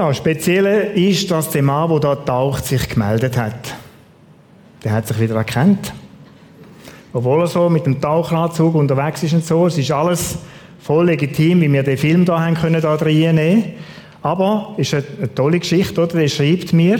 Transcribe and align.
Ja, 0.00 0.14
speziell 0.14 0.92
ist, 0.94 1.30
dass 1.30 1.50
der 1.50 1.62
Mann, 1.62 1.90
der 1.90 2.00
da 2.00 2.14
taucht, 2.14 2.64
sich 2.64 2.88
gemeldet 2.88 3.36
hat. 3.36 3.74
Der 4.82 4.92
hat 4.92 5.06
sich 5.06 5.20
wieder 5.20 5.34
erkannt. 5.34 5.92
Obwohl 7.12 7.42
er 7.42 7.46
so 7.46 7.68
mit 7.68 7.84
dem 7.84 8.00
Taucheranzug 8.00 8.76
unterwegs 8.76 9.22
ist 9.22 9.34
und 9.34 9.44
so, 9.44 9.66
es 9.66 9.76
ist 9.76 9.90
alles 9.90 10.38
voll 10.80 11.04
legitim, 11.04 11.60
wie 11.60 11.70
wir 11.70 11.82
den 11.82 11.98
Film 11.98 12.24
da 12.24 12.40
haben 12.40 12.54
können, 12.54 12.80
da 12.80 12.94
reinnehmen. 12.94 13.74
Aber 14.22 14.74
es 14.78 14.90
ist 14.90 14.94
eine, 14.94 15.04
eine, 15.18 15.34
tolle 15.34 15.58
Geschichte, 15.58 16.00
oder? 16.00 16.18
Der 16.18 16.28
schreibt 16.28 16.72
mir 16.72 16.98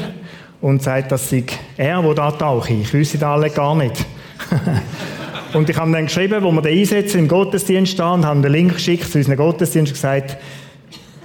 und 0.60 0.82
sagt, 0.82 1.10
dass 1.10 1.32
ich 1.32 1.58
er, 1.78 2.02
der 2.02 2.12
da 2.12 2.30
tauche. 2.32 2.74
Ich 2.74 2.92
wüsste 2.92 3.16
das 3.16 3.30
alle 3.30 3.48
gar 3.48 3.76
nicht. 3.76 4.04
und 5.54 5.70
ich 5.70 5.76
habe 5.78 5.90
dann 5.90 6.04
geschrieben, 6.04 6.44
wo 6.44 6.52
wir 6.52 6.60
den 6.60 6.78
einsetzen 6.78 7.20
im 7.20 7.28
Gottesdienst 7.28 7.98
da 7.98 8.12
und 8.12 8.26
haben 8.26 8.42
den 8.42 8.52
Link 8.52 8.74
geschickt 8.74 9.10
zu 9.10 9.16
unserem 9.16 9.38
Gottesdienst 9.38 9.92
und 9.92 9.94
gesagt, 9.94 10.36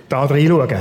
da 0.08 0.24
reinschauen. 0.24 0.80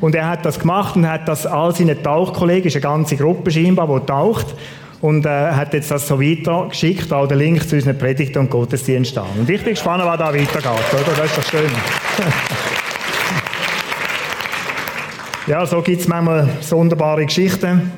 Und 0.00 0.14
er 0.14 0.28
hat 0.28 0.44
das 0.44 0.58
gemacht 0.58 0.96
und 0.96 1.08
hat 1.08 1.28
das 1.28 1.46
all 1.46 1.74
seinen 1.74 2.02
Tauchkollegen, 2.02 2.68
ist 2.68 2.76
eine 2.76 2.82
ganze 2.82 3.16
Gruppe 3.16 3.50
scheinbar, 3.50 3.86
die 3.86 4.06
taucht, 4.06 4.54
und 5.00 5.24
äh, 5.24 5.28
hat 5.28 5.72
jetzt 5.72 5.90
das 5.90 6.06
so 6.06 6.20
weiter 6.20 6.66
geschickt, 6.68 7.12
auch 7.12 7.26
den 7.26 7.38
Link 7.38 7.66
zu 7.68 7.76
unseren 7.76 7.96
Predigten 7.96 8.38
und 8.38 8.50
Gottesdiensten 8.50 9.22
an. 9.22 9.28
Und 9.38 9.48
ich 9.48 9.62
bin 9.62 9.72
gespannt, 9.72 10.04
was 10.04 10.18
da 10.18 10.26
weitergeht, 10.26 10.62
oder? 10.62 11.16
Das 11.16 11.26
ist 11.26 11.38
doch 11.38 11.44
schön. 11.44 11.70
ja, 15.46 15.64
so 15.64 15.80
gibt 15.80 16.02
es 16.02 16.08
manchmal 16.08 16.48
sonderbare 16.60 17.24
Geschichten. 17.24 17.90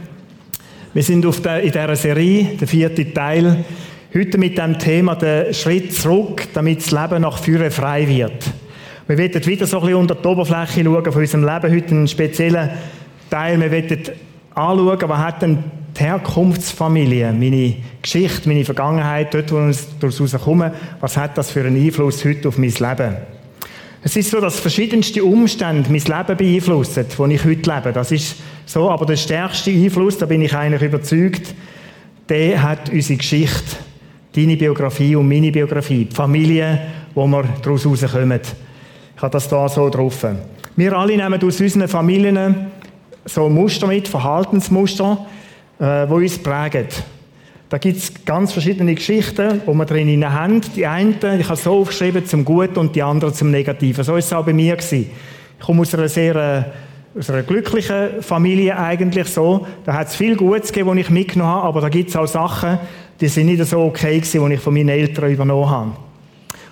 Wir 0.95 1.03
sind 1.03 1.27
auf 1.27 1.41
der, 1.41 1.63
in 1.63 1.73
dieser 1.73 1.97
Serie, 1.97 2.57
der 2.61 2.69
vierte 2.69 3.13
Teil, 3.13 3.65
heute 4.15 4.39
mit 4.39 4.59
dem 4.59 4.79
Thema 4.79 5.17
der 5.17 5.53
Schritt 5.53 5.95
zurück, 5.95 6.47
damit 6.53 6.83
das 6.83 6.91
Leben 6.93 7.23
nach 7.23 7.39
vorne 7.39 7.71
frei 7.71 8.07
wird. 8.07 8.45
Wir 9.09 9.19
werden 9.19 9.45
wieder 9.45 9.67
so 9.67 9.79
ein 9.79 9.83
bisschen 9.83 9.99
unter 9.99 10.15
die 10.15 10.29
Oberfläche 10.29 10.85
schauen 10.85 11.13
von 11.13 11.21
unserem 11.21 11.45
Leben, 11.45 11.75
heute 11.75 11.91
einen 11.91 12.09
speziellen 12.09 12.71
Teil. 13.29 13.61
Wir 13.61 13.71
werden 13.71 14.01
anschauen, 14.55 14.99
was 15.09 15.19
hat 15.19 15.43
denn 15.43 15.59
die 15.97 16.05
Herkunftsfamilie, 16.05 17.33
meine 17.33 17.75
Geschichte, 18.01 18.49
meine 18.49 18.65
Vergangenheit, 18.65 19.35
dort, 19.35 19.51
wo 19.51 19.57
wir 19.57 19.75
daraus 19.99 20.21
rauskommen, 20.21 20.71
was 21.01 21.17
hat 21.17 21.37
das 21.37 21.51
für 21.51 21.65
einen 21.65 21.85
Einfluss 21.85 22.25
heute 22.25 22.47
auf 22.47 22.59
mein 22.59 22.71
Leben? 22.71 23.17
Es 24.05 24.17
ist 24.17 24.31
so, 24.31 24.41
dass 24.41 24.61
verschiedenste 24.61 25.25
Umstände 25.25 25.91
mein 25.91 26.01
Leben 26.01 26.37
beeinflussen, 26.37 27.05
wo 27.17 27.27
ich 27.27 27.45
heute 27.45 27.71
lebe. 27.71 27.93
Das 27.93 28.13
ist 28.13 28.37
so, 28.67 28.89
aber 28.89 29.05
der 29.05 29.17
stärkste 29.17 29.71
Einfluss, 29.71 30.19
da 30.19 30.27
bin 30.27 30.43
ich 30.43 30.55
eigentlich 30.55 30.83
überzeugt, 30.83 31.55
der 32.29 32.63
hat 32.63 32.89
unsere 32.91 33.19
Geschichte, 33.19 33.77
deine 34.35 34.57
Biografie 34.57 35.17
und 35.17 35.29
meine 35.29 35.51
Biografie, 35.51 36.05
die 36.05 36.15
Familie, 36.15 36.81
wo 37.15 37.27
wir 37.27 37.45
daraus 37.63 37.85
rauskommen. 37.85 38.41
Ich 39.23 39.25
habe 39.25 39.35
das 39.35 39.47
da 39.47 39.69
so 39.69 39.89
drauf. 39.89 40.27
Wir 40.75 40.93
alle 40.95 41.17
nehmen 41.17 41.41
aus 41.45 41.61
unseren 41.61 41.87
Familien 41.87 42.73
so 43.25 43.49
Muster 43.49 43.87
mit, 43.87 44.09
Verhaltensmuster, 44.09 45.27
äh, 45.79 46.07
uns 46.07 46.43
prägen. 46.43 46.89
Da 47.69 47.79
gibt 47.79 47.99
es 47.99 48.13
ganz 48.25 48.51
verschiedene 48.51 48.97
Geschichten, 48.97 49.63
die 49.65 49.73
wir 49.73 49.85
drin 49.85 50.29
haben. 50.29 50.61
Die 50.75 50.85
einen, 50.89 51.15
ich 51.39 51.49
habe 51.49 51.57
so 51.57 51.83
aufgeschrieben, 51.83 52.27
zum 52.27 52.45
Guten 52.45 52.79
und 52.79 52.97
die 52.97 53.03
anderen 53.05 53.33
zum 53.33 53.53
Negativen. 53.53 54.03
So 54.03 54.17
ist 54.17 54.25
es 54.25 54.33
auch 54.33 54.45
bei 54.45 54.53
mir 54.53 54.75
gewesen. 54.75 55.09
Ich 55.57 55.65
komme 55.65 55.83
aus 55.83 55.95
einer 55.95 56.09
sehr 56.09 56.35
äh, 57.15 57.17
aus 57.17 57.31
einer 57.31 57.45
glücklichen 57.45 58.23
Familie 58.23 58.77
eigentlich 58.77 59.29
so. 59.29 59.69
Da 59.85 59.93
hat 59.93 60.09
es 60.09 60.17
viel 60.17 60.35
Gutes 60.35 60.73
gegeben, 60.73 60.91
was 60.91 60.97
ich 60.97 61.11
mitgenommen 61.11 61.53
habe, 61.53 61.69
aber 61.69 61.81
da 61.81 61.91
gibt 61.91 62.11
es 62.11 62.17
auch 62.17 62.27
Sachen, 62.27 62.81
die 63.21 63.29
sind 63.29 63.47
nicht 63.47 63.65
so 63.67 63.83
okay 63.83 64.19
gewesen, 64.19 64.49
die 64.49 64.55
ich 64.55 64.61
von 64.61 64.75
meinen 64.75 64.89
Eltern 64.89 65.31
übernommen 65.31 65.71
habe. 65.71 65.91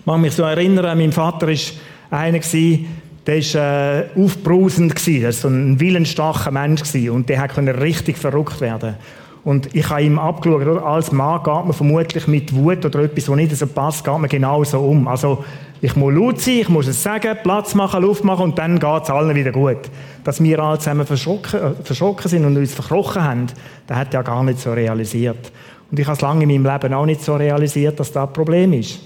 Ich 0.00 0.06
mag 0.06 0.18
mich 0.18 0.32
so 0.32 0.42
erinnern, 0.42 0.98
mein 0.98 1.12
Vater 1.12 1.48
ist 1.48 1.74
einer 2.10 2.38
gewesen, 2.38 2.86
der 3.26 3.36
war 3.36 4.00
äh, 4.00 4.04
aufbrausend 4.16 4.96
gewesen, 4.96 5.22
das 5.22 5.44
war 5.44 5.50
so 5.50 5.56
ein 5.56 5.78
willensstarker 5.78 6.50
Mensch 6.50 6.82
gewesen, 6.82 7.10
und 7.10 7.28
der 7.28 7.46
konnte 7.48 7.80
richtig 7.80 8.18
verrückt 8.18 8.60
werden. 8.60 8.96
Und 9.42 9.74
ich 9.74 9.88
habe 9.88 10.02
ihm 10.02 10.18
abgeschaut, 10.18 10.66
oder? 10.66 10.84
als 10.84 11.12
Mann 11.12 11.42
geht 11.42 11.46
man 11.46 11.72
vermutlich 11.72 12.26
mit 12.26 12.54
Wut 12.54 12.84
oder 12.84 13.00
etwas, 13.00 13.28
was 13.28 13.36
nicht 13.36 13.56
so 13.56 13.66
passt, 13.66 14.04
geht 14.04 14.18
man 14.18 14.28
genauso 14.28 14.80
um. 14.80 15.08
Also 15.08 15.44
ich 15.80 15.96
muss 15.96 16.12
laut 16.12 16.40
sein, 16.40 16.54
ich 16.60 16.68
muss 16.68 16.86
es 16.86 17.02
sagen, 17.02 17.38
Platz 17.42 17.74
machen, 17.74 18.02
Luft 18.02 18.22
machen 18.22 18.44
und 18.44 18.58
dann 18.58 18.78
geht 18.78 19.02
es 19.02 19.10
allen 19.10 19.34
wieder 19.34 19.50
gut. 19.50 19.78
Dass 20.24 20.42
wir 20.42 20.58
alle 20.58 20.78
zusammen 20.78 21.06
verschrocken, 21.06 21.60
äh, 21.60 21.70
verschrocken 21.82 22.28
sind 22.28 22.44
und 22.44 22.56
uns 22.56 22.74
verkrochen 22.74 23.22
haben, 23.22 23.46
das 23.86 23.96
hat 23.96 24.12
er 24.12 24.22
gar 24.22 24.44
nicht 24.44 24.60
so 24.60 24.72
realisiert. 24.72 25.50
Und 25.90 25.98
ich 25.98 26.06
habe 26.06 26.16
es 26.16 26.20
lange 26.20 26.42
in 26.42 26.62
meinem 26.62 26.72
Leben 26.72 26.94
auch 26.94 27.06
nicht 27.06 27.22
so 27.22 27.34
realisiert, 27.34 27.98
dass 27.98 28.12
das 28.12 28.28
ein 28.28 28.32
Problem 28.34 28.74
ist. 28.74 29.00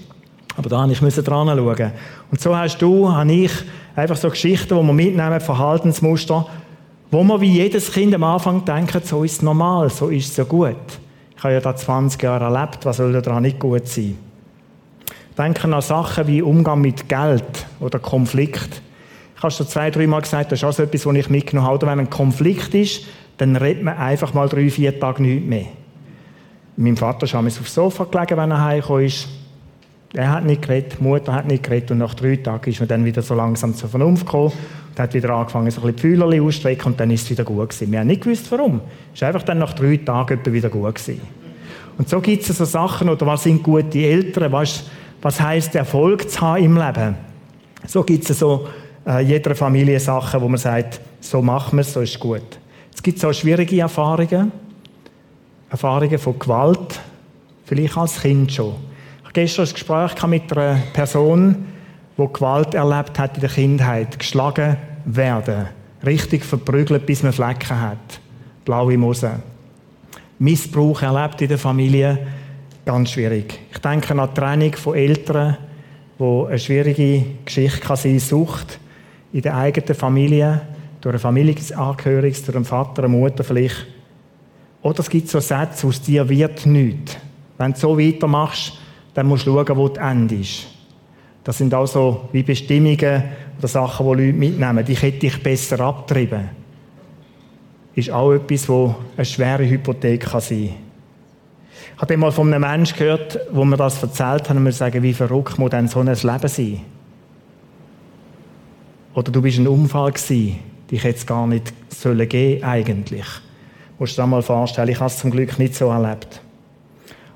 Aber 0.57 0.69
da 0.69 0.87
musste 0.87 1.07
ich 1.07 1.15
dran 1.15 1.47
schauen. 1.47 1.91
Und 2.31 2.39
so 2.39 2.55
hast 2.55 2.77
du, 2.77 3.11
habe 3.11 3.31
ich 3.31 3.51
einfach 3.95 4.15
so 4.15 4.29
Geschichten, 4.29 4.75
die 4.75 4.83
wir 4.83 4.93
mitnehmen, 4.93 5.39
Verhaltensmuster, 5.39 6.47
wo 7.11 7.23
man 7.23 7.41
wie 7.41 7.51
jedes 7.51 7.91
Kind 7.91 8.13
am 8.15 8.23
Anfang 8.23 8.63
denkt, 8.65 9.05
so 9.05 9.23
ist 9.23 9.33
es 9.33 9.41
normal, 9.41 9.89
so 9.89 10.09
ist 10.09 10.31
es 10.31 10.37
ja 10.37 10.43
gut. 10.43 10.75
Ich 11.37 11.43
habe 11.43 11.53
ja 11.53 11.59
da 11.59 11.75
20 11.75 12.21
Jahre 12.21 12.45
erlebt, 12.45 12.85
was 12.85 12.97
soll 12.97 13.13
daran 13.21 13.43
nicht 13.43 13.59
gut 13.59 13.87
sein? 13.87 14.17
Denken 15.37 15.73
an 15.73 15.81
Sachen 15.81 16.27
wie 16.27 16.41
Umgang 16.41 16.79
mit 16.79 17.09
Geld 17.09 17.65
oder 17.81 17.99
Konflikt. 17.99 18.81
Ich 19.35 19.43
habe 19.43 19.51
schon 19.51 19.67
zwei, 19.67 19.91
drei 19.91 20.07
Mal 20.07 20.21
gesagt, 20.21 20.51
das 20.51 20.59
ist 20.59 20.63
auch 20.63 20.71
so 20.71 20.83
etwas, 20.83 21.05
was 21.05 21.15
ich 21.15 21.29
mitgenommen 21.29 21.67
habe. 21.67 21.85
Wenn 21.85 21.99
ein 21.99 22.09
Konflikt 22.09 22.73
ist, 22.73 23.05
dann 23.37 23.57
redet 23.57 23.83
man 23.83 23.97
einfach 23.97 24.33
mal 24.33 24.47
drei, 24.47 24.69
vier 24.69 24.97
Tage 24.97 25.21
nicht 25.21 25.45
mehr. 25.45 25.65
Mein 26.77 26.95
Vater 26.95 27.25
ist 27.25 27.35
aufs 27.35 27.73
Sofa 27.73 28.05
gelegen, 28.05 28.37
wenn 28.37 28.51
er 28.51 28.63
heimgekommen 28.63 29.05
ist. 29.05 29.27
Er 30.15 30.31
hat 30.31 30.45
nicht 30.45 30.61
geredet, 30.61 30.95
die 30.97 31.03
Mutter 31.03 31.33
hat 31.33 31.45
nicht 31.45 31.63
geredet 31.63 31.91
und 31.91 31.97
nach 31.97 32.13
drei 32.13 32.37
Tagen 32.37 32.69
ist 32.69 32.79
man 32.79 32.87
dann 32.87 33.03
wieder 33.03 33.21
so 33.21 33.35
langsam 33.35 33.75
zur 33.75 33.89
Vernunft 33.89 34.25
gekommen 34.25 34.53
und 34.89 34.99
hat 34.99 35.13
wieder 35.13 35.29
angefangen, 35.31 35.69
so 35.69 35.81
ein 35.81 35.93
bisschen 35.93 35.95
die 35.95 36.01
Fühler 36.01 36.41
auszustrecken 36.41 36.85
und 36.93 36.99
dann 36.99 37.11
ist 37.11 37.23
es 37.23 37.31
wieder 37.31 37.43
gut 37.43 37.69
gewesen. 37.69 37.91
Wir 37.91 37.99
haben 37.99 38.07
nicht 38.07 38.23
gewusst, 38.23 38.49
warum. 38.49 38.79
Es 39.13 39.21
ist 39.21 39.23
einfach 39.23 39.43
dann 39.43 39.59
nach 39.59 39.73
drei 39.73 39.97
Tagen 39.97 40.39
wieder 40.53 40.69
gut 40.69 40.95
gewesen. 40.95 41.19
Und 41.97 42.07
so 42.07 42.21
gibt 42.21 42.49
es 42.49 42.57
so 42.57 42.63
Sachen, 42.63 43.09
oder 43.09 43.25
was 43.25 43.43
sind 43.43 43.61
gute 43.61 43.99
Eltern, 43.99 44.53
was, 44.53 44.85
was 45.21 45.41
heisst 45.41 45.75
Erfolg 45.75 46.29
zu 46.29 46.39
haben 46.39 46.63
im 46.63 46.77
Leben. 46.77 47.15
So 47.85 48.01
gibt 48.03 48.29
es 48.29 48.39
so 48.39 48.69
äh, 49.05 49.21
jeder 49.21 49.53
Familie 49.53 49.99
Sachen, 49.99 50.39
wo 50.39 50.47
man 50.47 50.57
sagt, 50.57 51.01
so 51.19 51.41
machen 51.41 51.77
wir 51.77 51.81
es, 51.81 51.91
so 51.91 51.99
ist 51.99 52.17
gut. 52.19 52.57
Es 52.93 53.03
gibt 53.03 53.19
so 53.19 53.33
schwierige 53.33 53.81
Erfahrungen, 53.81 54.53
Erfahrungen 55.69 56.17
von 56.17 56.39
Gewalt, 56.39 57.01
vielleicht 57.65 57.97
als 57.97 58.21
Kind 58.21 58.53
schon 58.53 58.75
gestern 59.35 59.65
ein 59.65 59.73
Gespräch 59.73 60.27
mit 60.27 60.57
einer 60.57 60.81
Person, 60.93 61.65
die 62.17 62.27
Gewalt 62.33 62.73
erlebt 62.73 63.19
hat 63.19 63.35
in 63.35 63.41
der 63.41 63.49
Kindheit, 63.49 64.17
geschlagen 64.17 64.77
werden, 65.03 65.67
richtig 66.05 66.45
verprügelt, 66.45 67.05
bis 67.05 67.21
man 67.21 67.33
Flecken 67.33 67.79
hat, 67.79 68.21
blaue 68.63 68.97
Mose. 68.97 69.41
Missbrauch 70.39 71.01
erlebt 71.01 71.41
in 71.41 71.49
der 71.49 71.57
Familie, 71.57 72.25
ganz 72.85 73.11
schwierig. 73.11 73.59
Ich 73.73 73.79
denke 73.79 74.17
an 74.17 74.29
die 74.29 74.39
Trennung 74.39 74.73
von 74.73 74.95
Eltern, 74.95 75.57
wo 76.17 76.45
eine 76.45 76.57
schwierige 76.57 77.25
Geschichte 77.43 77.81
kann 77.81 77.97
sein, 77.97 78.19
Sucht 78.19 78.79
in 79.33 79.41
der 79.41 79.57
eigenen 79.57 79.95
Familie, 79.95 80.61
durch 81.01 81.11
eine 81.11 81.19
Familienangehörige, 81.19 82.41
durch 82.41 82.55
einen 82.55 82.63
Vater, 82.63 83.03
eine 83.03 83.09
Mutter 83.09 83.43
vielleicht. 83.43 83.85
Oder 84.81 85.01
es 85.01 85.09
gibt 85.09 85.27
so 85.27 85.41
Sätze, 85.41 85.87
aus 85.87 86.01
dir 86.01 86.27
wird 86.29 86.65
nichts. 86.65 87.17
Wenn 87.57 87.73
du 87.73 87.79
so 87.79 87.99
weitermachst, 87.99 88.79
dann 89.15 89.27
musst 89.27 89.47
du 89.47 89.53
schauen, 89.53 89.77
wo 89.77 89.87
das 89.87 90.11
Ende 90.11 90.35
ist. 90.35 90.67
Das 91.43 91.57
sind 91.57 91.73
also 91.73 92.27
wie 92.31 92.43
Bestimmungen 92.43 93.23
oder 93.57 93.67
Sachen, 93.67 94.05
die 94.05 94.25
Leute 94.25 94.37
mitnehmen. 94.37 94.85
Die 94.85 94.95
hätte 94.95 95.19
dich 95.19 95.41
besser 95.41 95.79
abtrieben. 95.79 96.49
Ist 97.95 98.11
auch 98.11 98.33
etwas, 98.33 98.67
wo 98.67 98.93
eine 99.15 99.25
schwere 99.25 99.67
Hypothek 99.67 100.25
sein 100.25 100.41
kann. 100.41 100.75
Ich 101.95 102.01
habe 102.01 102.17
mal 102.17 102.31
von 102.31 102.53
einem 102.53 102.69
Menschen 102.69 102.97
gehört, 102.97 103.39
wo 103.51 103.63
mir 103.63 103.77
das 103.77 104.03
erzählt 104.03 104.49
hat, 104.49 104.57
und 104.57 104.63
mir 104.63 104.73
sagen, 104.73 105.01
wie 105.01 105.13
verrückt 105.13 105.57
muss 105.57 105.69
denn 105.69 105.87
so 105.87 105.99
ein 105.99 106.07
Leben 106.07 106.47
sein? 106.47 106.81
Oder 109.13 109.31
du 109.31 109.41
bist 109.41 109.59
ein 109.59 109.67
Unfall 109.67 110.11
gewesen, 110.11 110.59
dich 110.91 111.05
es 111.05 111.25
gar 111.25 111.47
nicht 111.47 111.73
sollen 111.87 112.27
geben 112.27 112.63
eigentlich. 112.65 113.23
Du 113.23 114.03
musst 114.03 114.17
dir 114.17 114.23
das 114.23 114.29
mal 114.29 114.41
vorstellen, 114.41 114.89
ich 114.89 114.99
habe 114.99 115.07
es 115.07 115.19
zum 115.19 115.31
Glück 115.31 115.57
nicht 115.57 115.75
so 115.75 115.89
erlebt. 115.89 116.41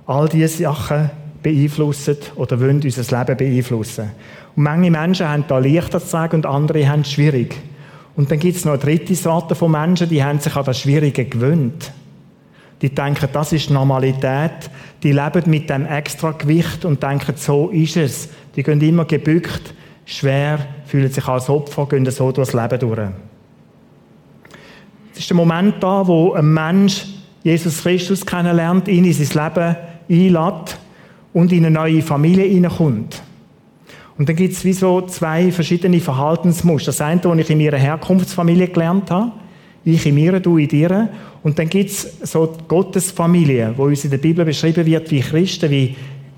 All 0.06 0.28
diese 0.28 0.64
Sachen 0.64 1.10
beeinflussen 1.41 2.18
oder 2.36 2.59
wollen 2.59 2.81
unser 2.83 3.18
Leben 3.18 3.38
beeinflussen. 3.38 4.12
Und 4.56 4.63
manche 4.63 4.91
Menschen 4.91 5.27
haben 5.27 5.45
da 5.47 5.59
leichter 5.59 6.00
zu 6.00 6.07
sagen 6.07 6.38
und 6.38 6.45
andere 6.45 6.88
haben 6.88 7.01
es 7.01 7.12
schwierig. 7.12 7.56
Und 8.15 8.30
dann 8.31 8.39
gibt 8.39 8.57
es 8.57 8.65
noch 8.65 8.74
eine 8.74 8.81
dritte 8.81 9.15
Sorte 9.15 9.56
von 9.56 9.71
Menschen, 9.71 10.09
die 10.09 10.24
haben 10.24 10.39
sich 10.39 10.56
an 10.56 10.65
das 10.65 10.80
Schwierige 10.80 11.25
gewöhnt. 11.25 11.91
Die 12.81 12.94
denken, 12.94 13.30
das 13.31 13.53
ist 13.53 13.69
Normalität. 13.69 14.69
Die 15.03 15.12
leben 15.12 15.44
mit 15.50 15.69
dem 15.69 15.86
Extragewicht 15.86 16.86
und 16.86 17.03
denken, 17.03 17.33
so 17.36 17.69
ist 17.69 17.97
es. 17.97 18.30
Die 18.56 18.63
gehen 18.63 18.81
immer 18.81 19.06
gebückt, 19.06 19.74
schwer, 20.06 20.59
fühlen 20.85 21.12
sich 21.12 21.27
als 21.27 21.50
Opfer, 21.50 21.88
gehen 21.88 22.09
so 22.09 22.31
durchs 22.31 22.53
Leben 22.53 22.80
durch. 22.80 23.00
Es 25.13 25.19
ist 25.19 25.30
der 25.30 25.38
Moment 25.38 25.75
da, 25.81 26.07
wo 26.07 26.33
ein 26.33 26.53
Mensch 26.53 27.06
Jesus 27.44 27.83
Christus 27.83 28.25
kennenlernt, 28.25 28.88
ihn 28.88 29.06
in 29.06 29.13
sein 29.13 29.45
Leben 29.45 29.75
einlädt 30.09 30.77
und 31.34 31.52
in 31.52 31.66
eine 31.66 31.72
neue 31.72 32.02
Familie 32.02 32.46
hineinkommt. 32.46 33.22
Und 34.18 34.28
dann 34.28 34.36
gibt 34.36 34.54
es 34.54 34.66
wie 34.66 34.74
so 34.74 35.02
zwei 35.02 35.52
verschiedene 35.52 36.00
Verhaltensmuster. 36.00 36.88
Das 36.88 37.00
eine, 37.00 37.22
das 37.22 37.38
ich 37.38 37.50
in 37.50 37.58
meiner 37.58 37.78
Herkunftsfamilie 37.78 38.68
gelernt 38.68 39.10
habe, 39.12 39.31
ich 39.86 40.06
in 40.06 40.16
mir, 40.16 40.40
du 40.40 40.58
in 40.58 40.68
dir. 40.68 41.10
Und 41.42 41.58
dann 41.58 41.70
gibt 41.70 41.90
es 41.90 42.20
so 42.24 42.48
die 42.48 42.64
Gottesfamilie, 42.68 43.74
wo 43.78 43.86
uns 43.86 44.04
in 44.04 44.12
der 44.12 44.18
Bibel 44.18 44.44
beschrieben 44.44 44.86
wird, 44.86 45.10
wie 45.10 45.22
Christen, 45.22 45.72
wie 45.72 45.96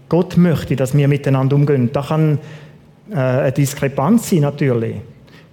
Gott 0.10 0.38
möchte, 0.38 0.76
dass 0.76 0.96
wir 0.96 1.08
miteinander 1.08 1.56
umgehen. 1.56 1.90
Da 1.92 2.02
kann 2.02 2.38
äh, 3.10 3.16
eine 3.16 3.52
Diskrepanz 3.52 4.30
sein, 4.30 4.42
natürlich. 4.42 4.98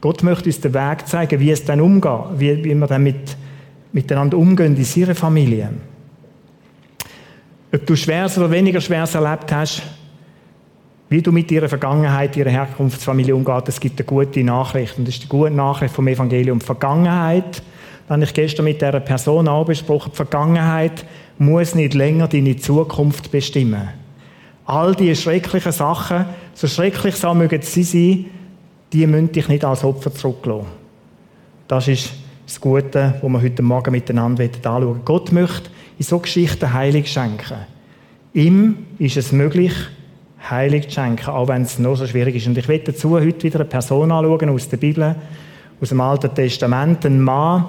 Gott 0.00 0.22
möchte 0.22 0.46
uns 0.46 0.60
den 0.60 0.74
Weg 0.74 1.06
zeigen, 1.06 1.40
wie 1.40 1.50
es 1.50 1.64
dann 1.64 1.80
umgeht, 1.80 2.12
wie, 2.36 2.64
wie 2.64 2.74
wir 2.74 2.86
dann 2.86 3.04
mit, 3.04 3.36
miteinander 3.92 4.36
umgehen 4.36 4.76
in 4.76 4.84
seiner 4.84 5.14
Familie. 5.14 5.70
Ob 7.70 7.84
du 7.84 7.96
schweres 7.96 8.38
oder 8.38 8.50
weniger 8.50 8.80
schweres 8.80 9.14
erlebt 9.14 9.52
hast, 9.52 9.82
wie 11.10 11.20
du 11.20 11.32
mit 11.32 11.50
ihrer 11.50 11.68
Vergangenheit, 11.68 12.36
ihrer 12.36 12.50
Herkunftsfamilie 12.50 13.34
umgehst, 13.34 13.68
es 13.68 13.80
gibt 13.80 13.98
eine 14.00 14.06
gute 14.06 14.42
Nachricht. 14.42 14.96
Und 14.98 15.06
das 15.06 15.14
ist 15.14 15.24
die 15.24 15.28
gute 15.28 15.50
Nachricht 15.50 15.94
vom 15.94 16.08
Evangelium. 16.08 16.60
Vergangenheit, 16.60 17.62
das 18.06 18.14
habe 18.14 18.24
ich 18.24 18.32
gestern 18.32 18.64
mit 18.64 18.80
dieser 18.80 19.00
Person 19.00 19.48
auch 19.48 19.66
besprochen, 19.66 20.10
die 20.12 20.16
Vergangenheit 20.16 21.04
muss 21.38 21.74
nicht 21.74 21.92
länger 21.92 22.26
deine 22.26 22.56
Zukunft 22.56 23.30
bestimmen. 23.30 23.88
All 24.64 24.94
diese 24.94 25.20
schrecklichen 25.20 25.72
Sachen, 25.72 26.24
so 26.54 26.66
schrecklich 26.66 27.16
sie 27.16 27.34
mögen 27.34 27.62
sie 27.62 27.82
sein, 27.82 28.24
die 28.92 29.06
müssen 29.06 29.32
dich 29.32 29.48
nicht 29.48 29.64
als 29.64 29.84
Opfer 29.84 30.12
zurücklassen. 30.12 30.66
Das 31.68 31.86
ist 31.86 32.12
das 32.46 32.60
Gute, 32.60 33.14
was 33.20 33.30
wir 33.30 33.42
heute 33.42 33.62
Morgen 33.62 33.92
miteinander 33.92 34.44
anschauen 34.44 35.00
Gott 35.04 35.32
möchte 35.32 35.70
in 35.98 36.04
so 36.04 36.18
Geschichten 36.18 36.72
Heilig 36.72 37.10
schenken. 37.10 37.58
Ihm 38.32 38.86
ist 38.98 39.16
es 39.16 39.32
möglich, 39.32 39.72
Heilig 40.48 40.88
zu 40.88 40.94
schenken, 40.94 41.28
auch 41.30 41.48
wenn 41.48 41.62
es 41.62 41.78
noch 41.78 41.96
so 41.96 42.06
schwierig 42.06 42.36
ist. 42.36 42.46
Und 42.46 42.56
ich 42.56 42.68
werde 42.68 42.92
dazu 42.92 43.18
heute 43.18 43.42
wieder 43.42 43.60
eine 43.60 43.68
Person 43.68 44.12
anschauen 44.12 44.48
aus 44.50 44.68
der 44.68 44.76
Bibel, 44.76 45.16
aus 45.80 45.88
dem 45.88 46.00
Alten 46.00 46.32
Testament, 46.34 47.04
ein 47.04 47.20
Mann, 47.20 47.64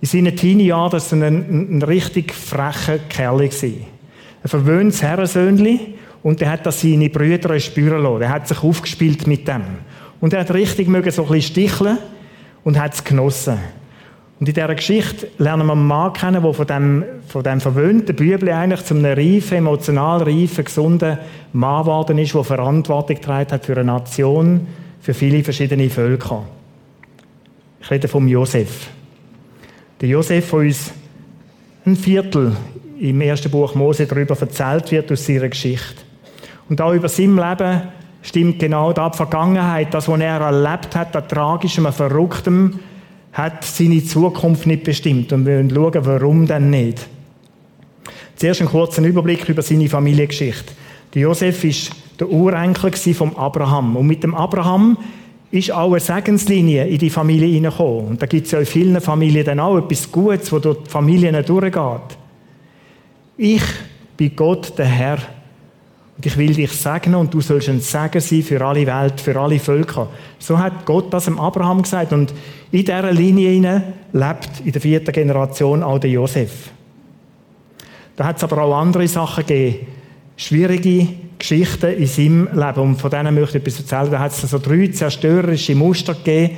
in 0.00 0.06
seinen 0.06 0.36
Teenie-Jahren, 0.36 0.92
war 0.92 1.26
ein, 1.26 1.76
ein, 1.76 1.82
richtig 1.82 2.32
frecher 2.32 2.98
Kerl. 3.08 3.40
Ein 3.40 3.80
verwöhntes 4.44 5.02
Herrensöhnchen 5.02 5.80
und 6.22 6.40
er 6.40 6.52
hat 6.52 6.66
das 6.66 6.80
seine 6.80 7.10
Brüder 7.10 7.58
spüren 7.58 8.02
lassen. 8.02 8.22
Er 8.22 8.30
hat 8.30 8.46
sich 8.46 8.62
aufgespielt 8.62 9.26
mit 9.26 9.48
dem. 9.48 9.62
Und 10.20 10.32
er 10.32 10.40
hat 10.40 10.52
richtig 10.52 10.86
mögen 10.86 11.10
so 11.10 11.22
ein 11.22 11.28
bisschen 11.28 11.52
sticheln 11.52 11.98
und 12.62 12.78
hat 12.78 12.94
es 12.94 13.02
genossen. 13.02 13.58
Und 14.40 14.48
in 14.48 14.54
dieser 14.54 14.74
Geschichte 14.74 15.28
lernen 15.38 15.66
wir 15.66 15.72
einen 15.72 15.86
Mann 15.86 16.12
kennen, 16.12 16.42
der 16.42 16.54
von 16.54 16.66
dem, 16.66 17.04
von 17.26 17.42
dem 17.42 17.60
verwöhnten 17.60 18.14
Bübli 18.14 18.52
eigentlich 18.52 18.84
zu 18.84 18.94
einem 18.94 19.06
reifen, 19.06 19.58
emotional 19.58 20.22
reifen, 20.22 20.64
gesunden 20.64 21.18
Mann 21.52 21.82
geworden 21.82 22.18
ist, 22.18 22.34
der 22.34 22.44
Verantwortung 22.44 23.16
getragen 23.16 23.50
hat 23.50 23.66
für 23.66 23.72
eine 23.72 23.84
Nation, 23.84 24.68
für 25.00 25.12
viele 25.12 25.42
verschiedene 25.42 25.90
Völker. 25.90 26.44
Ich 27.80 27.90
rede 27.90 28.06
vom 28.06 28.28
Josef. 28.28 28.88
Der 30.00 30.08
Josef, 30.08 30.50
der 30.50 30.58
uns 30.60 30.92
ein 31.84 31.96
Viertel 31.96 32.56
im 33.00 33.20
ersten 33.20 33.50
Buch 33.50 33.74
Mose 33.74 34.06
darüber 34.06 34.36
erzählt 34.38 34.92
wird 34.92 35.10
aus 35.10 35.26
seiner 35.26 35.48
Geschichte. 35.48 36.02
Und 36.68 36.80
auch 36.80 36.92
über 36.92 37.08
sein 37.08 37.34
Leben 37.34 37.82
stimmt 38.22 38.58
genau 38.58 38.92
da 38.92 39.08
die 39.08 39.16
Vergangenheit, 39.16 39.94
das, 39.94 40.06
was 40.08 40.20
er 40.20 40.40
erlebt 40.40 40.94
hat, 40.94 41.16
an 41.16 41.26
tragischem, 41.26 41.86
an 41.86 41.92
verrücktem, 41.92 42.78
hat 43.38 43.64
seine 43.64 44.02
Zukunft 44.02 44.66
nicht 44.66 44.82
bestimmt. 44.82 45.32
Und 45.32 45.46
wir 45.46 45.58
wollen 45.58 45.70
schauen, 45.70 46.04
warum 46.04 46.46
denn 46.46 46.70
nicht. 46.70 47.06
Zuerst 48.34 48.60
einen 48.60 48.68
kurzen 48.68 49.04
Überblick 49.04 49.48
über 49.48 49.62
seine 49.62 49.88
Familiengeschichte. 49.88 50.72
Der 51.14 51.22
Josef 51.22 51.62
ist 51.62 51.92
der 52.18 52.28
Urenkel 52.28 52.92
von 53.14 53.36
Abraham. 53.36 53.96
Und 53.96 54.08
mit 54.08 54.24
dem 54.24 54.34
Abraham 54.34 54.98
ist 55.52 55.70
auch 55.70 55.92
eine 55.92 56.00
Segenslinie 56.00 56.88
in 56.88 56.98
die 56.98 57.10
Familie 57.10 57.46
hineingekommen. 57.46 58.08
Und 58.08 58.22
da 58.22 58.26
gibt 58.26 58.46
es 58.46 58.52
ja 58.52 58.58
in 58.58 58.66
vielen 58.66 59.00
Familien 59.00 59.44
dann 59.44 59.60
auch 59.60 59.78
etwas 59.78 60.10
Gutes, 60.10 60.50
wo 60.50 60.58
durch 60.58 60.82
die 60.82 60.90
Familien 60.90 61.42
durchgeht. 61.44 62.18
Ich 63.36 63.62
bin 64.16 64.34
Gott, 64.34 64.76
der 64.76 64.86
Herr, 64.86 65.18
und 66.18 66.26
ich 66.26 66.36
will 66.36 66.52
dich 66.52 66.72
segnen 66.72 67.14
und 67.14 67.32
du 67.32 67.40
sollst 67.40 67.68
ein 67.68 67.78
Segen 67.78 68.20
sein 68.20 68.42
für 68.42 68.60
alle 68.60 68.84
Welt, 68.84 69.20
für 69.20 69.38
alle 69.38 69.60
Völker. 69.60 70.08
So 70.40 70.58
hat 70.58 70.84
Gott 70.84 71.14
das 71.14 71.26
dem 71.26 71.38
Abraham 71.38 71.82
gesagt. 71.82 72.12
Und 72.12 72.34
in 72.72 72.84
dieser 72.84 73.12
Linie 73.12 73.84
lebt 74.12 74.50
in 74.64 74.72
der 74.72 74.80
vierten 74.80 75.12
Generation 75.12 75.80
auch 75.80 76.00
der 76.00 76.10
Josef. 76.10 76.70
Da 78.16 78.24
hat 78.24 78.38
es 78.38 78.42
aber 78.42 78.60
auch 78.62 78.76
andere 78.76 79.06
Sachen 79.06 79.46
gegeben. 79.46 79.86
Schwierige 80.36 81.06
Geschichten 81.38 81.92
in 81.92 82.06
seinem 82.06 82.48
Leben. 82.52 82.80
Und 82.80 83.00
von 83.00 83.10
denen 83.12 83.36
möchte 83.36 83.58
ich 83.58 83.64
etwas 83.64 83.78
erzählen. 83.78 84.10
Da 84.10 84.18
hat 84.18 84.32
es 84.32 84.40
so 84.40 84.58
drei 84.58 84.88
zerstörerische 84.88 85.76
Muster 85.76 86.14
gegeben, 86.14 86.56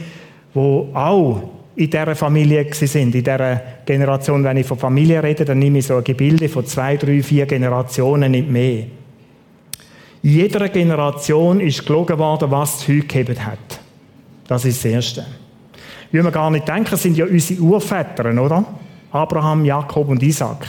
die 0.54 0.58
auch 0.58 1.42
in 1.76 1.90
dieser 1.90 2.16
Familie 2.16 2.66
sind, 2.72 3.14
in 3.14 3.22
dieser 3.22 3.60
Generation. 3.84 4.42
Wenn 4.42 4.56
ich 4.56 4.66
von 4.66 4.78
Familie 4.78 5.22
rede, 5.22 5.44
dann 5.44 5.58
nehme 5.58 5.80
ich 5.80 5.86
so 5.86 5.96
ein 5.96 6.04
Gebilde 6.04 6.48
von 6.48 6.64
zwei, 6.64 6.96
drei, 6.96 7.22
vier 7.22 7.44
Generationen, 7.44 8.32
nicht 8.32 8.48
mehr. 8.48 8.84
Jeder 10.22 10.68
Generation 10.68 11.60
ist 11.60 11.86
gelogen 11.86 12.18
worden, 12.18 12.50
was 12.50 12.76
es 12.76 12.88
heute 12.88 13.00
gegeben 13.00 13.46
hat. 13.46 13.80
Das 14.46 14.64
ist 14.64 14.84
das 14.84 14.90
Erste. 14.90 15.26
Wie 16.12 16.22
wir 16.22 16.30
gar 16.30 16.50
nicht 16.50 16.68
denken, 16.68 16.96
sind 16.96 17.16
ja 17.16 17.24
unsere 17.24 17.60
Urväter, 17.60 18.26
oder? 18.26 18.64
Abraham, 19.12 19.64
Jakob 19.64 20.08
und 20.08 20.22
Isaac. 20.22 20.66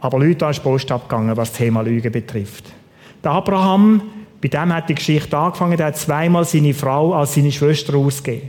Aber 0.00 0.18
Leute, 0.18 0.36
da 0.36 0.50
ist 0.50 0.62
Post 0.62 0.90
abgegangen, 0.90 1.36
was 1.36 1.50
das 1.50 1.58
Thema 1.58 1.82
Lüge 1.82 2.10
betrifft. 2.10 2.64
Der 3.22 3.30
Abraham, 3.30 4.02
bei 4.40 4.48
dem 4.48 4.72
hat 4.74 4.88
die 4.88 4.96
Geschichte 4.96 5.36
angefangen, 5.38 5.76
der 5.76 5.86
hat 5.86 5.96
zweimal 5.96 6.44
seine 6.44 6.74
Frau 6.74 7.14
als 7.14 7.34
seine 7.34 7.52
Schwester 7.52 7.96
ausgegeben. 7.96 8.48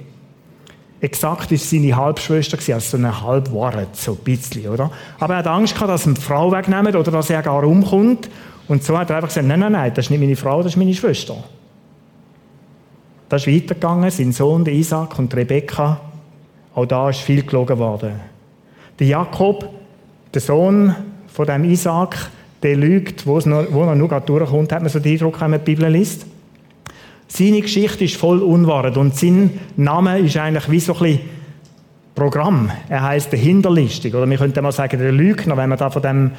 Exakt 1.00 1.52
ist 1.52 1.70
seine 1.70 1.96
Halbschwester 1.96 2.58
gewesen, 2.58 2.74
also 2.74 2.98
so 2.98 2.98
eine 2.98 3.22
Halbwahrheit, 3.22 3.96
so 3.96 4.14
ein 4.14 4.24
bisschen, 4.24 4.68
oder? 4.70 4.90
Aber 5.20 5.34
er 5.34 5.40
hat 5.40 5.48
Angst 5.48 5.76
gehabt, 5.76 5.92
dass 5.92 6.08
ihm 6.08 6.16
die 6.16 6.22
Frau 6.22 6.52
wegnehmen 6.52 6.96
oder 6.96 7.12
dass 7.12 7.30
er 7.30 7.44
gar 7.44 7.64
umkommt 7.64 8.30
und 8.68 8.84
so 8.84 8.98
hat 8.98 9.10
er 9.10 9.18
einfach 9.18 9.30
gesagt, 9.30 9.48
nein, 9.48 9.60
nein, 9.60 9.72
nein, 9.72 9.92
das 9.94 10.06
ist 10.06 10.12
nicht 10.12 10.20
meine 10.20 10.36
Frau, 10.36 10.64
das 10.64 10.74
ist 10.74 10.78
meine 10.78 10.94
Schwester. 10.94 11.36
Das 13.30 13.46
ist 13.46 13.54
weitergegangen, 13.54 14.10
sein 14.12 14.32
Sohn, 14.32 14.66
Isaac 14.66 15.18
und 15.18 15.36
Rebekka. 15.36 16.00
Auch 16.76 16.86
da 16.86 17.10
ist 17.10 17.20
viel 17.20 17.44
gelogen 17.44 17.78
worden. 17.78 18.14
Der 19.00 19.08
Jakob, 19.08 19.68
der 20.34 20.42
Sohn 20.42 20.96
von 21.28 21.46
dem 21.46 21.64
Isaac, 21.66 22.30
der 22.62 22.76
lügt, 22.78 23.26
wo, 23.28 23.38
es 23.38 23.46
noch, 23.46 23.66
wo 23.72 23.84
er 23.84 23.96
nur 23.96 24.08
gerade 24.08 24.26
durchkommt, 24.26 24.72
hat 24.72 24.82
man 24.82 24.90
so 24.90 25.00
den 25.00 25.14
Eindruck, 25.14 25.42
wenn 25.42 25.52
man 25.52 25.60
die 25.60 25.76
Bibel 25.76 25.90
liest. 25.90 26.26
Seine 27.28 27.62
Geschichte 27.62 28.06
ist 28.06 28.16
voll 28.16 28.42
Unwahrheit 28.42 28.98
und 28.98 29.16
sein 29.16 29.60
Name 29.76 30.20
ist 30.20 30.38
eigentlich 30.38 30.70
wie 30.70 30.80
so 30.80 30.96
ein 31.00 31.20
Programm. 32.16 32.70
Er 32.90 33.02
heißt 33.02 33.32
der 33.32 33.40
Hinterlistig 33.40 34.14
oder 34.14 34.30
wir 34.30 34.38
könnten 34.38 34.64
mal 34.64 34.72
sagen 34.72 35.00
der 35.00 35.12
Lügner, 35.12 35.58
wenn 35.58 35.70
man 35.70 35.80
da 35.80 35.90
von 35.90 36.02
dem 36.02 36.32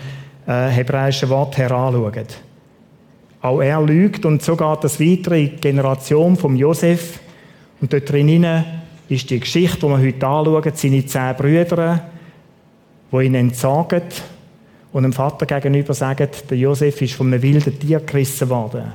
äh, 0.46 0.68
hebräischen 0.68 1.28
Wort 1.30 1.56
her 1.58 1.70
anschauen. 1.72 2.26
Auch 3.40 3.60
er 3.60 3.82
lügt 3.82 4.24
und 4.24 4.42
so 4.42 4.56
geht 4.56 4.84
das 4.84 5.00
weiter 5.00 5.32
in 5.32 5.50
die 5.50 5.56
Generation 5.56 6.36
von 6.36 6.56
Josef. 6.56 7.20
Und 7.80 7.92
dort 7.92 8.10
drinnen 8.10 8.64
ist 9.08 9.28
die 9.30 9.40
Geschichte, 9.40 9.80
die 9.80 9.86
wir 9.86 9.98
heute 9.98 10.26
anschauen, 10.26 10.72
seine 10.74 11.06
zehn 11.06 11.36
Brüder, 11.36 12.04
die 13.12 13.24
ihn 13.24 13.34
entsagen 13.34 14.02
und 14.92 15.02
dem 15.02 15.12
Vater 15.12 15.44
gegenüber 15.44 15.92
sagen, 15.92 16.28
der 16.48 16.56
Josef 16.56 17.02
ist 17.02 17.14
von 17.14 17.26
einem 17.26 17.42
wilden 17.42 17.78
Tier 17.78 18.00
gerissen 18.00 18.48
worden. 18.48 18.92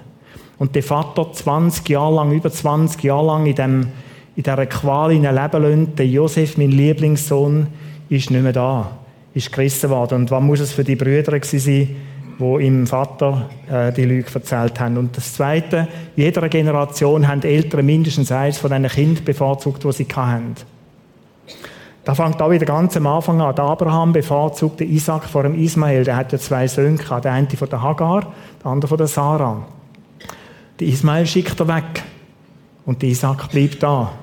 Und 0.58 0.76
der 0.76 0.84
Vater 0.84 1.32
20 1.32 1.88
Jahre 1.90 2.16
lang, 2.16 2.32
über 2.32 2.52
20 2.52 3.04
Jahre 3.04 3.28
lang 3.28 3.46
in, 3.46 3.56
dem, 3.56 3.88
in 4.36 4.44
dieser 4.44 4.66
Qual 4.66 5.12
in 5.12 5.24
leben 5.24 5.34
lassen, 5.36 5.96
der 5.96 6.08
Josef, 6.08 6.58
mein 6.58 6.72
Lieblingssohn, 6.72 7.68
ist 8.10 8.32
nicht 8.32 8.44
mehr 8.44 8.54
da 8.54 8.99
ist 9.34 9.52
gerissen 9.52 9.90
worden. 9.90 10.16
Und 10.16 10.32
was 10.32 10.44
muss 10.44 10.60
es 10.60 10.74
für 10.74 10.84
die 10.84 10.96
Brüder 10.96 11.40
gewesen 11.40 11.60
sein, 11.60 11.96
die 12.40 12.66
im 12.66 12.88
Vater 12.88 13.50
äh, 13.70 13.92
die 13.92 14.06
Lüge 14.06 14.34
erzählt 14.34 14.80
haben. 14.80 14.98
Und 14.98 15.16
das 15.18 15.34
Zweite, 15.34 15.88
in 16.16 16.24
jeder 16.24 16.48
Generation 16.48 17.28
haben 17.28 17.42
Eltern 17.42 17.86
mindestens 17.86 18.32
eins 18.32 18.58
von 18.58 18.72
diesen 18.72 18.88
Kindern 18.88 19.26
bevorzugt, 19.26 19.84
die 19.84 19.92
sie 19.92 20.08
hatten. 20.16 20.56
Da 22.06 22.16
fängt 22.16 22.42
auch 22.42 22.50
wieder 22.50 22.66
ganz 22.66 22.96
am 22.96 23.08
Anfang 23.08 23.42
an. 23.42 23.54
Der 23.56 23.66
Abraham 23.66 24.14
bevorzugte 24.14 24.86
Isaac 24.86 25.26
vor 25.26 25.44
dem 25.44 25.54
Ismael. 25.54 26.06
Der 26.06 26.16
hat 26.16 26.32
ja 26.32 26.40
zwei 26.40 26.68
Söhne 26.68 26.98
gehabt. 26.98 27.26
Der 27.26 27.34
eine 27.34 27.50
von 27.50 27.70
der 27.70 27.82
Hagar, 27.82 28.34
der 28.64 28.72
andere 28.72 28.88
von 28.88 28.98
der 28.98 29.08
Sarah. 29.08 29.66
Der 30.80 30.88
Ismael 30.88 31.28
schickt 31.28 31.60
er 31.60 31.68
weg. 31.68 32.04
Und 32.86 33.02
der 33.02 33.10
Isaac 33.10 33.50
bleibt 33.52 33.84
da. 33.84 34.14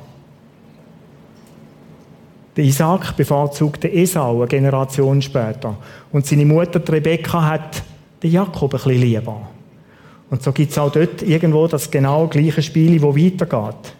Der 2.57 2.65
Isaac 2.65 3.17
bevorzugte 3.17 3.93
Esau 3.93 4.39
eine 4.39 4.49
Generation 4.49 5.21
später. 5.21 5.77
Und 6.11 6.27
seine 6.27 6.47
Mutter 6.47 6.81
Rebekka 6.91 7.45
hat 7.45 7.83
den 8.23 8.33
Jakob 8.33 8.73
ein 8.73 8.81
bisschen 8.81 9.01
lieber. 9.01 9.49
Und 10.31 10.43
so 10.43 10.53
gibt 10.53 10.73
es 10.73 10.79
auch 10.79 10.91
dort 10.91 11.23
irgendwo 11.23 11.69
das 11.69 11.91
genau 11.91 12.27
gleiche 12.29 12.63
Spiel, 12.63 13.01
wo 13.03 13.15
weitergeht. 13.15 13.95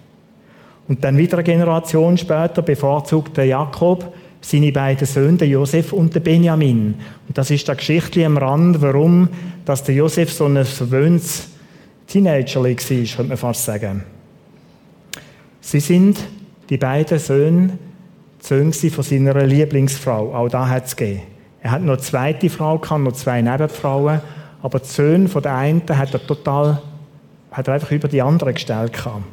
Und 0.89 1.05
dann 1.05 1.19
wieder 1.19 1.35
eine 1.35 1.45
Generation 1.45 2.17
später 2.17 2.63
bevorzugt 2.63 3.37
der 3.37 3.47
Jakob 3.47 4.13
seine 4.41 4.73
beiden 4.73 5.07
Söhne, 5.07 5.37
den 5.37 5.51
Josef 5.51 5.93
und 5.93 6.15
den 6.15 6.23
Benjamin. 6.23 6.95
Und 7.29 7.37
das 7.37 7.51
ist 7.51 7.67
der 7.69 7.75
Geschichte 7.75 8.25
am 8.25 8.39
Rand, 8.39 8.81
warum 8.81 9.29
dass 9.65 9.83
der 9.83 9.97
Josef 9.97 10.33
so 10.33 10.47
ein 10.47 10.65
verwöhntes 10.65 11.49
Teenager 12.07 12.63
war, 12.63 12.75
könnte 12.75 13.23
man 13.25 13.37
fast 13.37 13.65
sagen. 13.65 14.05
Sie 15.61 15.81
sind 15.81 16.19
die 16.71 16.77
beiden 16.77 17.19
Söhne 17.19 17.79
Söhne 18.47 18.73
von 18.73 19.03
seiner 19.03 19.45
Lieblingsfrau. 19.45 20.33
Auch 20.33 20.49
da 20.49 20.69
hat 20.69 20.87
es 20.87 20.95
gegeben. 20.95 21.23
Er 21.63 21.73
hat 21.73 21.83
noch 21.83 21.95
eine 21.95 22.03
zweite 22.03 22.49
Frau 22.49 22.79
gehabt, 22.79 23.03
noch 23.03 23.13
zwei 23.13 23.43
Nebenfrauen. 23.43 24.21
Aber 24.63 24.79
die 24.79 24.87
Söhne 24.87 25.29
von 25.29 25.43
der 25.43 25.57
einen 25.57 25.83
hat 25.89 26.15
er 26.15 26.25
total, 26.25 26.81
hat 27.51 27.67
er 27.67 27.75
einfach 27.75 27.91
über 27.91 28.07
die 28.07 28.23
anderen 28.23 28.55
gestellt 28.55 28.93
gehabt. 28.93 29.25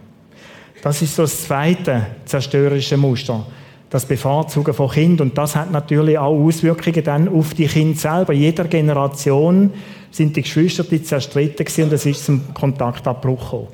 Das 0.81 1.01
ist 1.03 1.15
so 1.15 1.21
das 1.21 1.43
zweite 1.43 2.07
zerstörerische 2.25 2.97
Muster. 2.97 3.45
Das 3.91 4.03
Bevorzugen 4.03 4.73
von 4.73 4.89
Kind 4.89 5.21
und 5.21 5.37
das 5.37 5.55
hat 5.55 5.71
natürlich 5.71 6.17
auch 6.17 6.33
Auswirkungen 6.33 7.03
dann 7.03 7.29
auf 7.29 7.53
die 7.53 7.67
Kinder 7.67 7.99
selber. 7.99 8.33
Jeder 8.33 8.63
Generation 8.63 9.71
sind 10.09 10.35
die 10.35 10.41
Geschwister 10.41 10.83
die 10.83 11.03
zerstritten 11.03 11.65
gewesen 11.65 11.83
und 11.83 11.93
es 11.93 12.07
ist 12.07 12.25
zum 12.25 12.51
Kontaktabbruch 12.55 13.43
gekommen. 13.43 13.67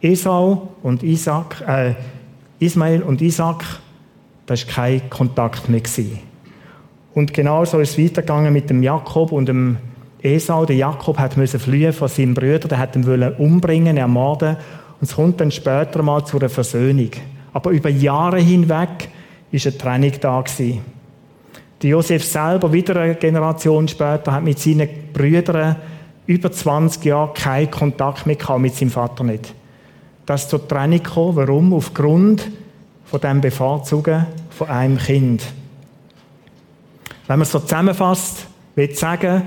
Esau 0.00 0.68
und 0.84 1.02
Isaac, 1.02 1.64
äh, 1.66 1.94
Ismael 2.60 3.02
und 3.02 3.20
Isaac 3.20 3.64
da 4.46 4.54
war 4.54 4.64
kein 4.66 5.10
Kontakt 5.10 5.68
mehr. 5.68 5.80
Gewesen. 5.80 6.18
Und 7.14 7.32
genau 7.32 7.64
so 7.64 7.78
ist 7.78 7.90
es 7.90 7.98
weitergegangen 7.98 8.52
mit 8.52 8.68
dem 8.70 8.82
Jakob 8.82 9.32
und 9.32 9.46
dem 9.46 9.76
Esau. 10.22 10.66
Der 10.66 10.76
Jakob 10.76 11.18
hat 11.18 11.36
müssen 11.36 11.60
fliehen 11.60 11.92
von 11.92 12.08
seinem 12.08 12.34
Bruder, 12.34 12.68
der 12.68 12.78
hat 12.78 12.96
ihn 12.96 13.04
umbringen, 13.38 13.96
ermorden. 13.96 14.56
Und 15.00 15.08
es 15.08 15.14
kommt 15.14 15.40
dann 15.40 15.50
später 15.50 16.02
mal 16.02 16.24
zu 16.24 16.38
einer 16.38 16.48
Versöhnung. 16.48 17.10
Aber 17.52 17.70
über 17.70 17.88
Jahre 17.88 18.40
hinweg 18.40 19.08
ist 19.52 19.66
eine 19.66 19.78
Trennung 19.78 20.12
da 20.20 20.40
gewesen. 20.40 20.80
Der 21.82 21.90
Josef 21.90 22.24
selber, 22.24 22.72
wieder 22.72 22.96
eine 22.96 23.14
Generation 23.14 23.86
später, 23.86 24.32
hat 24.32 24.42
mit 24.42 24.58
seinen 24.58 24.88
Brüdern 25.12 25.76
über 26.26 26.50
20 26.50 27.04
Jahre 27.04 27.34
keinen 27.34 27.70
Kontakt 27.70 28.26
mehr 28.26 28.36
gehabt, 28.36 28.60
mit 28.60 28.74
seinem 28.74 28.90
Vater 28.90 29.22
nicht. 29.22 29.54
Das 30.26 30.44
ist 30.44 30.50
zur 30.50 30.66
Trennung 30.66 31.02
gekommen. 31.02 31.36
Warum? 31.36 31.74
Aufgrund 31.74 32.50
von 33.04 33.20
dem 33.20 33.40
Bevorzugen 33.40 34.26
von 34.50 34.68
einem 34.68 34.98
Kind. 34.98 35.42
Wenn 37.26 37.38
man 37.38 37.42
es 37.42 37.52
so 37.52 37.60
zusammenfasst, 37.60 38.46
will 38.74 38.90
ich 38.90 38.98
sagen, 38.98 39.42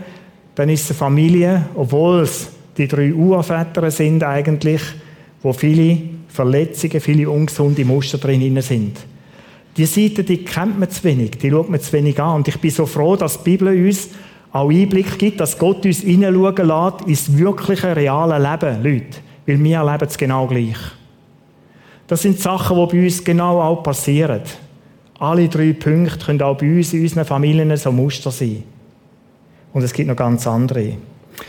dann 0.56 0.70
ist 0.70 0.84
es 0.84 0.92
eine 0.92 0.98
Familie, 0.98 1.66
obwohl 1.76 2.22
es 2.22 2.50
die 2.78 2.88
drei 2.88 3.14
Urväter 3.14 3.90
sind 3.92 4.24
eigentlich, 4.24 4.82
wo 5.42 5.54
viele 5.54 6.00
Verletzungen, 6.28 7.02
viele 7.02 7.30
ungesunde 7.30 7.86
Muster 7.86 8.18
drin 8.18 8.62
sind. 8.62 8.98
Die 9.76 9.86
Seite, 9.86 10.24
die 10.24 10.44
kennt 10.44 10.80
man 10.80 10.90
zu 10.90 11.04
wenig, 11.04 11.32
die 11.38 11.52
schaut 11.52 11.70
man 11.70 11.80
zu 11.80 11.94
wenig 11.94 12.20
an. 12.20 12.38
Und 12.38 12.48
ich 12.48 12.60
bin 12.60 12.72
so 12.72 12.86
froh, 12.88 13.16
dass 13.16 13.44
die 13.44 13.52
Bibel 13.52 13.86
uns 13.86 14.10
auch 14.52 14.72
Einblick 14.72 15.20
gibt, 15.20 15.40
dass 15.40 15.58
Gott 15.58 15.86
uns 15.86 16.02
hineinschauen 16.02 16.68
lässt 16.68 17.08
ins 17.08 17.38
wirkliche, 17.38 17.96
reale 17.96 18.40
Leben, 18.40 18.84
Leute. 18.84 19.18
Weil 19.46 19.64
wir 19.64 19.78
erleben 19.78 20.08
es 20.08 20.18
genau 20.18 20.48
gleich. 20.48 20.78
Das 22.08 22.22
sind 22.22 22.40
Sachen, 22.40 22.78
die 22.78 22.96
bei 22.96 23.04
uns 23.04 23.24
genau 23.24 23.62
auch 23.62 23.84
passieren. 23.84 24.42
Alle 25.20 25.50
drei 25.50 25.74
Punkte 25.74 26.18
können 26.26 26.42
auch 26.42 26.58
bei 26.58 26.78
uns 26.78 26.94
in 26.94 27.02
unseren 27.02 27.26
Familien 27.26 27.76
so 27.76 27.92
Muster 27.92 28.32
sein. 28.32 28.64
Und 29.74 29.84
es 29.84 29.94
gibt 29.94 30.08
noch 30.08 30.16
ganz 30.16 30.48
andere. 30.48 30.94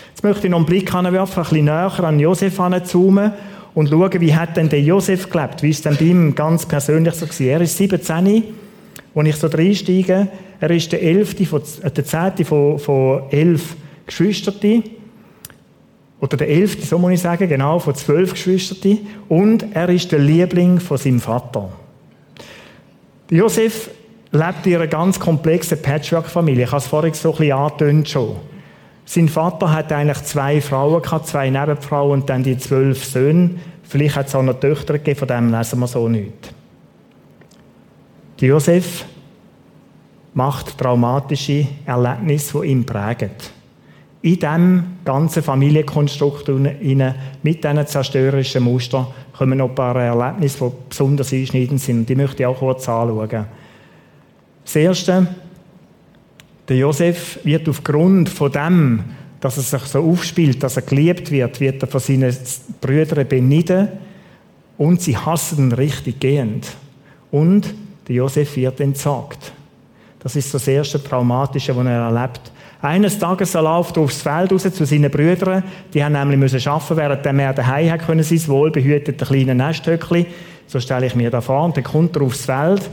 Jetzt 0.09 0.25
möchte 0.25 0.47
ich 0.47 0.51
noch 0.51 0.59
einen 0.59 0.67
Blick 0.67 0.93
anwerfen, 0.93 1.39
ein 1.39 1.49
bisschen 1.49 1.65
näher 1.67 2.05
an 2.05 2.19
Josef 2.19 2.59
heranzoomen 2.59 3.33
und 3.75 3.89
schauen, 3.89 4.21
wie 4.21 4.35
hat 4.35 4.57
denn 4.57 4.69
der 4.69 4.83
Josef 4.83 5.31
gelebt? 5.31 5.63
Wie 5.63 5.71
ist 5.71 5.85
denn 5.85 5.97
bei 5.97 6.07
ihm 6.07 6.35
ganz 6.35 6.67
persönlich 6.67 7.15
so 7.15 7.27
gewesen? 7.27 7.47
Er 7.47 7.61
ist 7.61 7.77
17, 7.77 8.45
als 9.15 9.29
ich 9.29 9.37
so 9.37 9.47
reinsteige. 9.47 10.29
Er 10.61 10.71
ist 10.71 10.91
der 10.91 11.03
elfte, 11.03 11.45
äh, 11.45 11.91
der 11.91 12.05
zehnte 12.05 12.45
von, 12.45 12.79
von 12.79 13.23
elf 13.31 13.77
Geschwistern 14.07 14.83
oder 16.21 16.37
der 16.37 16.49
elfte, 16.49 16.85
so 16.85 16.99
muss 16.99 17.13
ich 17.13 17.21
sagen, 17.21 17.49
genau, 17.49 17.79
von 17.79 17.95
zwölf 17.95 18.33
Geschwistern. 18.33 18.99
Und 19.29 19.75
er 19.75 19.89
ist 19.89 20.11
der 20.11 20.19
Liebling 20.19 20.81
von 20.81 20.97
seinem 20.99 21.21
Vater. 21.21 21.71
Josef 23.31 23.91
lebt 24.33 24.67
in 24.67 24.75
einer 24.75 24.87
ganz 24.89 25.21
komplexen 25.21 25.81
Patchwork-Familie. 25.81 26.65
Ich 26.65 26.71
habe 26.71 26.79
es 26.79 26.87
vorhin 26.87 27.15
so 27.15 27.33
ein 27.33 27.39
bisschen 27.39 27.53
angetönt 27.53 28.09
schon. 28.09 28.37
Sein 29.05 29.29
Vater 29.29 29.73
hat 29.73 29.93
eigentlich 29.93 30.23
zwei 30.25 30.61
Frauen 30.61 31.01
gehabt, 31.01 31.29
zwei 31.29 31.49
Nebenfrauen 31.49 32.13
und 32.21 32.29
dann 32.29 32.43
die 32.43 32.59
zwölf 32.59 33.05
Söhne. 33.05 33.53
Vielleicht 33.85 34.17
hat 34.17 34.27
es 34.27 34.35
auch 34.35 34.43
noch 34.43 34.61
Töchter 34.61 34.95
gegeben, 34.95 35.19
von 35.19 35.29
dem 35.29 35.51
lesen 35.51 35.79
wir 35.79 35.87
so 35.87 36.09
nichts. 36.09 36.51
Josef 38.41 39.07
macht 40.35 40.77
traumatische 40.79 41.67
Erlebnisse, 41.87 42.61
die 42.61 42.67
ihn 42.67 42.85
prägen 42.85 43.31
in 44.21 44.35
diesem 44.35 44.85
ganzen 45.05 45.43
Familienkonstrukt 45.43 46.49
mit 46.49 47.65
diesen 47.65 47.87
zerstörerischen 47.87 48.65
Mustern 48.65 49.07
kommen 49.37 49.59
noch 49.59 49.69
ein 49.69 49.75
paar 49.75 49.97
Erlebnisse, 49.97 50.71
die 50.71 50.89
besonders 50.89 51.33
einschneidend 51.33 51.81
sind. 51.81 51.99
Und 52.01 52.09
die 52.09 52.17
möchte 52.17 52.43
ich 52.43 52.47
auch 52.47 52.59
kurz 52.59 52.89
anschauen. 52.89 53.47
Das 54.65 54.77
Erste, 54.77 55.27
der 56.69 56.77
Josef 56.77 57.39
wird 57.45 57.69
aufgrund 57.69 58.29
von 58.29 58.51
dem, 58.51 59.05
dass 59.41 59.57
er 59.57 59.63
sich 59.63 59.89
so 59.89 60.03
aufspielt, 60.03 60.63
dass 60.63 60.77
er 60.77 60.83
geliebt 60.83 61.31
wird, 61.31 61.61
wird 61.61 61.83
er 61.83 61.89
von 61.89 62.01
seinen 62.01 62.37
Brüdern 62.81 63.29
beniden 63.29 63.89
und 64.77 65.01
sie 65.01 65.17
hassen 65.17 65.69
ihn 65.69 65.73
richtig 65.73 66.19
gehend. 66.19 66.67
Und 67.31 67.73
der 68.09 68.17
Josef 68.17 68.57
wird 68.57 68.81
entsagt. 68.81 69.53
Das 70.19 70.35
ist 70.35 70.53
das 70.53 70.67
erste 70.67 71.03
Traumatische, 71.03 71.77
was 71.77 71.87
er 71.87 72.11
erlebt. 72.11 72.53
Eines 72.81 73.19
Tages 73.19 73.55
er 73.55 73.63
läuft 73.63 73.97
er 73.97 74.05
aufs 74.05 74.23
Feld 74.23 74.53
raus 74.53 74.63
zu 74.63 74.87
seinen 74.87 75.11
Brüdern. 75.11 75.65
Die 75.93 76.05
haben 76.05 76.13
nämlich 76.13 76.39
müssen 76.39 76.69
arbeiten, 76.69 76.97
während 76.97 77.27
er 77.27 77.53
daheim 77.53 77.91
hat 77.91 78.07
können, 78.07 78.23
sein 78.23 78.47
wohlbehütete 78.47 79.25
kleine 79.25 79.55
Nesthöckli. 79.55 80.27
So 80.67 80.79
stelle 80.79 81.07
ich 81.07 81.17
mir 81.17 81.31
da 81.31 81.41
vor. 81.41 81.65
Und 81.65 81.77
dann 81.77 81.85
kommt 81.85 82.15
er 82.15 82.23
aufs 82.23 82.45
Feld, 82.45 82.89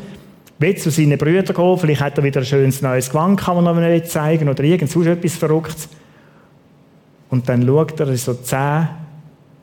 will 0.57 0.75
zu 0.77 0.89
seinen 0.89 1.17
Brüdern 1.19 1.55
gehen. 1.55 1.77
Vielleicht 1.77 2.01
hat 2.01 2.17
er 2.17 2.23
wieder 2.23 2.41
ein 2.41 2.45
schönes 2.45 2.81
neues 2.81 3.09
Gewand, 3.09 3.39
kann 3.39 3.63
man 3.63 3.75
noch 3.75 4.03
zeigen, 4.05 4.49
oder 4.49 4.63
irgend 4.63 4.89
so 4.89 5.03
etwas 5.03 5.35
Verrücktes. 5.35 5.89
Und 7.29 7.47
dann 7.47 7.65
schaut 7.65 7.99
er 7.99 8.15
so 8.17 8.33
zehn 8.33 8.87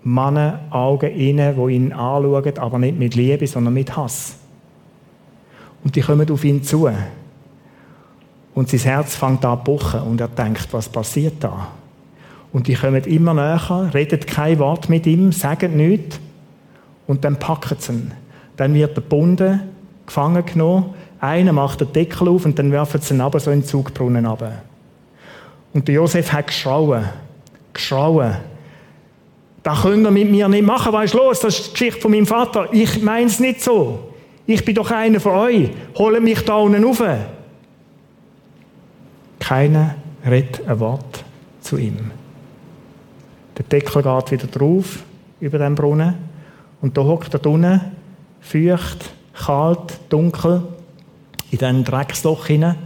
Männer 0.05 0.61
Augen 0.71 1.07
rein, 1.07 1.55
die 1.57 1.75
ihn 1.75 1.93
anschauen, 1.93 2.59
aber 2.59 2.79
nicht 2.79 2.99
mit 2.99 3.15
Liebe, 3.15 3.47
sondern 3.47 3.75
mit 3.75 3.97
Hass. 3.97 4.37
Und 5.83 5.97
die 5.97 6.01
kommen 6.01 6.31
auf 6.31 6.45
ihn 6.45 6.63
zu. 6.63 6.89
Und 8.55 8.69
sein 8.69 8.81
Herz 8.81 9.17
fängt 9.17 9.45
an 9.45 9.59
zu 9.59 9.65
pochen 9.65 10.01
und 10.03 10.21
er 10.21 10.29
denkt, 10.29 10.69
was 10.73 10.89
passiert 10.89 11.35
da? 11.41 11.69
Und 12.53 12.67
die 12.67 12.75
kommen 12.75 13.03
immer 13.05 13.33
näher, 13.33 13.91
reden 13.95 14.21
kein 14.21 14.59
Wort 14.59 14.89
mit 14.89 15.07
ihm, 15.07 15.33
sagen 15.33 15.77
nichts 15.77 16.21
und 17.07 17.25
dann 17.25 17.39
packen 17.39 17.77
sie 17.79 17.93
ihn. 17.93 18.13
Dann 18.57 18.75
wird 18.75 18.91
er 18.91 19.03
gebunden, 19.03 19.61
gefangen 20.07 20.45
genommen, 20.45 20.95
einer 21.19 21.53
macht 21.53 21.81
den 21.81 21.93
Deckel 21.93 22.29
auf 22.29 22.45
und 22.45 22.59
dann 22.59 22.71
werfen 22.71 23.01
sie 23.01 23.15
ihn 23.15 23.21
aber 23.23 23.41
so 23.41 23.51
in 23.51 23.61
den 23.61 23.67
Zugbrunnen 23.67 24.27
runter. 24.27 24.63
Und 25.73 25.89
der 25.89 25.95
Josef 25.95 26.31
hat 26.33 26.49
geschrauen, 26.49 27.05
geschrauen. 27.73 28.37
Das 29.63 29.83
könnt 29.83 30.05
ihr 30.05 30.11
mit 30.11 30.31
mir 30.31 30.49
nicht 30.49 30.67
machen, 30.67 30.93
weißt 30.93 31.15
du, 31.15 31.19
los, 31.19 31.41
das 31.41 31.59
ist 31.59 31.69
die 31.69 31.73
Geschichte 31.73 32.01
von 32.01 32.11
meinem 32.11 32.27
Vater. 32.27 32.69
Ich 32.73 33.01
mein's 33.01 33.41
nicht 33.41 33.63
so. 33.63 34.11
Ich 34.45 34.65
bin 34.65 34.75
doch 34.75 34.91
einer 34.91 35.21
von 35.21 35.33
euch. 35.33 35.71
Holt 35.97 36.23
mich 36.23 36.45
da 36.45 36.57
unten 36.57 36.85
rauf. 36.85 37.03
Keiner 39.43 39.97
redet 40.25 40.65
ein 40.69 40.79
Wort 40.79 41.25
zu 41.63 41.77
ihm. 41.77 42.13
Der 43.59 43.65
Deckel 43.65 44.01
geht 44.01 44.31
wieder 44.31 44.47
drauf 44.47 45.03
über 45.41 45.59
den 45.59 45.75
Brunnen 45.75 46.15
und 46.81 46.97
da 46.97 47.03
hockt 47.03 47.35
er 47.35 47.45
unten, 47.47 47.81
feucht, 48.41 49.13
kalt, 49.35 49.99
dunkel, 50.09 50.63
in 51.51 51.59
diesen 51.59 51.83
Drecksloch 51.83 52.47
hinein 52.47 52.77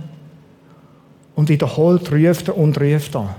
und 1.35 1.51
wiederholt 1.51 2.11
ruft 2.11 2.49
er 2.49 2.57
und 2.57 2.81
ruft 2.81 3.15
er. 3.15 3.37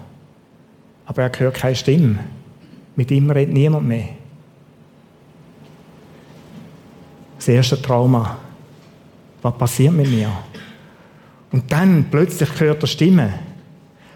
Aber 1.07 1.23
er 1.23 1.31
hört 1.39 1.55
keine 1.55 1.75
Stimme. 1.75 2.19
Mit 2.95 3.09
ihm 3.09 3.31
redet 3.31 3.51
niemand 3.51 3.87
mehr. 3.87 4.09
Das 7.37 7.47
erste 7.47 7.81
Trauma. 7.81 8.37
Was 9.41 9.57
passiert 9.57 9.93
mit 9.93 10.07
mir? 10.07 10.31
Und 11.51 11.71
dann 11.71 12.05
plötzlich 12.11 12.49
hört 12.59 12.83
er 12.83 12.87
Stimme. 12.87 13.33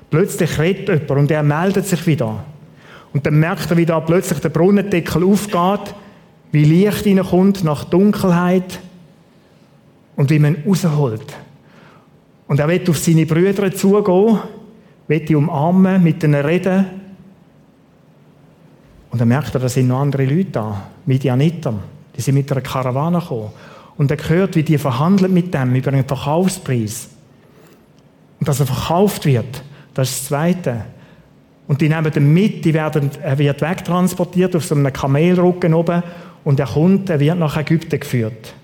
Plötzlich 0.10 0.60
redet 0.60 0.90
jemand 0.90 1.12
und 1.12 1.32
er 1.32 1.44
meldet 1.44 1.88
sich 1.88 2.06
wieder. 2.06 2.44
Und 3.14 3.26
dann 3.26 3.40
merkt 3.40 3.70
er, 3.72 3.78
wie 3.78 3.86
da 3.86 4.00
plötzlich 4.00 4.40
der 4.40 4.50
Brunnendeckel 4.50 5.24
aufgeht, 5.24 5.96
wie 6.52 6.66
Licht 6.66 7.04
hineinkommt 7.04 7.64
nach 7.64 7.86
Dunkelheit 7.86 8.80
und 10.16 10.30
wie 10.30 10.40
man 10.40 10.56
ihn 10.56 10.64
rausholt. 10.68 11.36
Und 12.48 12.60
er 12.60 12.68
wird 12.68 12.90
auf 12.90 12.98
seine 12.98 13.26
Brüder 13.26 13.72
zugehen, 13.72 14.40
wird 15.08 15.30
die 15.30 15.36
umarmen, 15.36 16.04
mit 16.04 16.24
ihnen 16.24 16.46
reden. 16.46 16.86
Und 19.10 19.20
dann 19.20 19.28
merkt 19.28 19.54
er, 19.54 19.62
da 19.62 19.70
sind 19.70 19.88
noch 19.88 20.02
andere 20.02 20.26
Leute 20.26 20.52
da, 20.52 20.84
Midianiter. 21.06 21.74
Die 22.16 22.22
sind 22.22 22.36
mit 22.36 22.52
einer 22.52 22.62
Karawane 22.62 23.20
gekommen. 23.20 23.52
Und 23.98 24.12
er 24.12 24.30
hört, 24.30 24.56
wie 24.56 24.64
die 24.64 24.78
verhandeln 24.78 25.34
mit 25.34 25.54
dem 25.54 25.76
über 25.76 25.92
einen 25.92 26.06
Verkaufspreis. 26.06 27.10
Und 28.42 28.48
dass 28.48 28.60
er 28.60 28.66
verkauft 28.66 29.28
wird, 29.28 29.64
das 29.94 30.10
ist 30.10 30.20
das 30.22 30.28
Zweite. 30.30 30.86
Und 31.68 31.80
die 31.80 31.90
nehmen 31.90 32.12
ihn 32.12 32.34
mit, 32.34 32.66
die 32.66 32.74
werden, 32.74 33.12
er 33.22 33.38
wird 33.38 33.62
wegtransportiert 33.62 34.56
auf 34.56 34.66
so 34.66 34.74
einem 34.74 34.92
Kamelrücken 34.92 35.76
oben 35.76 36.02
und 36.44 36.60
er 36.60 36.66
kommt, 36.66 37.12
er 37.12 37.20
wird 37.20 37.38
nach 37.38 37.56
Ägypten 37.56 38.00
geführt. 38.00 38.56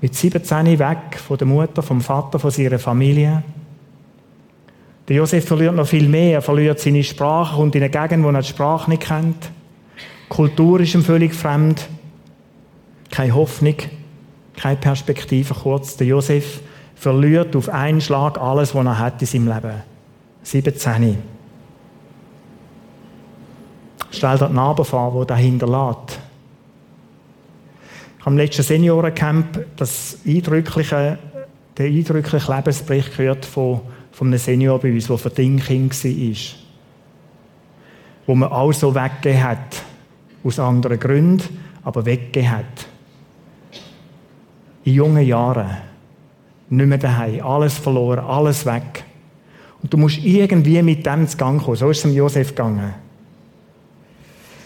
Mit 0.00 0.16
17 0.16 0.80
weg 0.80 1.20
von 1.24 1.38
der 1.38 1.46
Mutter, 1.46 1.80
vom 1.80 2.00
Vater, 2.00 2.40
von 2.40 2.50
seiner 2.50 2.80
Familie. 2.80 3.44
Der 5.06 5.16
Josef 5.16 5.46
verliert 5.46 5.76
noch 5.76 5.86
viel 5.86 6.08
mehr. 6.08 6.34
Er 6.34 6.42
verliert 6.42 6.80
seine 6.80 7.04
Sprache, 7.04 7.62
und 7.62 7.76
in 7.76 7.84
eine 7.84 7.90
Gegend, 7.90 8.24
wo 8.24 8.30
er 8.30 8.42
die 8.42 8.48
Sprache 8.48 8.90
nicht 8.90 9.04
kennt. 9.04 9.44
Die 9.44 10.28
Kultur 10.28 10.80
ist 10.80 10.92
ihm 10.92 11.04
völlig 11.04 11.34
fremd. 11.34 11.86
Keine 13.12 13.32
Hoffnung, 13.32 13.76
keine 14.56 14.76
Perspektive. 14.76 15.54
Kurz, 15.54 15.96
der 15.96 16.08
Josef 16.08 16.60
verliert 16.96 17.54
auf 17.54 17.68
einen 17.68 18.00
Schlag 18.00 18.38
alles, 18.38 18.74
was 18.74 18.84
er 18.84 18.98
hat 18.98 19.20
in 19.20 19.26
seinem 19.28 19.48
Leben. 19.48 19.82
17. 20.42 21.18
Stell 24.10 24.38
dir 24.38 24.48
die 24.48 24.54
Narbe 24.54 24.84
vor, 24.84 25.20
die 25.20 25.26
dahinter 25.26 25.66
lässt. 25.66 26.18
Im 28.24 28.36
letzten 28.36 28.62
Seniorencamp 28.62 29.66
das 29.76 30.18
eindrückliche, 30.26 31.18
den 31.78 31.96
eindrücklichen 31.96 32.54
Lebensbericht 32.56 33.16
gehört 33.16 33.44
von, 33.44 33.82
von 34.10 34.28
einem 34.28 34.38
Senior 34.38 34.80
bei 34.80 34.92
uns, 34.92 35.06
der 35.06 35.18
Verdingkind 35.18 36.04
war. 36.04 36.36
Wo 38.26 38.34
man 38.34 38.50
auch 38.50 38.72
so 38.72 38.94
weggegeben 38.94 39.44
hat. 39.44 39.82
Aus 40.42 40.58
anderen 40.58 40.98
Gründen, 40.98 41.62
aber 41.84 42.04
weggegeben 42.04 42.50
hat. 42.50 42.86
In 44.84 44.94
jungen 44.94 45.24
Jahren. 45.24 45.76
Nicht 46.68 46.86
mehr 46.86 46.98
daheim. 46.98 47.44
Alles 47.44 47.74
verloren, 47.78 48.20
alles 48.20 48.66
weg. 48.66 49.04
Und 49.82 49.92
du 49.92 49.96
musst 49.98 50.18
irgendwie 50.18 50.82
mit 50.82 51.06
dem 51.06 51.28
zu 51.28 51.36
Gang 51.36 51.62
kommen. 51.62 51.76
So 51.76 51.90
ist 51.90 51.98
es 51.98 52.02
dem 52.02 52.12
Josef 52.12 52.48
gegangen. 52.48 52.94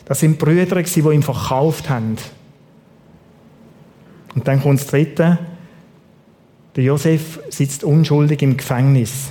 Das 0.06 0.20
sind 0.20 0.38
Brüder, 0.38 0.82
die 0.82 1.00
ihn 1.00 1.22
verkauft 1.22 1.88
haben. 1.88 2.16
Und 4.34 4.46
dann 4.48 4.62
kommt 4.62 4.80
das 4.80 4.86
Dritte. 4.86 5.38
Der 6.76 6.84
Josef 6.84 7.40
sitzt 7.48 7.84
unschuldig 7.84 8.42
im 8.42 8.56
Gefängnis. 8.56 9.30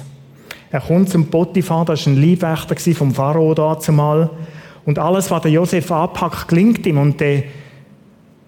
Er 0.72 0.82
kommt 0.82 1.10
zum 1.10 1.28
Potiphar, 1.28 1.86
das 1.86 2.06
war 2.06 2.14
ein 2.14 2.22
Leibwächter 2.22 2.94
vom 2.94 3.14
Pharao 3.14 3.54
dazumal. 3.54 4.30
Und 4.86 5.00
alles, 5.00 5.32
was 5.32 5.42
der 5.42 5.52
Josef 5.52 5.92
anpackt, 5.92 6.48
klingt 6.48 6.86
ihm. 6.86 6.98
Und 6.98 7.20
der 7.20 7.44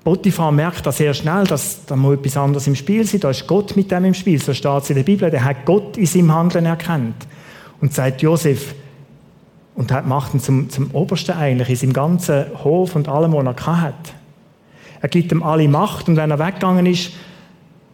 Potiphar 0.03 0.51
merkt 0.51 0.85
das 0.85 0.97
sehr 0.97 1.13
schnell, 1.13 1.43
dass 1.43 1.85
da 1.85 1.95
muss 1.95 2.15
etwas 2.15 2.37
anderes 2.37 2.65
im 2.65 2.75
Spiel 2.75 3.05
sein. 3.05 3.19
Da 3.19 3.29
ist 3.29 3.45
Gott 3.45 3.75
mit 3.75 3.91
dem 3.91 4.05
im 4.05 4.13
Spiel. 4.15 4.41
So 4.41 4.53
steht 4.53 4.83
es 4.83 4.89
in 4.89 4.95
der 4.95 5.03
Bibel. 5.03 5.29
Der 5.29 5.43
hat 5.43 5.65
Gott 5.65 5.95
in 5.95 6.07
seinem 6.07 6.33
Handeln 6.33 6.65
erkannt. 6.65 7.27
Und 7.81 7.93
sagt 7.93 8.21
Josef, 8.21 8.73
und 9.75 9.91
hat, 9.91 10.07
macht 10.07 10.33
ihn 10.33 10.39
zum, 10.39 10.69
zum 10.69 10.91
Obersten 10.91 11.37
eigentlich 11.37 11.69
in 11.69 11.75
seinem 11.75 11.93
ganzen 11.93 12.45
Hof 12.63 12.95
und 12.95 13.07
allem, 13.07 13.33
was 13.33 13.45
er 13.45 13.81
hat. 13.81 14.13
Er 15.01 15.09
gibt 15.09 15.31
ihm 15.31 15.43
alle 15.43 15.67
Macht 15.67 16.07
und 16.09 16.17
wenn 16.17 16.29
er 16.29 16.39
weggegangen 16.39 16.85
ist, 16.85 17.11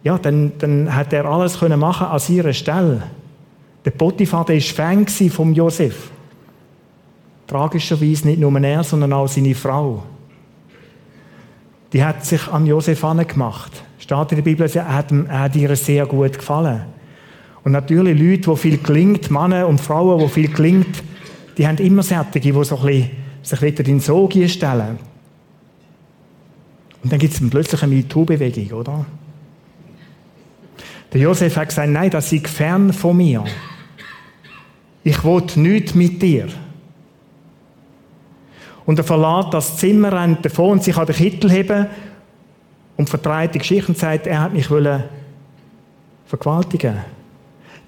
ja, 0.02 0.18
dann, 0.18 0.52
dann 0.58 0.94
hat 0.94 1.12
er 1.12 1.24
alles 1.24 1.58
können 1.58 1.80
machen 1.80 2.06
an 2.06 2.20
ihrer 2.28 2.52
Stelle. 2.52 3.02
Der 3.84 3.90
Potiphar, 3.90 4.44
der 4.44 4.56
war 4.56 4.62
Fan 4.62 5.06
vom 5.06 5.52
Josef. 5.52 6.10
Tragischerweise 7.46 8.28
nicht 8.28 8.40
nur 8.40 8.54
er, 8.60 8.84
sondern 8.84 9.12
auch 9.12 9.28
seine 9.28 9.54
Frau 9.54 10.02
die 11.92 12.04
hat 12.04 12.24
sich 12.24 12.48
an 12.48 12.66
Josef 12.66 13.02
angemacht. 13.04 13.82
Steht 13.98 14.32
in 14.32 14.36
der 14.36 14.42
Bibel, 14.42 14.70
er 14.72 14.94
hat, 14.94 15.10
er 15.12 15.40
hat 15.40 15.56
ihr 15.56 15.74
sehr 15.76 16.06
gut 16.06 16.38
gefallen. 16.38 16.82
Und 17.64 17.72
natürlich 17.72 18.18
Leute, 18.18 18.46
wo 18.48 18.56
viel 18.56 18.78
klingt, 18.78 19.30
Männer 19.30 19.66
und 19.66 19.80
Frauen, 19.80 20.20
wo 20.20 20.28
viel 20.28 20.48
klingt, 20.48 21.02
die 21.56 21.66
haben 21.66 21.78
immer 21.78 22.02
Sättige, 22.02 22.52
die 22.52 22.64
so 22.64 22.78
ein 22.78 22.86
bisschen, 22.86 23.10
sich 23.42 23.62
wieder 23.62 23.86
in 23.86 24.00
Sog 24.00 24.32
stellen. 24.46 24.98
Und 27.02 27.12
dann 27.12 27.18
gibt 27.18 27.34
es 27.34 27.50
plötzlich 27.50 27.82
eine 27.82 27.94
MeToo-Bewegung, 27.94 28.78
oder? 28.78 29.06
Der 31.12 31.20
Josef 31.20 31.56
hat 31.56 31.68
gesagt, 31.68 31.90
nein, 31.90 32.10
das 32.10 32.32
ist 32.32 32.48
fern 32.48 32.92
von 32.92 33.16
mir. 33.16 33.44
Ich 35.04 35.24
will 35.24 35.42
nichts 35.56 35.94
mit 35.94 36.20
dir. 36.20 36.48
Und 38.88 38.98
er 38.98 39.04
verlässt 39.04 39.52
das 39.52 39.76
Zimmer, 39.76 40.10
rennt 40.10 40.42
davon 40.46 40.70
und 40.70 40.82
sich 40.82 40.96
an 40.96 41.04
den 41.04 41.14
Kittel 41.14 41.50
heben 41.50 41.88
und 42.96 43.10
vertreibt 43.10 43.54
die 43.54 43.58
Geschichte 43.58 43.88
und 43.88 43.98
sagt, 43.98 44.26
er 44.26 44.40
hat 44.40 44.54
mich 44.54 44.70
wollen 44.70 45.04
vergewaltigen. 46.24 46.96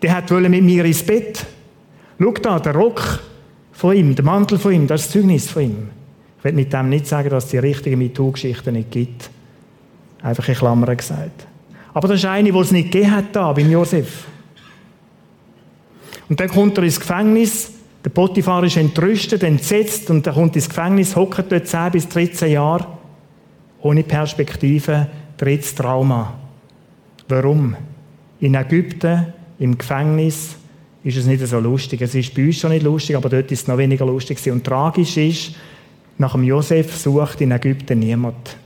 Der 0.03 0.15
hat 0.15 0.31
wollen 0.31 0.51
mit 0.51 0.63
mir 0.63 0.85
ins 0.85 1.03
Bett. 1.03 1.47
Schau 2.19 2.33
da, 2.33 2.61
der 2.61 2.75
Rock 2.75 3.19
von 3.73 3.97
ihm, 3.97 4.15
der 4.15 4.27
Mantel 4.27 4.59
von 4.59 4.75
ihm, 4.75 4.87
das 4.87 5.01
ist 5.01 5.07
das 5.07 5.13
Zeugnis 5.15 5.49
von 5.49 5.63
ihm. 5.63 5.89
Ich 6.37 6.45
will 6.45 6.53
mit 6.53 6.71
dem 6.71 6.91
nicht 6.91 7.07
sagen, 7.07 7.31
dass 7.31 7.45
es 7.45 7.51
die 7.51 7.57
richtigen 7.57 7.99
MeToo-Geschichten 7.99 8.75
nicht 8.75 8.91
gibt. 8.91 9.31
Einfach 10.21 10.47
in 10.49 10.55
Klammern 10.55 10.95
gesagt. 10.95 11.47
Aber 11.95 12.09
das 12.09 12.19
ist 12.19 12.27
eine, 12.27 12.53
die 12.53 12.59
es 12.59 12.73
nicht 12.73 12.93
gegeben 12.93 13.17
hat 13.17 13.25
da, 13.33 13.55
beim 13.55 13.71
Josef. 13.71 14.27
Und 16.29 16.39
dann 16.39 16.51
kommt 16.51 16.77
er 16.77 16.85
ins 16.85 17.01
Gefängnis 17.01 17.80
der 18.05 18.11
Potiphar 18.11 18.65
ist 18.65 18.77
entrüstet, 18.77 19.43
entsetzt 19.43 20.09
und 20.11 20.27
er 20.27 20.33
kommt 20.33 20.57
ins 20.57 20.69
Gefängnis, 20.69 21.17
hockt 21.17 21.53
dort 21.53 21.67
10 21.67 21.93
bis 21.93 22.09
13 22.09 22.53
Jahre, 22.53 22.87
ohne 23.83 24.03
Perspektive, 24.03 25.07
drittes 25.37 25.75
Trauma. 25.75 26.35
Warum? 27.29 27.77
In 28.41 28.55
Ägypten, 28.55 29.27
im 29.59 29.77
Gefängnis, 29.77 30.57
ist 31.03 31.17
es 31.17 31.27
nicht 31.27 31.47
so 31.47 31.59
lustig. 31.59 32.01
Es 32.03 32.15
ist 32.15 32.35
bei 32.35 32.47
uns 32.47 32.59
schon 32.59 32.71
nicht 32.71 32.83
lustig, 32.83 33.17
aber 33.17 33.29
dort 33.29 33.51
ist 33.53 33.63
es 33.63 33.69
noch 33.69 33.79
weniger 33.79 34.07
lustig. 34.07 34.39
Und 34.51 34.65
tragisch 34.65 35.17
ist, 35.17 35.55
nach 36.19 36.33
dem 36.33 36.45
Josef 36.45 36.97
sucht 36.97 37.41
in 37.41 37.53
Ägypten 37.53 37.99
niemand. 37.99 38.57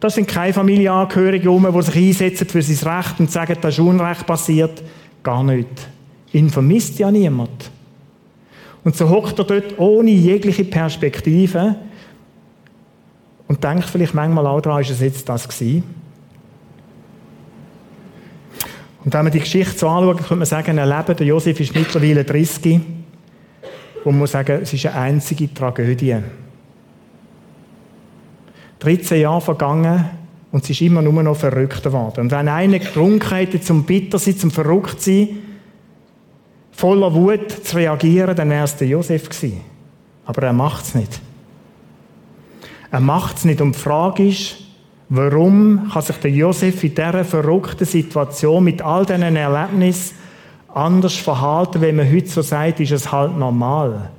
Das 0.00 0.14
sind 0.14 0.28
keine 0.28 0.52
Familienangehörige, 0.52 1.48
die 1.50 1.82
sich 1.82 1.96
einsetzen 1.96 2.48
für 2.48 2.62
sein 2.62 2.96
Recht 2.96 3.20
und 3.20 3.30
sagen, 3.30 3.56
da 3.60 3.68
ist 3.68 3.78
Unrecht 3.78 4.26
passiert. 4.26 4.82
Gar 5.22 5.42
nicht. 5.42 5.88
Ihn 6.32 6.50
vermisst 6.50 6.98
ja 6.98 7.10
niemand. 7.10 7.70
Und 8.84 8.96
so 8.96 9.08
hockt 9.08 9.38
er 9.38 9.44
dort 9.44 9.78
ohne 9.78 10.10
jegliche 10.10 10.64
Perspektive 10.64 11.76
und 13.48 13.64
denkt 13.64 13.84
vielleicht 13.84 14.14
manchmal 14.14 14.46
auch 14.46 14.60
daran, 14.60 14.82
ist 14.82 14.90
es 14.90 15.00
jetzt 15.00 15.28
das 15.28 15.48
gewesen? 15.48 15.82
Und 19.04 19.14
wenn 19.14 19.22
man 19.22 19.32
die 19.32 19.40
Geschichte 19.40 19.78
so 19.78 19.88
anschaut, 19.88 20.18
könnte 20.18 20.36
man 20.36 20.46
sagen, 20.46 20.76
er 20.76 20.86
lebt, 20.86 21.18
der 21.18 21.26
Josef 21.26 21.58
ist 21.60 21.74
mittlerweile 21.74 22.24
30, 22.24 22.80
wo 24.04 24.10
man 24.10 24.20
muss 24.20 24.32
sagen, 24.32 24.60
es 24.62 24.72
ist 24.72 24.86
eine 24.86 24.96
einzige 24.96 25.52
Tragödie. 25.52 26.16
13 28.80 29.20
Jahre 29.20 29.40
vergangen 29.40 30.04
und 30.52 30.64
es 30.64 30.70
ist 30.70 30.82
immer 30.82 31.02
nur 31.02 31.22
noch 31.22 31.36
verrückt 31.36 31.82
geworden. 31.82 32.22
Und 32.22 32.30
wenn 32.30 32.48
einer 32.48 32.78
getrunken 32.78 33.34
hätte 33.34 33.60
zum 33.60 33.84
bitter 33.84 34.18
sein, 34.18 34.36
zum 34.36 34.50
verrückt 34.50 35.00
sein, 35.00 35.28
voller 36.78 37.12
Wut 37.12 37.50
zu 37.50 37.76
reagieren, 37.76 38.36
dann 38.36 38.50
wäre 38.50 38.64
es 38.64 38.76
der 38.76 38.86
Josef 38.86 39.28
gewesen. 39.28 39.62
Aber 40.24 40.44
er 40.44 40.52
macht 40.52 40.84
es 40.84 40.94
nicht. 40.94 41.20
Er 42.92 43.00
macht 43.00 43.38
es 43.38 43.44
nicht. 43.44 43.60
Und 43.60 43.74
die 43.74 43.80
Frage 43.80 44.28
ist, 44.28 44.58
warum 45.08 45.90
kann 45.92 46.02
sich 46.02 46.16
der 46.18 46.30
Josef 46.30 46.84
in 46.84 46.94
dieser 46.94 47.24
verrückten 47.24 47.84
Situation 47.84 48.62
mit 48.62 48.80
all 48.80 49.04
diesen 49.04 49.34
Erlebnissen 49.34 50.14
anders 50.72 51.16
verhalten, 51.16 51.80
wenn 51.80 51.96
man 51.96 52.12
heute 52.12 52.28
so 52.28 52.42
sagt, 52.42 52.78
ist 52.78 52.92
es 52.92 53.10
halt 53.10 53.36
normal. 53.36 54.10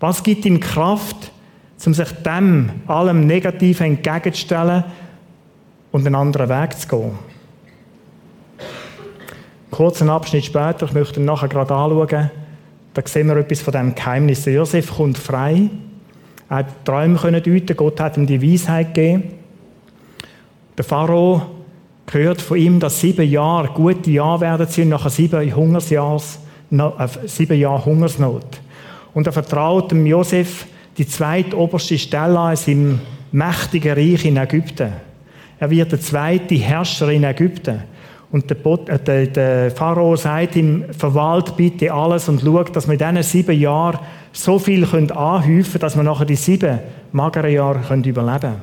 Was 0.00 0.22
gibt 0.22 0.44
ihm 0.44 0.60
Kraft, 0.60 1.32
um 1.86 1.94
sich 1.94 2.10
dem 2.26 2.72
allem 2.86 3.26
Negativen 3.26 3.86
entgegenzustellen 3.86 4.84
und 5.92 6.04
einen 6.04 6.14
anderen 6.14 6.50
Weg 6.50 6.78
zu 6.78 6.88
gehen? 6.88 7.27
Kurzen 9.70 10.10
Abschnitt 10.10 10.44
später, 10.44 10.86
ich 10.86 10.92
möchte 10.92 11.20
ihn 11.20 11.26
nachher 11.26 11.48
gerade 11.48 11.74
anschauen, 11.74 12.30
da 12.94 13.02
sehen 13.04 13.28
wir 13.28 13.36
etwas 13.36 13.60
von 13.60 13.72
dem 13.72 13.94
Geheimnis. 13.94 14.44
Josef 14.44 14.96
kommt 14.96 15.18
frei. 15.18 15.70
Er 16.48 16.56
hat 16.56 16.84
Träume 16.84 17.18
können 17.18 17.42
deuten, 17.42 17.76
Gott 17.76 18.00
hat 18.00 18.16
ihm 18.16 18.26
die 18.26 18.42
Weisheit 18.42 18.94
gegeben. 18.94 19.24
Der 20.76 20.84
Pharao 20.84 21.42
gehört 22.06 22.40
von 22.40 22.56
ihm, 22.56 22.80
dass 22.80 23.00
sieben 23.00 23.28
Jahre 23.28 23.68
gute 23.68 24.10
Jahre 24.10 24.40
werden 24.40 24.66
sind, 24.66 24.88
nachher 24.88 25.10
sieben 25.10 25.54
Hungersjahrs, 25.54 26.38
äh, 26.70 27.08
sieben 27.26 27.58
Jahre 27.58 27.84
Hungersnot. 27.84 28.60
Und 29.14 29.26
er 29.26 29.32
vertraut 29.32 29.90
dem 29.90 30.06
Josef 30.06 30.66
die 30.96 31.06
zweitoberste 31.06 31.98
Stelle 31.98 32.38
an 32.38 32.50
in 32.52 32.56
seinem 32.56 33.00
mächtigen 33.30 33.92
Reich 33.92 34.24
in 34.24 34.36
Ägypten. 34.36 34.92
Er 35.60 35.70
wird 35.70 35.92
der 35.92 36.00
zweite 36.00 36.54
Herrscher 36.54 37.10
in 37.10 37.24
Ägypten. 37.24 37.82
Und 38.30 38.50
der, 38.50 38.56
äh, 38.88 38.98
der, 38.98 39.26
der 39.26 39.70
Pharao 39.70 40.14
sagt 40.16 40.56
ihm, 40.56 40.84
verwalt 40.96 41.56
bitte 41.56 41.92
alles 41.92 42.28
und 42.28 42.42
schaut, 42.42 42.76
dass 42.76 42.86
wir 42.86 42.92
in 42.92 42.98
diesen 42.98 43.22
sieben 43.22 43.58
Jahren 43.58 43.98
so 44.32 44.58
viel 44.58 44.84
anhäufen 44.84 45.44
können, 45.44 45.80
dass 45.80 45.96
wir 45.96 46.02
nachher 46.02 46.26
die 46.26 46.36
sieben 46.36 46.78
mageren 47.12 47.52
Jahre 47.52 47.80
können 47.80 48.04
überleben 48.04 48.40
können. 48.40 48.60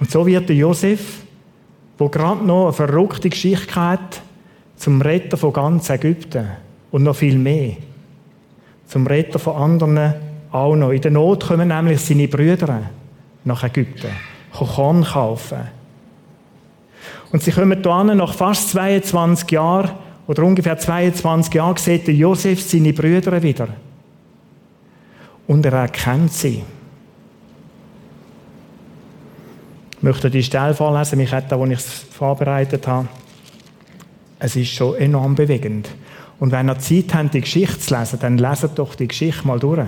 Und 0.00 0.10
so 0.10 0.26
wird 0.26 0.48
der 0.48 0.56
Josef, 0.56 1.20
wo 1.98 2.08
gerade 2.08 2.44
noch 2.44 2.64
eine 2.64 2.72
verrückte 2.72 3.28
Geschichte 3.28 3.74
hat, 3.74 4.22
zum 4.76 5.02
Retter 5.02 5.36
von 5.36 5.52
ganz 5.52 5.90
Ägypten 5.90 6.48
und 6.90 7.02
noch 7.02 7.16
viel 7.16 7.36
mehr. 7.38 7.74
Zum 8.86 9.06
Retter 9.06 9.38
von 9.38 9.56
anderen 9.56 10.14
auch 10.50 10.74
noch. 10.74 10.90
In 10.90 11.02
der 11.02 11.10
Not 11.10 11.46
kommen 11.46 11.68
nämlich 11.68 12.00
seine 12.00 12.28
Brüder 12.28 12.82
nach 13.44 13.62
Ägypten, 13.62 14.08
Korn 14.52 15.04
kaufen. 15.04 15.79
Und 17.32 17.42
sie 17.42 17.52
kommen 17.52 17.82
hier 17.82 18.14
nach 18.14 18.34
fast 18.34 18.70
22 18.70 19.50
Jahren, 19.50 19.90
oder 20.26 20.44
ungefähr 20.44 20.78
22 20.78 21.54
Jahren, 21.54 21.76
sieht 21.76 22.06
Josef 22.08 22.62
seine 22.62 22.92
Brüder 22.92 23.42
wieder. 23.42 23.68
Und 25.46 25.66
er 25.66 25.72
erkennt 25.72 26.32
sie. 26.32 26.62
Ich 29.96 30.02
möchte 30.02 30.30
die 30.30 30.42
Stelle 30.42 30.72
vorlesen, 30.72 31.18
mich 31.18 31.32
hat 31.32 31.50
da, 31.50 31.58
wo 31.58 31.66
ich 31.66 31.72
es 31.72 31.86
vorbereitet 31.86 32.86
habe. 32.86 33.08
Es 34.38 34.56
ist 34.56 34.70
schon 34.70 34.96
enorm 34.96 35.34
bewegend. 35.34 35.90
Und 36.38 36.52
wenn 36.52 36.70
ihr 36.70 36.78
Zeit 36.78 37.12
habt, 37.12 37.34
die 37.34 37.42
Geschichte 37.42 37.78
zu 37.78 37.98
lesen, 37.98 38.18
dann 38.20 38.38
leset 38.38 38.78
doch 38.78 38.94
die 38.94 39.08
Geschichte 39.08 39.46
mal 39.46 39.58
durch. 39.58 39.86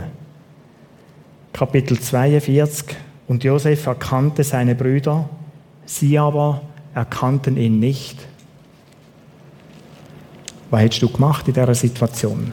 Kapitel 1.52 1.98
42. 1.98 2.96
Und 3.28 3.44
Josef 3.44 3.86
erkannte 3.86 4.44
seine 4.44 4.74
Brüder, 4.74 5.30
sie 5.86 6.18
aber 6.18 6.60
erkannten 6.94 7.56
ihn 7.56 7.78
nicht. 7.78 8.18
Was 10.70 10.80
hättest 10.80 11.02
du 11.02 11.08
gemacht 11.08 11.46
in 11.48 11.54
dieser 11.54 11.74
Situation? 11.74 12.52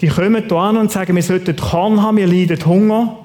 Die 0.00 0.08
kommen 0.08 0.44
hier 0.48 0.56
an 0.56 0.76
und 0.76 0.90
sagen, 0.90 1.14
wir 1.14 1.22
sollten 1.22 1.56
Korn 1.56 2.02
haben, 2.02 2.16
wir 2.16 2.26
leiden 2.26 2.64
Hunger. 2.66 3.18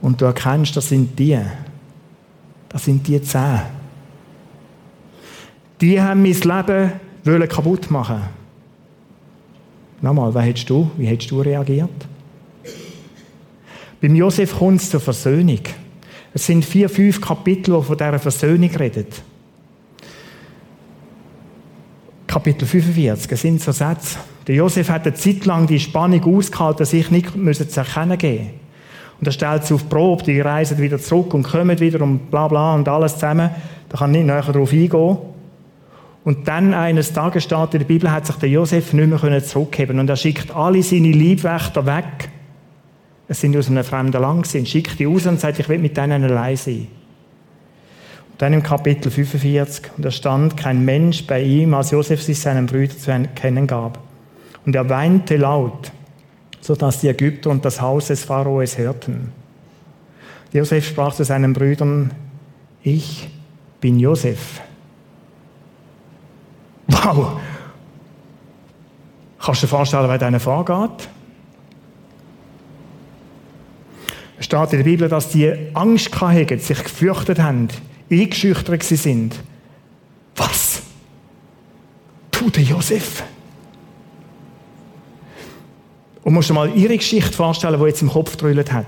Und 0.00 0.20
du 0.20 0.24
erkennst, 0.24 0.76
das 0.76 0.88
sind 0.88 1.18
die. 1.18 1.38
Das 2.68 2.84
sind 2.84 3.06
die 3.06 3.20
zehn. 3.22 3.60
Die 5.80 6.00
haben 6.00 6.22
mein 6.22 6.32
Leben 6.32 6.92
wollen 7.24 7.48
kaputt 7.48 7.90
machen. 7.90 8.22
Nochmal, 10.00 10.34
was 10.34 10.44
hättest 10.44 10.68
du? 10.68 10.90
Wie 10.96 11.06
hättest 11.06 11.30
du 11.30 11.40
reagiert? 11.40 12.06
Beim 14.00 14.14
Josef 14.14 14.58
kommt 14.58 14.80
es 14.80 14.90
zur 14.90 15.00
Versöhnung. 15.00 15.60
Es 16.34 16.46
sind 16.46 16.64
vier, 16.64 16.88
fünf 16.88 17.20
Kapitel, 17.20 17.76
die 17.78 17.84
von 17.84 17.96
dieser 17.96 18.18
Versöhnung 18.18 18.70
reden. 18.70 19.06
Kapitel 22.26 22.66
45, 22.66 23.30
es 23.30 23.40
sind 23.40 23.60
so 23.60 23.70
Sätze. 23.70 24.18
Der 24.48 24.56
Josef 24.56 24.90
hat 24.90 25.06
eine 25.06 25.14
Zeit 25.14 25.46
lang 25.46 25.68
die 25.68 25.78
Spannung 25.78 26.24
ausgehalten, 26.24 26.84
sich 26.84 27.08
nicht 27.12 27.32
zu 27.70 27.80
erkennen 27.80 28.18
geben. 28.18 28.50
Und 29.20 29.28
er 29.28 29.32
stellt 29.32 29.64
sie 29.64 29.74
auf 29.74 29.88
Probe, 29.88 30.24
die 30.24 30.40
reisen 30.40 30.78
wieder 30.78 30.98
zurück 30.98 31.32
und 31.34 31.44
kommen 31.44 31.78
wieder 31.78 32.00
und 32.02 32.32
bla 32.32 32.48
bla 32.48 32.74
und 32.74 32.88
alles 32.88 33.14
zusammen. 33.14 33.50
Da 33.88 33.98
kann 33.98 34.12
ich 34.12 34.24
nicht 34.24 34.26
näher 34.26 34.42
darauf 34.42 34.72
eingehen. 34.72 35.18
Und 36.24 36.48
dann 36.48 36.74
eines 36.74 37.12
Tages 37.12 37.44
steht 37.44 37.74
in 37.74 37.78
der 37.78 37.86
Bibel, 37.86 38.10
hat 38.10 38.26
sich 38.26 38.36
der 38.36 38.48
Josef 38.48 38.92
nicht 38.92 39.22
mehr 39.22 39.44
zurückheben 39.44 40.00
und 40.00 40.10
er 40.10 40.16
schickt 40.16 40.50
alle 40.50 40.82
seine 40.82 41.12
Liebwächter 41.12 41.86
weg. 41.86 42.28
Es 43.28 43.40
sind 43.40 43.56
aus 43.56 43.68
einem 43.68 43.84
fremden 43.84 44.20
Land 44.20 44.44
gewesen, 44.44 44.66
schickt 44.66 44.98
die 44.98 45.04
raus 45.04 45.26
und 45.26 45.40
sagt, 45.40 45.58
ich 45.58 45.68
will 45.68 45.78
mit 45.78 45.96
denen 45.96 46.24
allein 46.24 46.56
sein. 46.56 46.88
Und 48.32 48.42
dann 48.42 48.52
im 48.52 48.62
Kapitel 48.62 49.10
45, 49.10 49.92
und 49.96 50.04
da 50.04 50.10
stand 50.10 50.56
kein 50.56 50.84
Mensch 50.84 51.26
bei 51.26 51.42
ihm, 51.42 51.72
als 51.74 51.92
Josef 51.92 52.22
sich 52.22 52.40
seinen 52.40 52.66
Brüdern 52.66 52.98
zu 52.98 53.10
erkennen 53.10 53.66
gab. 53.66 53.98
Und 54.66 54.74
er 54.74 54.88
weinte 54.88 55.36
laut 55.36 55.92
sodass 56.64 57.00
die 57.00 57.08
Ägypter 57.08 57.50
und 57.50 57.62
das 57.62 57.82
Haus 57.82 58.06
des 58.06 58.24
Pharaos 58.24 58.78
hörten. 58.78 59.32
Josef 60.50 60.86
sprach 60.86 61.14
zu 61.14 61.22
seinen 61.22 61.52
Brüdern, 61.52 62.10
ich 62.82 63.28
bin 63.82 64.00
Josef. 64.00 64.62
Wow! 66.86 67.38
Kannst 69.38 69.62
du 69.62 69.66
dir 69.66 69.70
vorstellen, 69.70 70.08
wer 70.08 70.16
deine 70.16 70.40
vorgeht? 70.40 71.02
Es 71.02 71.08
steht 74.40 74.72
in 74.72 74.78
der 74.78 74.84
Bibel, 74.84 75.08
dass 75.08 75.28
die 75.30 75.52
Angst 75.74 76.20
hatten, 76.20 76.58
sich 76.58 76.82
gefürchtet 76.82 77.38
haben, 77.38 77.68
eingeschüchtert 78.10 78.82
sind. 78.82 79.36
Was? 80.36 80.82
Tut 82.30 82.56
der 82.56 82.64
Josef? 82.64 83.22
Und 86.22 86.34
musst 86.34 86.50
dir 86.50 86.54
mal 86.54 86.74
ihre 86.74 86.96
Geschichte 86.96 87.32
vorstellen, 87.32 87.78
die 87.78 87.86
jetzt 87.86 88.02
im 88.02 88.10
Kopf 88.10 88.36
drüllt 88.36 88.72
hat. 88.72 88.86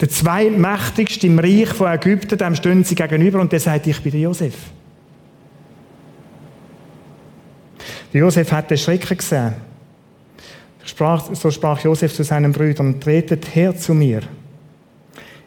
Der 0.00 0.08
zweitmächtigste 0.08 1.26
im 1.26 1.38
Reich 1.38 1.68
von 1.68 1.92
Ägypten, 1.92 2.38
dem 2.38 2.56
stehen 2.56 2.82
sie 2.84 2.94
gegenüber 2.94 3.40
und 3.40 3.52
der 3.52 3.60
sagt, 3.60 3.86
ich 3.86 4.00
bin 4.00 4.12
der 4.12 4.20
Josef. 4.22 4.54
Der 8.12 8.20
Josef 8.20 8.50
hat 8.50 8.70
den 8.70 8.78
Schrecken 8.78 9.16
gesehen. 9.16 9.54
So 10.84 11.50
sprach 11.50 11.80
Josef 11.80 12.14
zu 12.14 12.24
seinen 12.24 12.52
Brüdern, 12.52 13.00
tretet 13.00 13.54
her 13.54 13.76
zu 13.76 13.94
mir. 13.94 14.20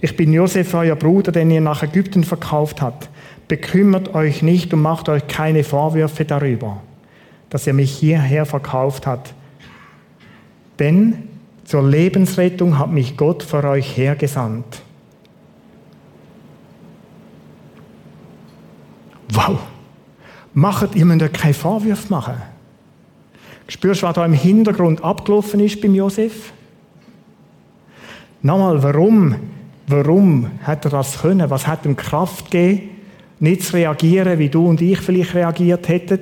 Ich 0.01 0.15
bin 0.15 0.33
Josef, 0.33 0.73
euer 0.73 0.95
Bruder, 0.95 1.31
den 1.31 1.51
ihr 1.51 1.61
nach 1.61 1.83
Ägypten 1.83 2.23
verkauft 2.23 2.81
habt. 2.81 3.09
Bekümmert 3.47 4.13
euch 4.13 4.41
nicht 4.41 4.73
und 4.73 4.81
macht 4.81 5.09
euch 5.09 5.27
keine 5.27 5.63
Vorwürfe 5.63 6.25
darüber 6.25 6.81
dass 7.55 7.67
er 7.67 7.73
mich 7.73 7.97
hierher 7.97 8.45
verkauft 8.45 9.07
hat. 9.07 9.33
Denn 10.79 11.29
zur 11.63 11.87
Lebensrettung 11.87 12.77
hat 12.77 12.91
mich 12.91 13.15
Gott 13.17 13.43
vor 13.43 13.63
euch 13.63 13.95
hergesandt. 13.95 14.81
Wow! 19.29 19.59
Macht 20.53 20.95
ihr 20.95 21.05
müsst 21.05 21.33
keinen 21.33 21.53
Vorwurf 21.53 22.09
machen. 22.09 22.35
Spürst 23.67 24.01
du, 24.01 24.07
was 24.07 24.15
da 24.15 24.25
im 24.25 24.33
Hintergrund 24.33 25.03
abgelaufen 25.03 25.59
ist 25.59 25.81
beim 25.81 25.95
Josef? 25.95 26.53
Nochmal, 28.41 28.81
warum? 28.83 29.35
Warum 29.87 30.51
hat 30.63 30.85
er 30.85 30.91
das 30.91 31.21
können? 31.21 31.49
Was 31.49 31.67
hat 31.67 31.85
ihm 31.85 31.95
Kraft 31.95 32.51
gegeben, 32.51 32.89
nicht 33.39 33.63
zu 33.63 33.73
reagieren, 33.73 34.39
wie 34.39 34.49
du 34.49 34.67
und 34.67 34.81
ich 34.81 34.99
vielleicht 34.99 35.35
reagiert 35.35 35.87
hätten? 35.87 36.21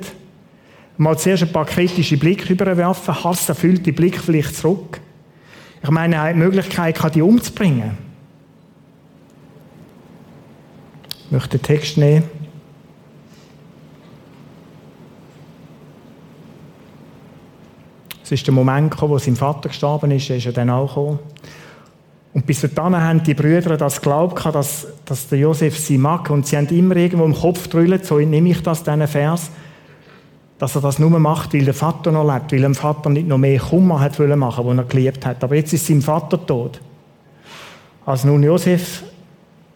mal 0.98 1.18
zuerst 1.18 1.44
ein 1.44 1.52
paar 1.52 1.66
kritische 1.66 2.18
Blicke 2.18 2.54
überwerfen, 2.54 3.24
hasserfüllte 3.24 3.94
Blick 3.94 4.20
vielleicht 4.20 4.56
zurück. 4.56 5.00
Ich 5.82 5.90
meine, 5.90 6.16
er 6.16 6.22
hat 6.24 6.36
die 6.36 6.40
Möglichkeit, 6.40 7.16
die 7.16 7.22
umzubringen. 7.22 7.98
Ich 11.26 11.32
möchte 11.32 11.58
den 11.58 11.64
Text 11.64 11.98
nehmen. 11.98 12.24
Es 18.24 18.32
ist 18.32 18.48
der 18.48 18.54
Moment 18.54 18.92
gekommen, 18.92 19.14
wo 19.14 19.18
sein 19.18 19.36
Vater 19.36 19.70
gestorben 19.70 20.12
ist, 20.12 20.30
er 20.30 20.38
ist 20.38 20.46
ja 20.46 20.52
dann 20.52 20.70
auch 20.70 20.88
gekommen. 20.88 21.20
Und 22.34 22.46
bis 22.48 22.62
dahin 22.62 22.96
haben 22.96 23.22
die 23.24 23.34
Brüder 23.34 23.78
das 23.78 24.02
geglaubt, 24.02 24.44
dass, 24.46 24.88
dass 25.06 25.28
der 25.28 25.40
Josef 25.40 25.78
sie 25.78 25.98
mag. 25.98 26.30
Und 26.30 26.48
sie 26.48 26.58
haben 26.58 26.68
immer 26.70 26.96
irgendwo 26.96 27.26
im 27.26 27.36
Kopf 27.36 27.68
drüllt, 27.68 28.06
so 28.06 28.18
nehme 28.18 28.50
ich 28.50 28.64
das, 28.64 28.84
diesen 28.84 29.08
Vers 29.08 29.52
dass 30.64 30.76
er 30.76 30.82
das 30.82 30.98
nur 30.98 31.20
macht, 31.20 31.54
weil 31.54 31.66
der 31.66 31.74
Vater 31.74 32.10
noch 32.10 32.24
lebt, 32.24 32.54
weil 32.54 32.62
dem 32.62 32.74
Vater 32.74 33.10
nicht 33.10 33.28
noch 33.28 33.38
mehr 33.38 33.60
Kummer 33.60 34.00
hat 34.00 34.18
wollen 34.18 34.40
machen, 34.40 34.64
wo 34.64 34.72
er 34.72 34.86
geliebt 34.86 35.26
hat. 35.26 35.44
Aber 35.44 35.56
jetzt 35.56 35.74
ist 35.74 35.88
sein 35.88 36.02
Vater 36.02 36.46
tot. 36.46 36.80
Als 38.06 38.24
nun 38.24 38.44
Josef 38.44 39.04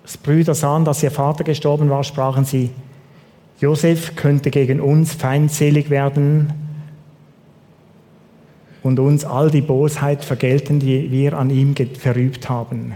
das 0.04 0.16
Brüder 0.16 0.56
sahen, 0.56 0.86
dass 0.86 1.04
ihr 1.04 1.12
Vater 1.12 1.44
gestorben 1.44 1.90
war, 1.90 2.06
sprachen 2.06 2.46
sie, 2.46 2.70
Josef 3.60 4.16
könnte 4.16 4.50
gegen 4.50 4.80
uns 4.80 5.14
feindselig 5.14 5.90
werden 5.90 6.54
und 8.88 9.00
uns 9.00 9.26
all 9.26 9.52
die 9.52 9.62
Bosheit 9.62 10.24
vergelten, 10.24 10.80
die 10.80 11.12
wir 11.12 11.38
an 11.38 11.50
ihm 11.50 11.76
verübt 11.76 12.50
haben. 12.50 12.96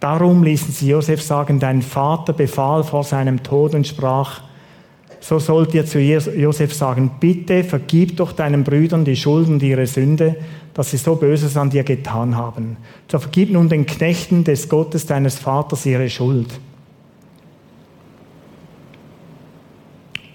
Darum 0.00 0.44
ließen 0.44 0.72
sie 0.72 0.90
Josef 0.90 1.20
sagen, 1.20 1.58
dein 1.58 1.82
Vater 1.82 2.32
befahl 2.32 2.84
vor 2.84 3.02
seinem 3.02 3.42
Tod 3.42 3.74
und 3.74 3.86
sprach, 3.86 4.42
so 5.20 5.40
sollt 5.40 5.74
ihr 5.74 5.84
zu 5.84 5.98
Josef 5.98 6.72
sagen, 6.72 7.10
bitte 7.18 7.64
vergib 7.64 8.16
doch 8.16 8.30
deinen 8.30 8.62
Brüdern 8.62 9.04
die 9.04 9.16
Schulden 9.16 9.54
und 9.54 9.62
ihre 9.64 9.86
Sünde, 9.86 10.36
dass 10.74 10.92
sie 10.92 10.96
so 10.96 11.16
Böses 11.16 11.56
an 11.56 11.70
dir 11.70 11.82
getan 11.82 12.36
haben. 12.36 12.76
So 13.10 13.18
vergib 13.18 13.50
nun 13.50 13.68
den 13.68 13.84
Knechten 13.84 14.44
des 14.44 14.68
Gottes 14.68 15.06
deines 15.06 15.36
Vaters 15.36 15.84
ihre 15.86 16.08
Schuld. 16.08 16.60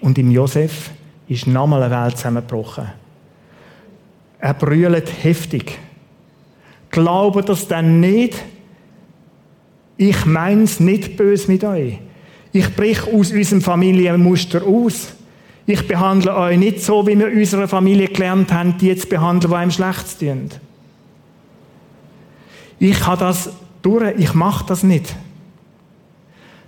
Und 0.02 0.18
im 0.18 0.30
Josef 0.30 0.90
ist 1.28 1.46
nochmal 1.46 1.82
eine 1.82 2.04
Welt 2.04 2.18
zusammengebrochen. 2.18 3.03
Er 4.44 4.52
brüllt 4.52 5.10
heftig. 5.24 5.78
Glaube 6.90 7.40
das 7.40 7.66
denn 7.66 8.00
nicht? 8.00 8.44
Ich 9.96 10.26
mein's 10.26 10.80
nicht 10.80 11.16
böse 11.16 11.50
mit 11.50 11.64
euch. 11.64 11.98
Ich 12.52 12.76
brich 12.76 13.02
aus 13.06 13.32
unserem 13.32 13.62
Familienmuster 13.62 14.62
aus. 14.66 15.14
Ich 15.64 15.88
behandle 15.88 16.36
euch 16.36 16.58
nicht 16.58 16.82
so, 16.82 17.06
wie 17.06 17.18
wir 17.18 17.28
unsere 17.28 17.66
Familie 17.68 18.08
gelernt 18.08 18.52
haben, 18.52 18.76
die 18.76 18.88
jetzt 18.88 19.08
behandeln, 19.08 19.50
die 19.50 19.56
einem 19.56 19.70
schlecht 19.70 20.20
tun. 20.20 20.50
Ich 22.78 23.06
habe 23.06 23.20
das 23.20 23.48
durch, 23.80 24.14
ich 24.18 24.34
mache 24.34 24.66
das 24.66 24.82
nicht. 24.82 25.16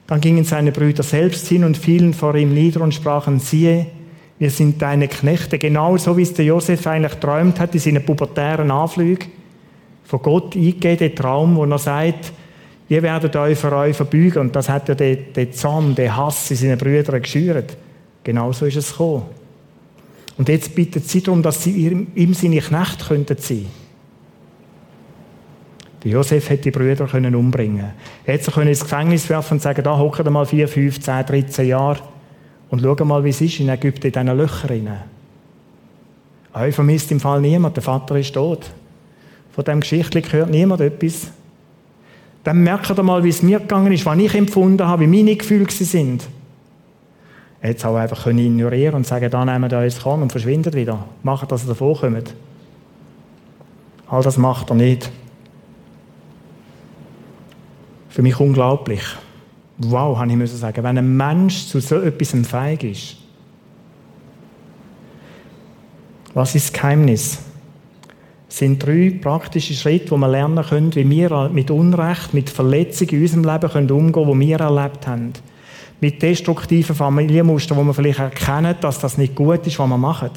Dann 0.07 0.23
gingen 0.23 0.45
seine 0.45 0.73
Brüder 0.73 1.03
selbst 1.03 1.47
hin 1.47 1.62
und 1.62 1.77
fielen 1.77 2.15
vor 2.15 2.37
ihm 2.37 2.55
nieder 2.55 2.81
und 2.81 2.95
sprachen, 2.95 3.39
siehe, 3.39 3.85
wir 4.38 4.51
sind 4.51 4.81
deine 4.83 5.09
Knechte. 5.09 5.59
Genau 5.59 5.96
so, 5.96 6.16
wie 6.16 6.22
es 6.22 6.35
der 6.35 6.44
Josef 6.44 6.87
eigentlich 6.87 7.14
träumt 7.14 7.59
hat 7.59 7.75
in 7.75 7.81
seinen 7.81 8.05
pubertären 8.05 8.70
Anflügen. 8.70 9.31
Von 10.05 10.22
Gott 10.22 10.55
eingegeben, 10.55 10.99
den 10.99 11.16
Traum, 11.16 11.57
wo 11.57 11.64
er 11.64 11.79
sagt, 11.79 12.33
ihr 12.88 13.03
werdet 13.03 13.35
euch 13.35 13.59
für 13.59 13.72
euch 13.72 13.96
verbeugen. 13.96 14.42
Und 14.42 14.57
das 14.57 14.68
hat 14.68 14.88
ja 14.88 14.94
der, 14.94 15.16
der 15.16 15.53
Zorn, 15.53 15.94
der 15.94 16.16
Hass 16.16 16.51
in 16.51 16.57
seinen 16.57 16.79
Brüdern 16.79 17.22
geschürt. 17.22 17.77
Genau 18.22 18.53
so 18.53 18.66
ist 18.66 18.77
es 18.77 18.90
gekommen. 18.90 19.22
Und 20.37 20.49
jetzt 20.51 20.75
bittet 20.75 21.09
sie 21.09 21.22
darum, 21.22 21.42
dass 21.42 21.62
sie 21.62 22.07
ihm 22.14 22.35
seine 22.35 22.61
Knechte 22.61 23.07
könnten 23.07 23.38
sein. 23.38 23.66
Der 26.05 26.11
Josef 26.12 26.51
hätte 26.51 26.64
die 26.64 26.70
Brüder 26.70 27.07
können 27.07 27.35
umbringen. 27.35 27.92
Er 28.27 28.35
hätte 28.35 28.51
sie 28.51 28.61
ins 28.61 28.81
Gefängnis 28.81 29.29
werfen 29.31 29.55
und 29.55 29.62
sagen, 29.62 29.83
da 29.83 29.96
hocken 29.96 30.31
mal 30.31 30.44
4, 30.44 30.68
5, 30.68 31.01
10, 31.01 31.27
13 31.27 31.66
Jahre 31.68 32.01
und 32.70 32.83
schau 32.83 33.05
mal, 33.05 33.24
wie 33.24 33.31
es 33.31 33.40
ist 33.40 33.61
in 33.61 33.68
Ägypten, 33.68 34.07
in 34.07 34.12
diesen 34.12 34.37
Löchern. 34.37 34.98
Euch 36.55 36.74
vermisst 36.74 37.11
im 37.12 37.20
Fall 37.20 37.40
niemand, 37.40 37.76
der 37.76 37.83
Vater 37.83 38.16
ist 38.16 38.35
tot. 38.35 38.70
Von 39.52 39.64
dem 39.64 39.81
Geschichtli 39.81 40.22
hört 40.22 40.50
niemand 40.50 40.81
etwas. 40.81 41.29
Dann 42.44 42.62
merkt 42.62 42.90
ihr 42.90 43.02
mal, 43.02 43.24
wie 43.24 43.29
es 43.29 43.42
mir 43.42 43.61
gegangen 43.61 43.92
ist, 43.92 44.07
was 44.07 44.18
ich 44.18 44.35
empfunden 44.35 44.87
habe, 44.87 45.02
wie 45.02 45.07
meine 45.07 45.37
Gefühle 45.37 45.70
sind. 45.70 46.29
Es 47.61 47.85
auch 47.85 47.96
einfach 47.96 48.26
ignorieren 48.26 48.94
und 48.94 49.07
sagen, 49.07 49.31
da 49.31 49.44
nehmen 49.44 49.70
wir 49.70 49.79
uns 49.79 50.00
Korn 50.00 50.22
und 50.22 50.31
verschwindet 50.31 50.74
wieder. 50.74 51.05
Machen, 51.22 51.48
dass 51.48 51.64
er 51.64 51.68
davor 51.68 52.00
kommt. 52.00 52.35
All 54.09 54.22
das 54.22 54.38
macht 54.38 54.70
er 54.70 54.76
nicht. 54.76 55.11
Für 58.09 58.22
mich 58.22 58.38
unglaublich. 58.38 59.02
Wow, 59.79 60.19
habe 60.19 60.31
ich 60.31 60.37
müssen 60.37 60.57
sagen. 60.57 60.83
Wenn 60.83 60.99
ein 60.99 61.17
Mensch 61.17 61.67
zu 61.67 61.81
so 61.81 62.01
etwas 62.01 62.35
feig 62.49 62.85
ist. 62.85 63.17
Was 66.33 66.55
ist 66.55 66.67
das 66.67 66.73
Geheimnis? 66.73 67.39
Es 68.49 68.59
sind 68.59 68.85
drei 68.85 69.19
praktische 69.21 69.75
Schritte, 69.75 70.15
die 70.15 70.17
wir 70.17 70.29
lernen 70.29 70.65
können, 70.65 70.95
wie 70.95 71.09
wir 71.09 71.49
mit 71.51 71.71
Unrecht, 71.71 72.33
mit 72.33 72.49
Verletzungen 72.49 73.11
in 73.11 73.23
unserem 73.23 73.45
Leben 73.45 73.71
können 73.71 73.91
umgehen 73.91 74.12
können, 74.12 74.41
die 74.41 74.47
wir 74.49 74.61
erlebt 74.61 75.07
haben. 75.07 75.33
Mit 76.01 76.23
destruktiven 76.23 76.95
Familienmustern, 76.95 77.77
wo 77.77 77.85
wir 77.85 77.95
vielleicht 77.95 78.19
erkennen, 78.19 78.77
dass 78.81 78.99
das 78.99 79.19
nicht 79.19 79.35
gut 79.35 79.67
ist, 79.67 79.79
was 79.79 79.89
wir 79.89 79.99
machen. 79.99 80.31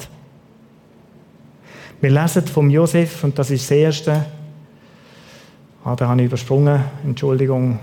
Wir 2.00 2.10
lesen 2.10 2.46
vom 2.46 2.70
Josef, 2.70 3.24
und 3.24 3.38
das 3.38 3.50
ist 3.50 3.70
das 3.70 3.76
Erste. 3.76 4.24
Ah, 5.84 5.94
da 5.96 6.08
habe 6.08 6.20
ich 6.20 6.26
übersprungen, 6.26 6.82
Entschuldigung. 7.04 7.78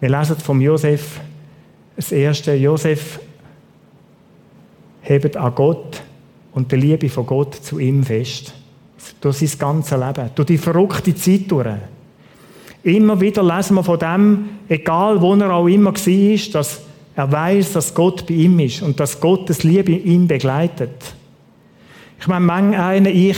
Wir 0.00 0.08
lesen 0.08 0.36
vom 0.36 0.60
Josef, 0.62 1.20
das 1.94 2.10
erste, 2.10 2.54
Josef 2.54 3.20
hebt 5.02 5.36
an 5.36 5.54
Gott 5.54 6.02
und 6.52 6.72
die 6.72 6.76
Liebe 6.76 7.10
von 7.10 7.26
Gott 7.26 7.54
zu 7.54 7.78
ihm 7.78 8.02
fest. 8.02 8.54
Durch 9.20 9.38
sein 9.38 9.58
ganzes 9.58 9.98
Leben, 9.98 10.30
durch 10.34 10.46
die 10.46 10.58
verrückte 10.58 11.14
Zeit 11.14 11.50
durch. 11.50 11.66
Immer 12.82 13.20
wieder 13.20 13.42
lesen 13.42 13.74
wir 13.74 13.84
von 13.84 13.98
dem, 13.98 14.48
egal 14.68 15.20
wo 15.20 15.34
er 15.34 15.52
auch 15.52 15.66
immer 15.66 15.92
war, 15.92 16.52
dass 16.52 16.80
er 17.14 17.30
weiß, 17.30 17.72
dass 17.74 17.94
Gott 17.94 18.26
bei 18.26 18.34
ihm 18.34 18.58
ist 18.60 18.80
und 18.80 18.98
dass 18.98 19.20
Gottes 19.20 19.64
Liebe 19.64 19.92
ihn 19.92 20.26
begleitet. 20.26 21.14
Ich 22.18 22.26
meine, 22.26 22.44
manch 22.44 22.78
einer, 22.78 23.10
ich 23.10 23.36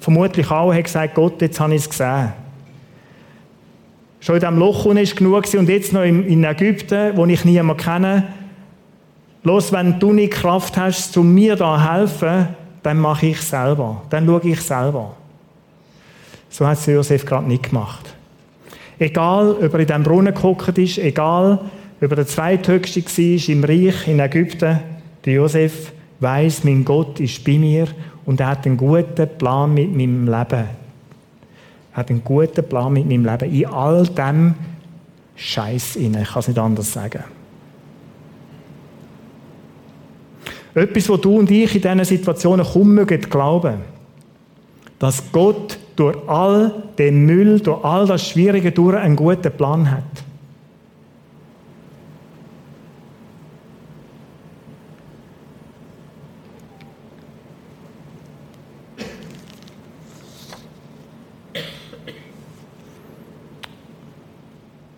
vermutlich 0.00 0.50
auch, 0.50 0.74
hat 0.74 0.84
gesagt, 0.84 1.14
Gott, 1.14 1.40
jetzt 1.40 1.60
habe 1.60 1.74
ich 1.74 1.82
es 1.82 1.90
gesehen 1.90 2.32
schon 4.22 4.36
in 4.36 4.40
diesem 4.40 4.58
Loch 4.58 4.86
war 4.86 4.94
genug 4.94 5.44
und 5.54 5.68
jetzt 5.68 5.92
noch 5.92 6.02
in 6.02 6.44
Ägypten, 6.44 7.16
wo 7.16 7.26
ich 7.26 7.44
niemanden 7.44 7.76
kenne. 7.76 8.28
Los, 9.42 9.72
wenn 9.72 9.98
du 9.98 10.12
nicht 10.12 10.34
Kraft 10.34 10.76
hast, 10.76 11.16
um 11.16 11.34
mir 11.34 11.56
da 11.56 11.92
helfen, 11.92 12.46
dann 12.84 12.98
mache 12.98 13.26
ich 13.26 13.40
selber. 13.40 14.02
Dann 14.08 14.26
schaue 14.26 14.40
ich 14.44 14.60
selber. 14.60 15.16
So 16.48 16.66
hat 16.66 16.78
es 16.78 16.86
Josef 16.86 17.26
gerade 17.26 17.48
nicht 17.48 17.70
gemacht. 17.70 18.14
Egal, 18.98 19.56
ob 19.60 19.74
er 19.74 19.80
in 19.80 19.86
diesem 19.86 20.02
Brunnen 20.04 20.32
gehockt 20.32 20.78
ist, 20.78 20.98
egal, 20.98 21.58
ob 22.00 22.10
er 22.10 22.16
der 22.16 22.26
Zweithöchste 22.26 23.02
war 23.02 23.48
im 23.48 23.64
Reich 23.64 24.06
in 24.06 24.20
Ägypten, 24.20 24.78
der 25.24 25.32
Josef 25.32 25.92
weiß, 26.20 26.62
mein 26.62 26.84
Gott 26.84 27.18
ist 27.18 27.44
bei 27.44 27.58
mir 27.58 27.88
und 28.24 28.38
er 28.38 28.48
hat 28.48 28.66
einen 28.66 28.76
guten 28.76 29.28
Plan 29.38 29.74
mit 29.74 29.90
meinem 29.90 30.26
Leben 30.26 30.81
hat 31.92 32.10
einen 32.10 32.24
guten 32.24 32.66
Plan 32.66 32.92
mit 32.92 33.06
meinem 33.06 33.24
Leben. 33.24 33.52
In 33.52 33.66
all 33.66 34.06
dem 34.06 34.54
Scheiß 35.36 35.96
inne. 35.96 36.22
Ich 36.22 36.28
kann 36.28 36.40
es 36.40 36.48
nicht 36.48 36.58
anders 36.58 36.92
sagen. 36.92 37.24
Etwas, 40.74 41.08
wo 41.08 41.16
du 41.16 41.38
und 41.38 41.50
ich 41.50 41.74
in 41.74 41.82
diesen 41.82 42.04
Situationen 42.04 42.64
kaum 42.64 42.94
mögen 42.94 43.20
glauben. 43.20 43.80
Dass 44.98 45.22
Gott 45.32 45.78
durch 45.96 46.16
all 46.28 46.84
den 46.96 47.26
Müll, 47.26 47.60
durch 47.60 47.84
all 47.84 48.06
das 48.06 48.26
Schwierige 48.26 48.72
durch 48.72 48.96
einen 48.96 49.16
guten 49.16 49.52
Plan 49.52 49.90
hat. 49.90 50.21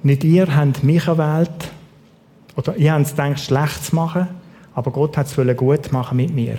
Nicht 0.05 0.23
ihr 0.23 0.55
habt 0.55 0.85
mich 0.85 1.07
erwählt, 1.07 1.73
oder 2.57 2.77
ihr 2.77 2.93
habt 2.93 3.07
es 3.07 3.11
gedacht, 3.13 3.41
schlecht 3.41 3.87
zu 3.87 3.97
machen, 3.97 4.29
aber 4.75 4.91
Gott 4.91 5.17
hat 5.17 5.27
es 5.27 5.57
gut 5.57 5.93
machen 5.93 6.19
mit 6.19 6.35
mir. 6.35 6.59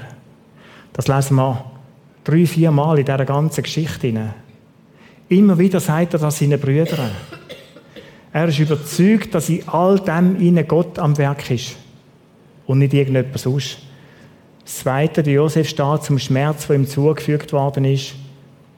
Das 0.93 1.07
lesen 1.07 1.35
wir 1.35 1.63
drei, 2.23 2.47
vier 2.47 2.71
Mal 2.71 2.97
in 2.97 3.05
dieser 3.05 3.23
ganzen 3.23 3.61
Geschichte. 3.61 4.33
Immer 5.29 5.59
wieder 5.59 5.79
sagt 5.79 6.13
er 6.13 6.19
das 6.19 6.39
seinen 6.39 6.59
Brüdern. 6.59 7.11
Er 8.33 8.47
ist 8.47 8.57
überzeugt, 8.57 9.35
dass 9.35 9.47
in 9.47 9.67
all 9.69 9.99
dem 9.99 10.41
ihnen 10.41 10.67
Gott 10.67 10.97
am 10.97 11.15
Werk 11.19 11.51
ist 11.51 11.75
und 12.65 12.79
nicht 12.79 12.95
irgendjemand 12.95 13.37
sonst. 13.37 13.77
Das 14.63 14.79
Zweite, 14.79 15.21
der 15.21 15.33
Josef 15.33 15.69
steht 15.69 16.01
zum 16.01 16.17
Schmerz, 16.17 16.65
der 16.65 16.77
ihm 16.77 16.87
zugefügt 16.87 17.53
worden 17.53 17.85
ist 17.85 18.15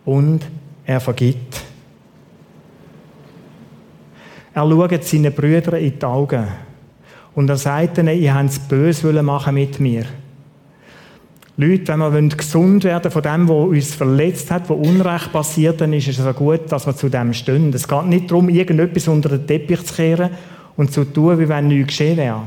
und 0.03 0.41
er 0.85 0.99
vergibt. 0.99 1.66
Er 4.57 4.67
schaut 4.67 5.03
seinen 5.03 5.31
Brüdern 5.31 5.79
in 5.79 5.99
die 5.99 6.03
Augen. 6.03 6.47
Und 7.35 7.47
er 7.47 7.57
sagt 7.57 7.99
ihnen, 7.99 8.19
ihr 8.19 8.33
habt 8.33 8.49
es 8.49 8.57
böse 8.57 9.21
machen 9.21 9.53
mit 9.53 9.79
mir. 9.79 10.05
Leute, 11.57 11.93
wenn 11.93 12.29
wir 12.29 12.35
gesund 12.35 12.83
werden 12.83 13.11
von 13.11 13.21
dem, 13.21 13.47
was 13.47 13.67
uns 13.67 13.93
verletzt 13.93 14.49
hat, 14.49 14.67
was 14.67 14.77
Unrecht 14.77 15.31
passiert, 15.31 15.79
dann 15.79 15.93
ist 15.93 16.07
es 16.07 16.17
so 16.17 16.33
gut, 16.33 16.71
dass 16.71 16.87
wir 16.87 16.95
zu 16.95 17.07
dem 17.07 17.33
stehen. 17.33 17.71
Es 17.71 17.87
geht 17.87 18.05
nicht 18.07 18.31
darum, 18.31 18.49
irgendetwas 18.49 19.07
unter 19.07 19.29
den 19.29 19.45
Teppich 19.45 19.85
zu 19.85 19.93
kehren 19.93 20.31
und 20.75 20.91
zu 20.91 21.03
tun, 21.03 21.37
wie 21.37 21.47
wenn 21.47 21.67
nichts 21.67 21.89
geschehen 21.89 22.17
wäre. 22.17 22.41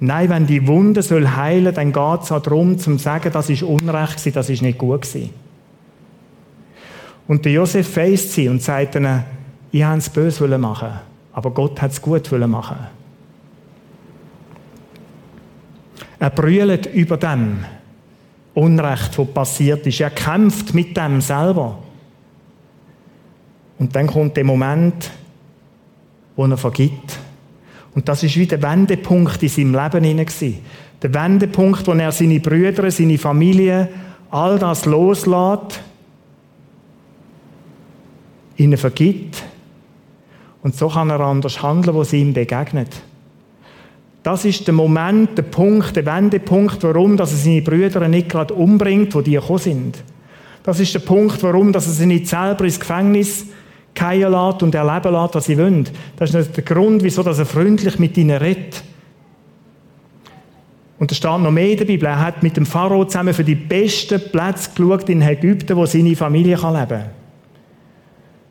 Nein, 0.00 0.28
wenn 0.28 0.46
die 0.48 0.66
Wunde 0.66 1.02
soll 1.02 1.28
heilen, 1.28 1.72
dann 1.72 1.92
geht 1.92 2.22
es 2.22 2.32
auch 2.32 2.42
darum, 2.42 2.78
zu 2.78 2.98
sagen, 2.98 3.30
das 3.32 3.48
ist 3.48 3.62
Unrecht 3.62 4.34
das 4.34 4.50
ist 4.50 4.62
nicht 4.62 4.78
gut 4.78 5.02
gewesen. 5.02 5.30
Und 7.28 7.44
der 7.44 7.52
Josef 7.52 7.88
feist 7.88 8.32
sie 8.32 8.48
und 8.48 8.60
sagt 8.60 8.96
ihnen, 8.96 9.22
ihr 9.70 9.86
habt 9.86 9.98
es 9.98 10.10
böse 10.10 10.58
machen 10.58 11.11
aber 11.32 11.50
Gott 11.50 11.80
hat 11.80 11.92
es 11.92 12.02
gut 12.02 12.30
machen. 12.32 12.76
Er 16.18 16.30
brüllt 16.30 16.86
über 16.86 17.16
dem 17.16 17.64
Unrecht, 18.54 19.18
das 19.18 19.26
passiert 19.28 19.86
ist. 19.86 20.00
Er 20.00 20.10
kämpft 20.10 20.74
mit 20.74 20.96
dem 20.96 21.20
selber. 21.20 21.78
Und 23.78 23.96
dann 23.96 24.06
kommt 24.06 24.36
der 24.36 24.44
Moment, 24.44 25.10
wo 26.36 26.44
er 26.44 26.56
vergibt. 26.56 27.18
Und 27.94 28.08
das 28.08 28.22
ist 28.22 28.36
wie 28.36 28.46
der 28.46 28.62
Wendepunkt 28.62 29.42
in 29.42 29.48
seinem 29.48 29.74
Leben 29.74 30.04
hinein. 30.04 30.58
Der 31.02 31.14
Wendepunkt, 31.14 31.86
wo 31.86 31.92
er 31.92 32.12
seine 32.12 32.40
Brüder, 32.40 32.90
seine 32.90 33.18
Familie, 33.18 33.88
all 34.30 34.58
das 34.58 34.84
loslässt, 34.84 35.80
ihnen 38.56 38.78
vergibt 38.78 39.42
und 40.62 40.76
so 40.76 40.88
kann 40.88 41.10
er 41.10 41.20
anders 41.20 41.62
handeln, 41.62 41.96
wo 41.96 42.04
sie 42.04 42.20
ihm 42.20 42.32
begegnet. 42.32 42.88
Das 44.22 44.44
ist 44.44 44.66
der 44.66 44.74
Moment, 44.74 45.36
der 45.36 45.42
Punkt, 45.42 45.96
der 45.96 46.06
Wendepunkt, 46.06 46.82
warum 46.84 47.16
dass 47.16 47.32
er 47.32 47.38
seine 47.38 47.62
Brüder 47.62 48.06
nicht 48.06 48.28
gerade 48.28 48.54
umbringt, 48.54 49.14
wo 49.14 49.20
die 49.20 49.32
gekommen 49.32 49.58
sind. 49.58 50.04
Das 50.62 50.78
ist 50.78 50.94
der 50.94 51.00
Punkt, 51.00 51.42
warum 51.42 51.72
dass 51.72 51.86
er 51.86 51.92
sie 51.92 52.06
nicht 52.06 52.28
selber 52.28 52.64
ins 52.64 52.78
Gefängnis 52.78 53.46
fallen 53.94 54.32
lässt 54.32 54.62
und 54.62 54.74
erleben 54.74 55.12
lässt, 55.12 55.34
was 55.34 55.44
sie 55.46 55.58
wollen. 55.58 55.88
Das 56.16 56.32
ist 56.32 56.56
der 56.56 56.64
Grund, 56.64 57.02
wieso 57.02 57.22
dass 57.24 57.40
er 57.40 57.46
freundlich 57.46 57.98
mit 57.98 58.16
ihnen 58.16 58.36
redet. 58.36 58.82
Und 61.00 61.10
da 61.10 61.16
steht 61.16 61.40
noch 61.40 61.50
mehr 61.50 61.68
in 61.68 61.78
der 61.78 61.84
Bibel. 61.84 62.06
Er 62.06 62.20
hat 62.20 62.44
mit 62.44 62.56
dem 62.56 62.64
Pharao 62.64 63.04
zusammen 63.04 63.34
für 63.34 63.42
die 63.42 63.56
besten 63.56 64.20
Plätze 64.30 64.70
geschaut 64.72 65.08
in 65.08 65.20
Ägypten, 65.20 65.76
wo 65.76 65.84
seine 65.84 66.14
Familie 66.14 66.54
leben 66.54 66.88
kann. 66.88 67.21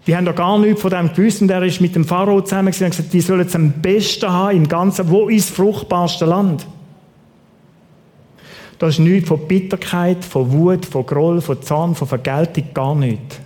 Die 0.08 0.16
haben 0.16 0.26
doch 0.26 0.36
gar 0.36 0.58
nichts 0.58 0.82
von 0.82 0.90
dem 0.90 1.14
gewusst 1.14 1.42
und 1.42 1.52
er 1.52 1.62
ist 1.64 1.80
mit 1.80 1.96
dem 1.96 2.06
Pharao 2.06 2.42
zusammen 2.42 2.68
und 2.68 2.80
gesagt, 2.80 3.14
die 3.14 3.22
sollen 3.22 3.46
es 3.46 3.56
am 3.56 3.72
besten 3.72 4.30
haben 4.30 4.58
im 4.58 4.68
Ganzen. 4.68 5.10
Wo 5.10 5.30
ist 5.30 5.50
das 5.50 5.56
fruchtbarste 5.56 6.26
Land? 6.26 6.66
Da 8.80 8.88
ist 8.88 8.98
nichts 8.98 9.28
von 9.28 9.48
Bitterkeit, 9.48 10.26
von 10.26 10.52
Wut, 10.52 10.88
von 10.88 11.06
Groll, 11.06 11.40
von 11.40 11.62
Zorn, 11.62 11.94
von 11.94 12.08
Vergeltung, 12.08 12.64
gar 12.74 12.96
nichts. 12.96 13.40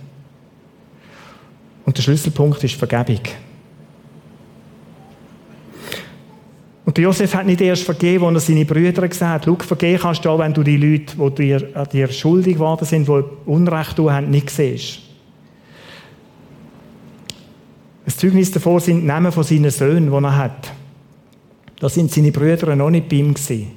Und 1.84 1.96
der 1.96 2.02
Schlüsselpunkt 2.02 2.64
ist 2.64 2.74
Vergebung. 2.74 3.20
Und 6.86 6.96
Josef 6.96 7.34
hat 7.34 7.44
nicht 7.44 7.60
erst 7.60 7.82
vergeben, 7.82 8.24
als 8.24 8.34
er 8.34 8.54
seine 8.54 8.64
Brüder 8.64 9.06
gesagt 9.06 9.30
hat, 9.30 9.44
schau, 9.44 9.56
vergeben 9.56 10.00
kannst 10.00 10.24
du 10.24 10.30
auch, 10.30 10.38
wenn 10.38 10.54
du 10.54 10.62
die 10.62 10.78
Leute, 10.78 11.16
die 11.16 11.34
dir, 11.34 11.86
dir 11.92 12.08
schuldig 12.08 12.54
geworden 12.54 12.86
sind, 12.86 13.06
die 13.06 13.22
Unrecht 13.44 13.96
tun 13.96 14.10
haben, 14.10 14.30
nicht 14.30 14.48
siehst. 14.48 15.05
Ein 18.06 18.12
Zeugnis 18.12 18.52
davor 18.52 18.80
sind 18.80 19.00
die 19.00 19.06
Namen 19.06 19.32
von 19.32 19.42
seinen 19.42 19.70
Söhnen, 19.70 20.10
die 20.10 20.24
er 20.24 20.36
hat. 20.36 20.72
Da 21.80 21.88
sind 21.88 22.12
seine 22.12 22.30
Brüder 22.30 22.76
noch 22.76 22.90
nicht 22.90 23.08
bei 23.08 23.16
ihm 23.16 23.34
gewesen. 23.34 23.72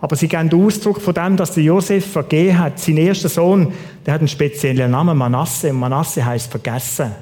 Aber 0.00 0.16
sie 0.16 0.28
geben 0.28 0.50
den 0.50 0.62
Ausdruck 0.62 1.00
von 1.00 1.14
dem, 1.14 1.36
dass 1.38 1.52
der 1.52 1.64
Josef 1.64 2.12
vergeben 2.12 2.58
hat. 2.58 2.78
Sein 2.78 2.98
erster 2.98 3.30
Sohn, 3.30 3.72
der 4.04 4.14
hat 4.14 4.20
einen 4.20 4.28
speziellen 4.28 4.90
Namen, 4.90 5.16
Manasse. 5.16 5.70
Und 5.70 5.80
Manasse 5.80 6.24
heißt 6.24 6.50
vergessen. 6.50 7.12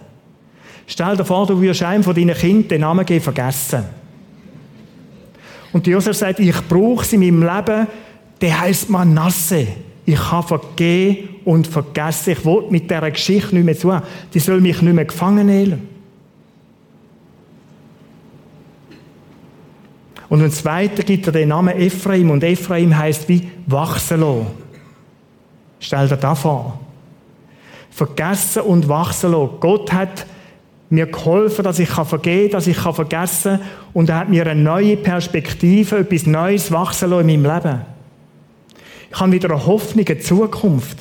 Stell 0.89 1.17
dir 1.17 1.25
vor, 1.25 1.47
du 1.47 1.61
würdest 1.61 1.85
einem 1.85 2.03
von 2.03 2.15
deinen 2.15 2.35
Kindern 2.35 2.69
den 2.69 2.81
Namen 2.81 3.07
geben, 3.07 3.23
vergessen. 3.23 3.85
Und 5.73 5.87
Josef 5.87 6.17
sagt, 6.17 6.41
ich 6.41 6.61
brauche 6.69 7.05
sie 7.05 7.15
in 7.15 7.39
meinem 7.39 7.57
Leben, 7.57 7.87
der 8.41 8.61
heißt 8.61 8.91
Manasse. 8.91 9.69
Ich 10.05 10.33
habe 10.33 10.49
vergeben 10.49 11.29
und 11.45 11.69
vergessen. 11.69 12.33
Ich 12.33 12.45
will 12.45 12.65
mit 12.69 12.91
dieser 12.91 13.11
Geschichte 13.13 13.55
nicht 13.55 13.65
mehr 13.65 13.79
zu. 13.79 13.97
Die 14.35 14.41
soll 14.41 14.61
mich 14.61 14.83
nicht 14.83 14.93
mehr 14.93 15.05
gefangen 15.05 15.47
nehmen. 15.47 15.92
Und 20.33 20.43
ein 20.43 20.51
zweiter 20.51 21.03
gibt 21.03 21.27
er 21.27 21.33
den 21.35 21.51
Namen 21.51 21.77
Ephraim. 21.79 22.31
Und 22.31 22.43
Ephraim 22.43 22.97
heißt 22.97 23.29
wie 23.29 23.51
wachsen 23.67 24.21
lassen. 24.21 24.47
Stell 25.79 26.09
dir 26.09 26.17
das 26.17 26.41
vor. 26.41 26.81
Vergessen 27.91 28.63
und 28.63 28.89
wachsen 28.89 29.33
lassen. 29.33 29.51
Gott 29.61 29.93
hat 29.93 30.25
mir 30.89 31.05
geholfen, 31.05 31.63
dass 31.65 31.79
ich 31.79 31.91
vergeben 31.91 32.45
kann, 32.45 32.53
dass 32.53 32.67
ich 32.67 32.79
vergessen 32.79 33.59
kann. 33.59 33.69
Und 33.93 34.09
er 34.09 34.21
hat 34.21 34.31
mir 34.31 34.47
eine 34.47 34.59
neue 34.59 34.97
Perspektive, 34.97 35.99
etwas 35.99 36.25
Neues 36.25 36.73
wachsen 36.73 37.11
lassen 37.11 37.29
in 37.29 37.43
meinem 37.43 37.55
Leben. 37.55 37.81
Ich 39.11 39.21
habe 39.21 39.33
wieder 39.33 39.51
eine 39.51 39.67
Hoffnung, 39.67 40.07
eine 40.07 40.19
Zukunft. 40.19 40.97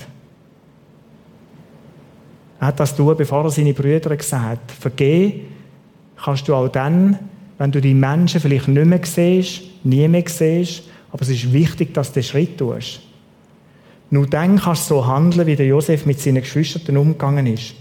Er 2.59 2.67
hat 2.67 2.81
das 2.81 2.93
tun, 2.93 3.15
bevor 3.15 3.45
er 3.45 3.49
seine 3.49 3.73
Brüder 3.73 4.13
gesagt 4.17 4.43
hat. 4.43 4.71
Vergehen 4.77 5.47
kannst 6.21 6.49
du 6.49 6.53
auch 6.53 6.67
dann, 6.67 7.17
wenn 7.61 7.71
du 7.71 7.79
die 7.79 7.93
Menschen 7.93 8.41
vielleicht 8.41 8.67
nicht 8.69 8.87
mehr 8.87 9.01
siehst, 9.03 9.61
nie 9.83 10.07
mehr 10.07 10.23
siehst, 10.25 10.81
aber 11.11 11.21
es 11.21 11.29
ist 11.29 11.53
wichtig, 11.53 11.93
dass 11.93 12.07
du 12.07 12.15
den 12.15 12.23
Schritt 12.23 12.57
tust. 12.57 13.01
Nur 14.09 14.25
dann 14.25 14.57
kannst 14.57 14.89
du 14.89 14.95
so 14.95 15.05
handeln, 15.05 15.45
wie 15.45 15.55
der 15.55 15.67
Josef 15.67 16.07
mit 16.07 16.19
seinen 16.19 16.41
Geschwistern 16.41 16.97
umgegangen 16.97 17.45
ist. 17.45 17.75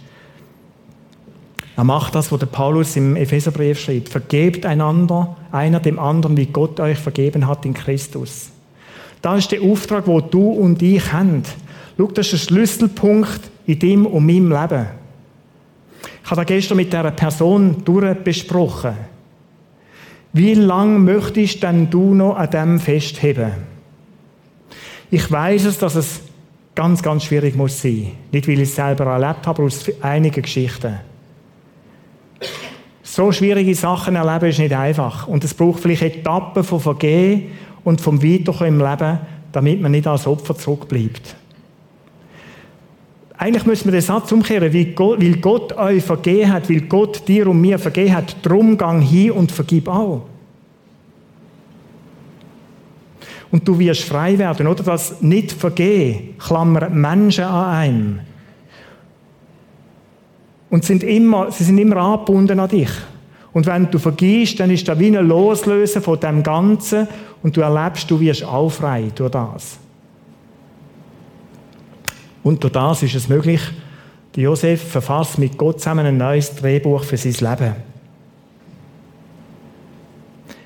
Er 1.79 1.85
macht 1.85 2.14
das, 2.14 2.31
was 2.31 2.40
der 2.40 2.47
Paulus 2.47 2.95
im 2.97 3.16
Epheserbrief 3.16 3.81
schreibt. 3.81 4.11
Vergebt 4.11 4.66
einander, 4.66 5.35
einer 5.51 5.81
dem 5.81 5.99
anderen, 5.99 6.37
wie 6.37 6.45
Gott 6.45 6.79
euch 6.79 6.99
vergeben 6.99 7.47
hat 7.47 7.64
in 7.64 7.73
Christus. 7.73 8.51
Da 9.23 9.35
ist 9.35 9.51
der 9.51 9.62
Auftrag, 9.62 10.07
wo 10.07 10.21
du 10.21 10.47
und 10.51 10.83
ich 10.83 11.11
haben. 11.11 11.43
Schau, 11.97 12.09
das 12.09 12.27
ist 12.27 12.33
der 12.33 12.55
Schlüsselpunkt 12.55 13.51
in 13.64 13.79
deinem 13.79 14.05
und 14.05 14.27
meinem 14.27 14.53
Leben. 14.53 14.88
Ich 16.23 16.31
habe 16.31 16.43
da 16.43 16.45
gestern 16.45 16.77
mit 16.77 16.93
dieser 16.93 17.12
Person 17.12 17.83
durchbesprochen. 17.83 19.10
Wie 20.33 20.55
lange 20.55 20.99
möchtest 20.99 21.62
denn 21.62 21.90
du 21.90 22.14
noch 22.14 22.37
an 22.37 22.51
dem 22.51 22.81
festheben? 22.81 23.53
Ich 25.11 25.31
weiß 25.31 25.64
es, 25.64 25.79
dass 25.79 25.97
es 25.97 26.21
ganz, 26.75 27.03
ganz 27.03 27.25
schwierig 27.25 27.57
muss 27.57 27.83
sein. 27.83 28.12
Nicht, 28.31 28.47
weil 28.47 28.55
ich 28.55 28.69
es 28.69 28.77
selber 28.77 29.07
erlebt 29.07 29.47
habe, 29.47 29.62
aber 29.62 29.64
aus 29.64 29.85
einigen 30.01 30.43
Geschichten. 30.43 31.01
So 33.03 33.33
schwierige 33.33 33.75
Sachen 33.75 34.14
erleben 34.14 34.51
ist 34.51 34.61
nicht 34.61 34.73
einfach. 34.73 35.27
Und 35.27 35.43
es 35.43 35.53
braucht 35.53 35.81
vielleicht 35.81 36.03
Etappen 36.03 36.62
von 36.62 36.79
Vergehen 36.79 37.49
und 37.83 38.01
vom 38.01 38.23
Weiterkommen 38.23 38.81
im 38.81 38.87
Leben, 38.87 39.19
damit 39.51 39.81
man 39.81 39.90
nicht 39.90 40.07
als 40.07 40.29
Opfer 40.29 40.57
zurückbleibt. 40.57 41.35
Eigentlich 43.42 43.64
müssen 43.64 43.87
wir 43.87 43.92
den 43.92 44.03
Satz 44.03 44.31
umkehren, 44.33 44.70
weil 44.74 45.37
Gott, 45.37 45.72
euch 45.72 46.05
vergeben 46.05 46.53
hat, 46.53 46.68
weil 46.68 46.83
Gott 46.83 47.26
dir 47.26 47.46
und 47.46 47.59
mir 47.59 47.79
vergeben 47.79 48.14
hat, 48.16 48.37
drum 48.42 48.76
gang 48.76 49.03
hin 49.03 49.31
und 49.31 49.50
vergib 49.50 49.88
auch. 49.88 50.26
Und 53.50 53.66
du 53.66 53.79
wirst 53.79 54.03
frei 54.03 54.37
werden, 54.37 54.66
oder? 54.66 54.83
Das 54.83 55.22
nicht 55.22 55.53
vergehen 55.53 56.35
klammert 56.38 56.92
Menschen 56.92 57.44
an 57.44 57.64
einem. 57.74 58.20
Und 60.68 60.85
sind 60.85 61.03
immer, 61.03 61.50
sie 61.50 61.64
sind 61.64 61.79
immer 61.79 61.96
angebunden 61.96 62.61
an 62.61 62.68
dich. 62.68 62.90
Und 63.55 63.64
wenn 63.64 63.90
du 63.90 63.98
vergisst, 63.98 64.61
dann 64.61 64.70
ist 64.70 64.87
da 64.87 64.98
wie 64.98 65.16
ein 65.16 65.26
Loslösen 65.26 66.03
von 66.03 66.20
dem 66.20 66.42
Ganzen 66.42 67.09
und 67.42 67.57
du 67.57 67.62
erlebst, 67.62 68.11
du 68.11 68.20
wirst 68.20 68.44
auch 68.44 68.68
frei 68.68 69.11
durch 69.14 69.31
das. 69.31 69.79
Und 72.42 72.62
durch 72.62 72.72
das 72.72 73.03
ist 73.03 73.14
es 73.14 73.29
möglich, 73.29 73.61
Josef 74.37 74.90
verfasst 74.90 75.38
mit 75.38 75.59
Gott 75.59 75.81
zusammen 75.81 76.07
ein 76.07 76.16
neues 76.16 76.55
Drehbuch 76.55 77.05
für 77.05 77.16
sein 77.16 77.33
Leben. 77.33 77.74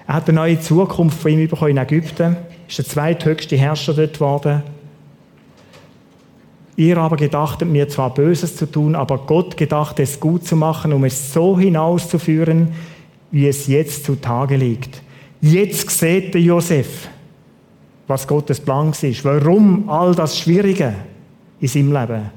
Er 0.06 0.14
hat 0.14 0.28
eine 0.28 0.36
neue 0.36 0.60
Zukunft 0.60 1.20
von 1.20 1.30
ihm 1.30 1.48
bekommen 1.48 1.72
in 1.72 1.76
Ägypten, 1.78 2.36
ist 2.68 2.78
der 2.78 2.84
zweithöchste 2.84 3.56
Herrscher 3.56 3.94
dort 3.94 4.14
geworden. 4.14 4.62
Ihr 6.76 6.98
aber 6.98 7.16
gedachtet 7.16 7.68
mir 7.68 7.88
zwar 7.88 8.12
Böses 8.12 8.56
zu 8.56 8.70
tun, 8.70 8.94
aber 8.94 9.18
Gott 9.18 9.56
gedacht 9.56 9.98
es 10.00 10.20
gut 10.20 10.44
zu 10.44 10.56
machen, 10.56 10.92
um 10.92 11.04
es 11.04 11.32
so 11.32 11.58
hinauszuführen, 11.58 12.74
wie 13.30 13.48
es 13.48 13.66
jetzt 13.66 14.04
zutage 14.04 14.56
liegt. 14.56 15.00
Jetzt 15.40 15.90
sieht 15.90 16.34
der 16.34 16.40
Josef, 16.40 17.08
was 18.06 18.26
Gottes 18.26 18.60
Plan 18.60 18.92
ist, 19.00 19.24
warum 19.24 19.88
all 19.88 20.14
das 20.14 20.38
Schwierige 20.38 20.94
in 21.60 21.68
seinem 21.68 21.92
Leben, 21.92 22.30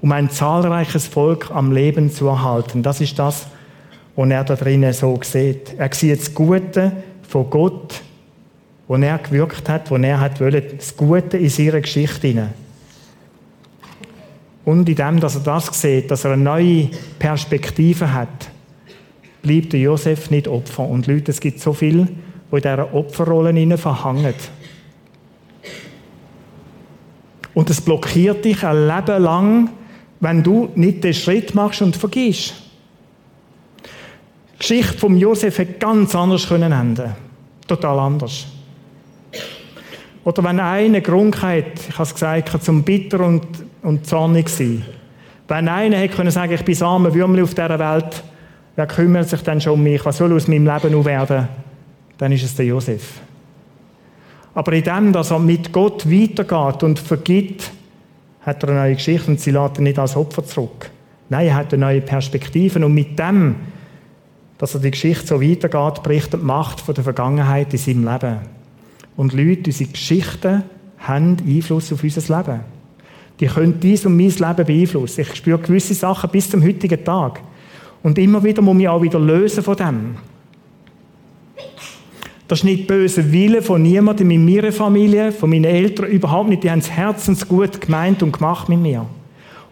um 0.00 0.12
ein 0.12 0.30
zahlreiches 0.30 1.06
Volk 1.06 1.50
am 1.50 1.72
Leben 1.72 2.10
zu 2.10 2.26
erhalten. 2.28 2.82
Das 2.82 3.00
ist 3.00 3.18
das, 3.18 3.46
was 4.16 4.30
er 4.30 4.44
da 4.44 4.56
drinnen 4.56 4.92
so 4.92 5.18
sieht. 5.22 5.74
Er 5.78 5.92
sieht 5.92 6.20
das 6.20 6.34
Gute 6.34 6.92
von 7.28 7.48
Gott, 7.50 8.02
wo 8.88 8.96
er 8.96 9.18
gewirkt 9.18 9.68
hat, 9.68 9.90
wo 9.90 9.96
er 9.96 10.20
hat 10.20 10.40
wollen, 10.40 10.62
das 10.76 10.96
Gute 10.96 11.36
in 11.36 11.48
seiner 11.48 11.80
Geschichte 11.80 12.28
hinein. 12.28 12.54
Und 14.64 14.88
in 14.88 14.94
dem, 14.94 15.20
dass 15.20 15.36
er 15.36 15.40
das 15.42 15.66
sieht, 15.80 16.10
dass 16.10 16.24
er 16.24 16.32
eine 16.32 16.42
neue 16.42 16.90
Perspektive 17.18 18.12
hat, 18.12 18.50
bleibt 19.42 19.72
der 19.72 19.80
Josef 19.80 20.30
nicht 20.30 20.48
Opfer. 20.48 20.86
Und 20.86 21.06
Leute, 21.06 21.30
es 21.30 21.40
gibt 21.40 21.60
so 21.60 21.72
viel, 21.72 22.08
wo 22.50 22.56
in 22.56 22.62
dieser 22.62 22.94
Opferrolle 22.94 23.78
verhangen. 23.78 24.34
Und 27.54 27.70
es 27.70 27.80
blockiert 27.80 28.44
dich 28.44 28.64
ein 28.64 28.86
Leben 28.86 29.22
lang, 29.22 29.70
wenn 30.20 30.42
du 30.42 30.70
nicht 30.74 31.02
den 31.02 31.14
Schritt 31.14 31.54
machst 31.54 31.82
und 31.82 31.96
vergisst. 31.96 32.54
Die 34.54 34.58
Geschichte 34.58 34.98
von 34.98 35.16
Josef 35.16 35.58
hätte 35.58 35.74
ganz 35.74 36.14
anders 36.14 36.46
können 36.48 36.72
enden. 36.72 37.12
Total 37.66 37.98
anders. 37.98 38.46
Oder 40.22 40.44
wenn 40.44 40.60
eine 40.60 41.00
Krankheit, 41.00 41.80
ich 41.88 41.94
habe 41.94 42.02
es 42.02 42.12
gesagt, 42.12 42.62
zum 42.62 42.82
Bitter 42.82 43.20
und 43.20 43.46
und 43.82 44.06
zornig 44.06 44.48
sein. 44.48 44.84
Wenn 45.48 45.68
einer 45.68 45.96
hätte 45.96 46.16
können 46.16 46.30
sagen, 46.30 46.52
ich 46.52 46.64
bin 46.64 46.82
arme 46.82 47.12
Würmli 47.14 47.42
auf 47.42 47.54
dieser 47.54 47.78
Welt, 47.78 48.22
wer 48.76 48.86
kümmert 48.86 49.28
sich 49.28 49.42
denn 49.42 49.60
schon 49.60 49.74
um 49.74 49.82
mich? 49.82 50.04
Was 50.04 50.18
soll 50.18 50.32
aus 50.32 50.48
meinem 50.48 50.66
Leben 50.66 50.92
noch 50.92 51.04
werden? 51.04 51.48
Dann 52.18 52.32
ist 52.32 52.44
es 52.44 52.54
der 52.54 52.66
Josef. 52.66 53.20
Aber 54.60 54.74
in 54.74 54.84
dem, 54.84 55.12
dass 55.14 55.30
er 55.30 55.38
mit 55.38 55.72
Gott 55.72 56.04
weitergeht 56.04 56.82
und 56.82 56.98
vergibt, 56.98 57.70
hat 58.42 58.62
er 58.62 58.68
eine 58.68 58.80
neue 58.80 58.94
Geschichte 58.96 59.30
und 59.30 59.40
sie 59.40 59.52
lädt 59.52 59.78
ihn 59.78 59.84
nicht 59.84 59.98
als 59.98 60.16
Opfer 60.16 60.44
zurück. 60.44 60.90
Nein, 61.30 61.46
er 61.46 61.54
hat 61.54 61.72
eine 61.72 61.80
neue 61.80 62.02
Perspektive 62.02 62.84
und 62.84 62.92
mit 62.92 63.18
dem, 63.18 63.56
dass 64.58 64.74
er 64.74 64.80
die 64.80 64.90
Geschichte 64.90 65.26
so 65.26 65.40
weitergeht, 65.40 66.02
bricht 66.02 66.34
die 66.34 66.36
Macht 66.36 66.82
von 66.82 66.94
der 66.94 67.04
Vergangenheit 67.04 67.72
in 67.72 67.78
seinem 67.78 68.04
Leben. 68.06 68.36
Und 69.16 69.32
Leute, 69.32 69.62
unsere 69.64 69.90
Geschichten 69.92 70.62
haben 70.98 71.38
Einfluss 71.48 71.90
auf 71.90 72.04
unser 72.04 72.36
Leben. 72.36 72.60
Die 73.40 73.46
können 73.46 73.80
dies 73.80 74.04
und 74.04 74.14
mein 74.14 74.28
Leben 74.28 74.66
beeinflussen. 74.66 75.22
Ich 75.22 75.36
spüre 75.36 75.58
gewisse 75.58 75.94
Sachen 75.94 76.28
bis 76.28 76.50
zum 76.50 76.62
heutigen 76.62 77.02
Tag. 77.02 77.40
Und 78.02 78.18
immer 78.18 78.44
wieder 78.44 78.60
muss 78.60 78.78
ich 78.78 78.88
auch 78.88 79.00
wieder 79.00 79.20
lösen 79.20 79.64
von 79.64 79.76
dem. 79.76 80.16
Das 82.50 82.58
ist 82.58 82.64
nicht 82.64 82.88
böse 82.88 83.30
Wille 83.30 83.62
von 83.62 83.80
niemandem 83.80 84.28
in 84.32 84.44
meiner 84.44 84.72
Familie, 84.72 85.30
von 85.30 85.50
meinen 85.50 85.66
Eltern, 85.66 86.06
überhaupt 86.06 86.48
nicht. 86.48 86.64
Die 86.64 86.70
haben 86.72 86.80
es 86.80 86.90
herzensgut 86.90 87.80
gemeint 87.80 88.24
und 88.24 88.32
gemacht 88.32 88.68
mit 88.68 88.80
mir. 88.80 89.06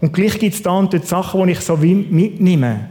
Und 0.01 0.13
gleich 0.13 0.39
gibt 0.39 0.55
es 0.55 0.63
da 0.63 0.79
und 0.79 0.95
dort 0.95 1.05
Sachen, 1.05 1.45
die 1.45 1.55
ich 1.55 1.61
so 1.61 1.77
mitnehme. 1.77 2.89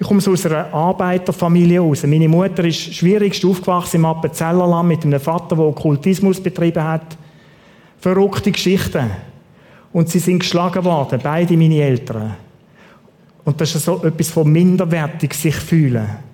Ich 0.00 0.04
komme 0.08 0.18
aus 0.18 0.46
einer 0.46 0.74
Arbeiterfamilie 0.74 1.78
raus. 1.78 2.02
Meine 2.02 2.28
Mutter 2.28 2.64
ist 2.64 2.92
schwierigst 2.92 3.44
aufgewachsen 3.44 3.98
im 3.98 4.06
Appenzellerland 4.06 4.88
mit 4.88 5.04
einem 5.04 5.20
Vater, 5.20 5.54
der 5.54 5.64
Okkultismus 5.64 6.40
betrieben 6.40 6.82
hat. 6.82 7.16
Verrückte 8.00 8.50
Geschichten. 8.50 9.12
Und 9.92 10.08
sie 10.08 10.18
sind 10.18 10.40
geschlagen 10.40 10.84
worden, 10.84 11.20
beide 11.22 11.56
meine 11.56 11.80
Eltern. 11.80 12.34
Und 13.44 13.60
das 13.60 13.76
ist 13.76 13.84
so 13.84 14.02
etwas 14.02 14.30
von 14.30 14.50
minderwertig 14.50 15.34
sich 15.34 15.54
fühlen. 15.54 16.33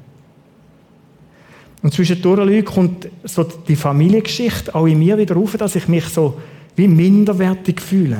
Und 1.82 1.94
zwischendurch 1.94 2.64
kommt 2.64 3.08
so 3.24 3.44
die 3.44 3.76
Familiengeschichte 3.76 4.74
auch 4.74 4.86
in 4.86 4.98
mir 4.98 5.16
wieder 5.16 5.36
auf, 5.36 5.56
dass 5.56 5.76
ich 5.76 5.88
mich 5.88 6.04
so 6.06 6.38
wie 6.76 6.88
minderwertig 6.88 7.80
fühle. 7.80 8.18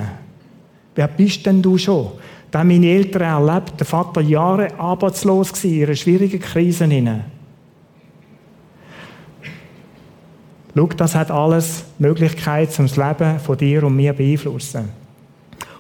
Wer 0.95 1.09
bist 1.09 1.45
denn 1.47 1.63
du 1.63 1.77
schon? 1.79 2.13
Da 2.51 2.65
meine 2.65 2.87
Eltern 2.87 3.23
erlebt, 3.23 3.75
der 3.79 3.87
Vater 3.87 4.21
Jahre 4.23 4.79
arbeitslos 4.79 5.53
war, 5.53 5.71
in 5.71 5.85
einer 5.85 5.95
schwierigen 5.95 6.41
Krise. 6.41 6.89
Schau, 10.75 10.87
das 10.97 11.15
hat 11.15 11.31
alles 11.31 11.85
Möglichkeit, 11.99 12.77
um 12.79 12.87
das 12.87 12.97
Leben 12.97 13.39
von 13.39 13.57
dir 13.57 13.85
und 13.85 13.97
mir 13.97 14.13
beeinflussen. 14.13 14.89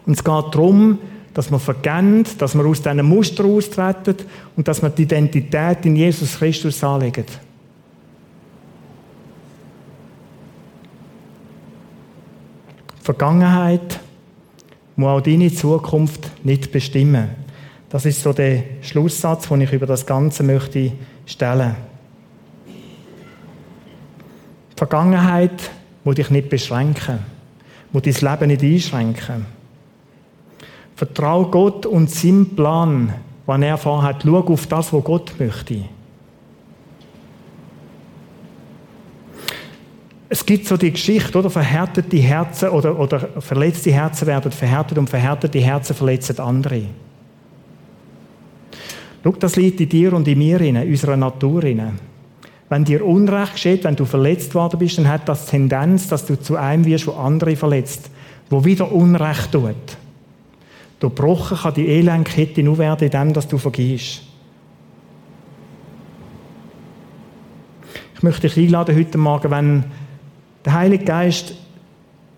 Und 0.07 0.12
es 0.12 0.24
geht 0.24 0.55
darum, 0.55 0.99
dass 1.35 1.51
wir 1.51 1.59
vergehen, 1.59 2.24
dass 2.39 2.55
wir 2.55 2.64
aus 2.64 2.83
diesen 2.83 3.07
Mustern 3.07 3.47
austreten 3.47 4.16
und 4.57 4.66
dass 4.66 4.83
wir 4.83 4.91
die 4.91 5.03
Identität 5.03 5.87
in 5.87 5.97
Jesus 5.97 6.39
Christus 6.39 6.83
Vergangenheit 13.01 14.01
muss 14.97 15.09
auch 15.09 15.21
deine 15.21 15.53
Zukunft 15.53 16.31
nicht 16.45 16.71
bestimmen. 16.71 17.31
Das 17.89 18.07
ist 18.07 18.23
so 18.23 18.33
der 18.33 18.63
Schlusssatz, 18.83 19.49
den 19.49 19.63
ich 19.63 19.73
über 19.73 19.87
das 19.87 20.07
Ganze 20.07 20.43
möchte 20.43 20.93
stellen. 21.27 21.75
Vergangenheit 24.77 25.71
muss 26.05 26.15
dich 26.15 26.31
nicht 26.31 26.49
beschränken, 26.49 27.19
muss 27.93 28.03
dein 28.03 28.15
Leben 28.15 28.49
nicht 28.49 28.63
einschränken. 28.63 29.47
Vertraue 30.95 31.47
Gott 31.51 31.87
und 31.87 32.11
seinem 32.11 32.55
Plan, 32.55 33.13
wann 33.47 33.63
er 33.63 33.79
vorhat. 33.79 34.23
Schau 34.23 34.39
auf 34.39 34.67
das, 34.67 34.93
was 34.93 35.05
Gott 35.05 35.35
möchte. 35.39 35.85
Es 40.33 40.47
gibt 40.47 40.68
so 40.68 40.76
die 40.76 40.93
Geschichte, 40.93 41.37
oder? 41.37 41.51
Verhärtete 41.51 42.16
Herzen 42.18 42.68
oder, 42.68 42.97
oder 42.97 43.18
verletzte 43.41 43.91
Herzen 43.91 44.28
werden 44.28 44.53
verhärtet 44.53 44.97
und 44.97 45.11
verhärtete 45.11 45.59
Herzen 45.59 45.97
verletzen 45.97 46.39
andere. 46.39 46.83
Schau, 49.24 49.33
das 49.33 49.57
liegt 49.57 49.81
in 49.81 49.89
dir 49.89 50.12
und 50.12 50.28
in 50.28 50.39
mir, 50.39 50.61
in 50.61 50.76
unserer 50.76 51.16
Natur. 51.16 51.64
Wenn 52.68 52.85
dir 52.85 53.05
Unrecht 53.05 53.55
geschieht, 53.55 53.83
wenn 53.83 53.97
du 53.97 54.05
verletzt 54.05 54.55
worden 54.55 54.78
bist, 54.78 54.99
dann 54.99 55.09
hat 55.09 55.28
das 55.28 55.47
Tendenz, 55.47 56.07
dass 56.07 56.24
du 56.24 56.41
zu 56.41 56.57
einem 56.57 56.85
wirst, 56.85 57.09
wo 57.09 57.12
andere 57.14 57.57
verletzt, 57.57 58.09
wo 58.51 58.64
wieder 58.64 58.93
Unrecht 58.93 59.51
tut. 59.51 59.74
Durchbrochen 61.01 61.59
kann 61.59 61.74
die 61.74 61.89
Elendkette 61.89 62.62
nur 62.62 62.78
werden, 62.78 63.07
indem 63.07 63.33
dass 63.33 63.49
du 63.49 63.59
vergisst. 63.59 64.22
Ich 68.14 68.22
möchte 68.22 68.49
dich 68.49 68.57
einladen 68.57 68.97
heute 68.97 69.18
Morgen, 69.18 69.51
wenn 69.51 69.85
der 70.65 70.73
Heilige 70.75 71.05
Geist 71.05 71.55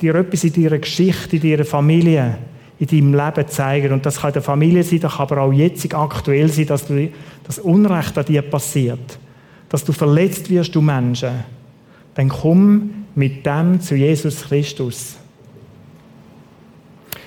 dir 0.00 0.14
etwas 0.14 0.44
in 0.44 0.52
deiner 0.52 0.78
Geschichte, 0.78 1.36
in 1.36 1.42
deiner 1.42 1.64
Familie, 1.64 2.38
in 2.78 2.86
deinem 2.86 3.14
Leben 3.14 3.48
zeigen. 3.48 3.92
Und 3.92 4.04
das 4.04 4.20
kann 4.20 4.32
der 4.32 4.42
Familie 4.42 4.82
sein, 4.82 5.00
das 5.00 5.12
kann 5.12 5.28
aber 5.28 5.42
auch 5.42 5.52
jetzt 5.52 5.92
aktuell 5.94 6.48
sein, 6.48 6.66
dass 6.66 6.86
du, 6.86 7.08
das 7.44 7.58
Unrecht 7.58 8.16
an 8.18 8.24
dir 8.24 8.42
passiert. 8.42 9.18
Dass 9.68 9.84
du 9.84 9.92
verletzt 9.92 10.50
wirst, 10.50 10.74
du 10.74 10.80
Menschen. 10.80 11.44
Dann 12.14 12.28
komm 12.28 12.90
mit 13.14 13.46
dem 13.46 13.80
zu 13.80 13.94
Jesus 13.94 14.42
Christus. 14.42 15.16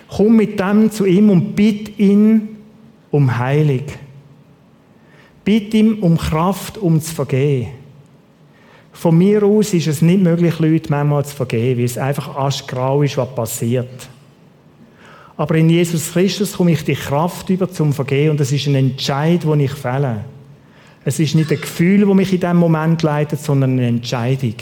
Komm 0.07 0.35
mit 0.35 0.59
dem 0.59 0.91
zu 0.91 1.05
ihm 1.05 1.29
und 1.29 1.55
bitt 1.55 1.97
ihn 1.97 2.49
um 3.11 3.37
Heilig. 3.37 3.83
Bitt 5.43 5.73
ihm 5.73 5.99
um 5.99 6.17
Kraft, 6.17 6.77
um 6.77 6.99
zu 7.01 7.13
vergehen. 7.13 7.84
Von 8.95 9.17
mir 9.17 9.43
aus 9.43 9.73
ist 9.73 9.87
es 9.87 10.01
nicht 10.01 10.23
möglich, 10.23 10.57
Leute 10.57 10.89
manchmal 10.89 11.25
zu 11.25 11.35
vergeben, 11.35 11.79
weil 11.79 11.85
es 11.85 11.97
einfach 11.97 12.33
aschgrau 12.33 13.03
ist, 13.03 13.17
was 13.17 13.35
passiert. 13.35 14.09
Aber 15.35 15.55
in 15.55 15.69
Jesus 15.69 16.13
Christus 16.13 16.53
komme 16.53 16.71
ich 16.71 16.85
die 16.85 16.95
Kraft 16.95 17.49
über 17.49 17.69
zum 17.69 17.91
Vergehen 17.91 18.31
und 18.31 18.39
es 18.39 18.53
ist 18.53 18.67
ein 18.67 18.75
Entscheid, 18.75 19.43
den 19.43 19.59
ich 19.59 19.73
fälle. 19.73 20.23
Es 21.03 21.19
ist 21.19 21.35
nicht 21.35 21.51
ein 21.51 21.59
Gefühl, 21.59 22.05
das 22.05 22.15
mich 22.15 22.31
in 22.31 22.39
diesem 22.39 22.55
Moment 22.55 23.03
leitet, 23.03 23.41
sondern 23.41 23.71
eine 23.71 23.87
Entscheidung. 23.87 24.55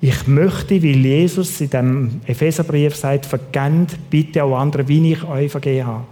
Ich 0.00 0.28
möchte, 0.28 0.80
weil 0.80 1.04
Jesus 1.04 1.60
in 1.60 1.70
dem 1.70 2.20
Epheserbrief 2.26 2.94
sagt, 2.94 3.26
vergebt 3.26 3.98
bitte 4.10 4.44
auch 4.44 4.56
andere, 4.56 4.86
wie 4.86 5.12
ich 5.12 5.24
euch 5.24 5.50
vergeben 5.50 5.88
habe. 5.88 6.04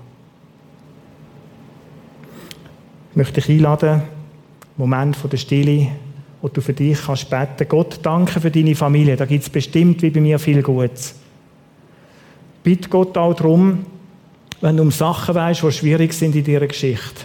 Ich 3.12 3.16
möchte 3.16 3.40
dich 3.40 3.48
einladen, 3.48 4.02
Moment 4.76 5.14
von 5.14 5.30
der 5.30 5.36
Stille, 5.36 5.88
wo 6.40 6.48
du 6.48 6.60
für 6.60 6.72
dich 6.72 6.98
kannst 7.04 7.30
beten. 7.30 7.68
Gott, 7.68 8.00
danke 8.02 8.40
für 8.40 8.50
deine 8.50 8.74
Familie. 8.74 9.16
Da 9.16 9.26
gibt 9.26 9.42
es 9.42 9.50
bestimmt 9.50 10.02
wie 10.02 10.10
bei 10.10 10.20
mir 10.20 10.38
viel 10.38 10.62
Gutes. 10.62 11.16
Bitte 12.62 12.88
Gott 12.88 13.16
auch 13.16 13.34
darum, 13.34 13.86
wenn 14.60 14.76
du 14.76 14.82
um 14.82 14.90
Sachen 14.90 15.34
weißt, 15.34 15.62
die 15.62 15.72
schwierig 15.72 16.12
sind 16.12 16.34
in 16.34 16.44
deiner 16.44 16.66
Geschichte. 16.66 17.24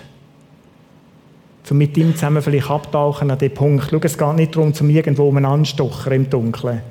Um 1.69 1.77
mit 1.77 1.97
ihm 1.97 2.13
zusammen 2.13 2.41
vielleicht 2.41 2.69
abtauchen 2.69 3.31
an 3.31 3.37
den 3.37 3.53
Punkt. 3.53 3.87
Schau, 3.89 3.99
es 4.01 4.17
geht 4.17 4.35
nicht 4.35 4.55
darum, 4.55 4.73
zum 4.73 4.89
irgendwo 4.89 5.27
um 5.27 5.43
anstochen 5.43 6.11
im 6.13 6.29
Dunkeln. 6.29 6.81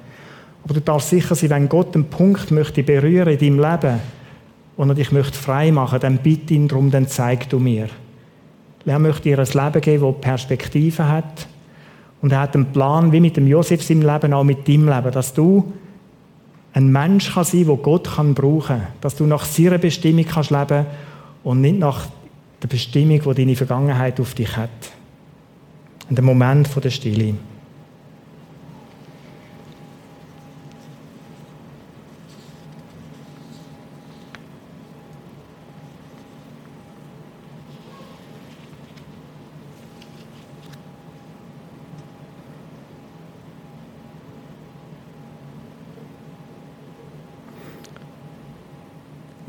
Aber 0.64 0.74
du 0.74 0.80
darfst 0.80 1.10
sicher 1.10 1.34
sein, 1.34 1.50
wenn 1.50 1.68
Gott 1.68 1.94
einen 1.94 2.06
Punkt 2.06 2.50
möchte 2.50 2.82
berühren 2.82 3.36
in 3.36 3.38
deinem 3.38 3.70
Leben 3.70 4.00
und 4.76 4.88
er 4.88 4.94
dich 4.94 5.12
möchte 5.12 5.38
frei 5.38 5.70
machen, 5.70 6.00
dann 6.00 6.18
bitte 6.18 6.54
ihn 6.54 6.68
darum, 6.68 6.90
dann 6.90 7.06
zeig 7.06 7.48
du 7.48 7.58
mir. 7.58 7.88
Er 8.84 8.98
möchte 8.98 9.22
dir 9.22 9.38
ein 9.38 9.46
Leben 9.46 9.80
geben, 9.80 10.12
das 10.12 10.20
Perspektive 10.20 11.08
hat, 11.08 11.46
und 12.22 12.32
er 12.32 12.40
hat 12.40 12.54
einen 12.54 12.66
Plan, 12.66 13.12
wie 13.12 13.20
mit 13.20 13.36
dem 13.36 13.46
Josef 13.46 13.88
im 13.90 14.00
Leben, 14.00 14.32
auch 14.32 14.44
mit 14.44 14.66
deinem 14.66 14.88
Leben, 14.88 15.10
dass 15.10 15.34
du 15.34 15.72
ein 16.72 16.90
Mensch 16.90 17.34
kann 17.34 17.44
sein, 17.44 17.66
wo 17.66 17.76
Gott 17.76 18.14
kann 18.14 18.32
brauchen, 18.32 18.82
dass 19.00 19.16
du 19.16 19.26
nach 19.26 19.44
seiner 19.44 19.78
Bestimmung 19.78 20.24
kannst 20.24 20.50
leben 20.50 20.86
und 21.42 21.60
nicht 21.60 21.78
nach 21.78 22.06
der 22.62 22.68
Bestimmung, 22.68 23.20
die 23.20 23.34
deine 23.34 23.56
Vergangenheit 23.56 24.20
auf 24.20 24.34
dich 24.34 24.56
hat. 24.56 24.70
In 26.08 26.16
dem 26.16 26.24
Moment 26.24 26.68
der 26.82 26.90
Stille. 26.90 27.34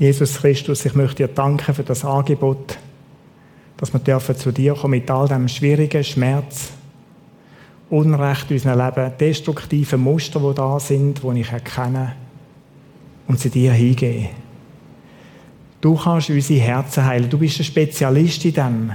Jesus 0.03 0.41
Christus, 0.41 0.83
ich 0.83 0.95
möchte 0.95 1.25
dir 1.25 1.33
danken 1.33 1.73
für 1.73 1.83
das 1.83 2.03
Angebot, 2.03 2.77
dass 3.77 3.93
wir 3.93 4.01
dürfen 4.01 4.35
zu 4.35 4.51
dir 4.51 4.73
kommen 4.73 4.99
mit 4.99 5.09
all 5.09 5.29
dem 5.29 5.47
schwierigen 5.47 6.03
Schmerz, 6.03 6.71
Unrecht 7.89 8.51
in 8.51 8.57
unserem 8.57 8.79
Leben, 8.79 9.13
destruktiven 9.17 10.01
Muster, 10.01 10.41
die 10.41 10.55
da 10.55 10.77
sind, 10.77 11.23
die 11.23 11.39
ich 11.39 11.49
erkenne 11.53 12.17
und 13.29 13.39
sie 13.39 13.49
dir 13.49 13.71
hingeben. 13.71 14.27
Du 15.79 15.95
kannst 15.95 16.29
unsere 16.29 16.59
Herzen 16.59 17.05
heilen. 17.05 17.29
Du 17.29 17.37
bist 17.37 17.61
ein 17.61 17.63
Spezialist 17.63 18.43
in 18.43 18.53
dem, 18.55 18.91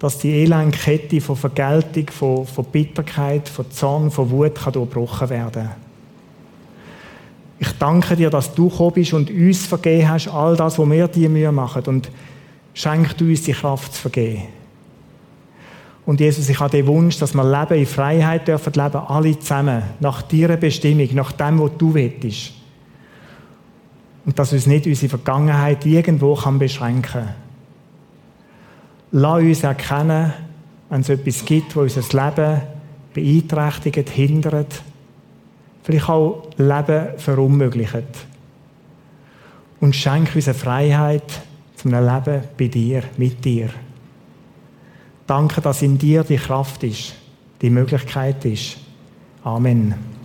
dass 0.00 0.18
die 0.18 0.42
Elendkette 0.42 1.20
von 1.20 1.36
Vergeltung, 1.36 2.08
von, 2.10 2.44
von 2.44 2.64
Bitterkeit, 2.64 3.48
von 3.48 3.70
Zorn, 3.70 4.10
von 4.10 4.28
Wut 4.30 4.56
kann 4.56 4.72
durchbrochen 4.72 5.30
werden 5.30 5.52
kann. 5.52 5.91
Ich 7.58 7.72
danke 7.78 8.16
dir, 8.16 8.30
dass 8.30 8.54
du 8.54 8.68
gekommen 8.68 8.92
bist 8.94 9.12
und 9.12 9.30
uns 9.30 9.66
vergeben 9.66 10.08
hast, 10.08 10.28
all 10.28 10.56
das, 10.56 10.78
was 10.78 10.90
wir 10.90 11.08
dir 11.08 11.28
Mühe 11.28 11.52
machen. 11.52 11.84
Und 11.86 12.10
schenk 12.74 13.16
du 13.18 13.26
uns 13.26 13.42
die 13.42 13.52
Kraft 13.52 13.94
zu 13.94 14.02
vergeben. 14.02 14.42
Und 16.04 16.20
Jesus, 16.20 16.48
ich 16.48 16.58
habe 16.58 16.70
den 16.70 16.86
Wunsch, 16.86 17.18
dass 17.18 17.34
wir 17.34 17.44
leben 17.44 17.78
in 17.78 17.86
Freiheit 17.86 18.48
dürfen 18.48 18.72
leben, 18.72 18.96
alle 18.96 19.38
zusammen, 19.38 19.82
nach 20.00 20.22
deiner 20.22 20.56
Bestimmung, 20.56 21.08
nach 21.14 21.32
dem, 21.32 21.60
was 21.60 21.70
du 21.78 21.94
willst. 21.94 22.52
Und 24.24 24.38
dass 24.38 24.52
uns 24.52 24.66
nicht 24.66 24.86
unsere 24.86 25.10
Vergangenheit 25.10 25.86
irgendwo 25.86 26.34
kann 26.34 26.58
beschränken 26.58 27.02
kann. 27.02 27.34
Lass 29.12 29.42
uns 29.42 29.62
erkennen, 29.62 30.32
wenn 30.88 31.00
es 31.02 31.08
etwas 31.08 31.44
gibt, 31.44 31.76
wo 31.76 31.80
unser 31.80 32.00
Leben 32.00 32.62
beeinträchtigt, 33.14 34.08
hindert, 34.10 34.82
vielleicht 35.82 36.08
auch 36.08 36.48
Leben 36.56 37.18
verunmöglicht. 37.18 38.26
Und 39.80 39.96
schenk 39.96 40.34
uns 40.34 40.48
eine 40.48 40.54
Freiheit 40.54 41.42
zum 41.76 41.90
Leben 41.90 42.42
bei 42.56 42.68
dir, 42.68 43.02
mit 43.16 43.44
dir. 43.44 43.70
Danke, 45.26 45.60
dass 45.60 45.82
in 45.82 45.98
dir 45.98 46.22
die 46.24 46.36
Kraft 46.36 46.84
ist, 46.84 47.14
die 47.60 47.70
Möglichkeit 47.70 48.44
ist. 48.44 48.76
Amen. 49.42 50.21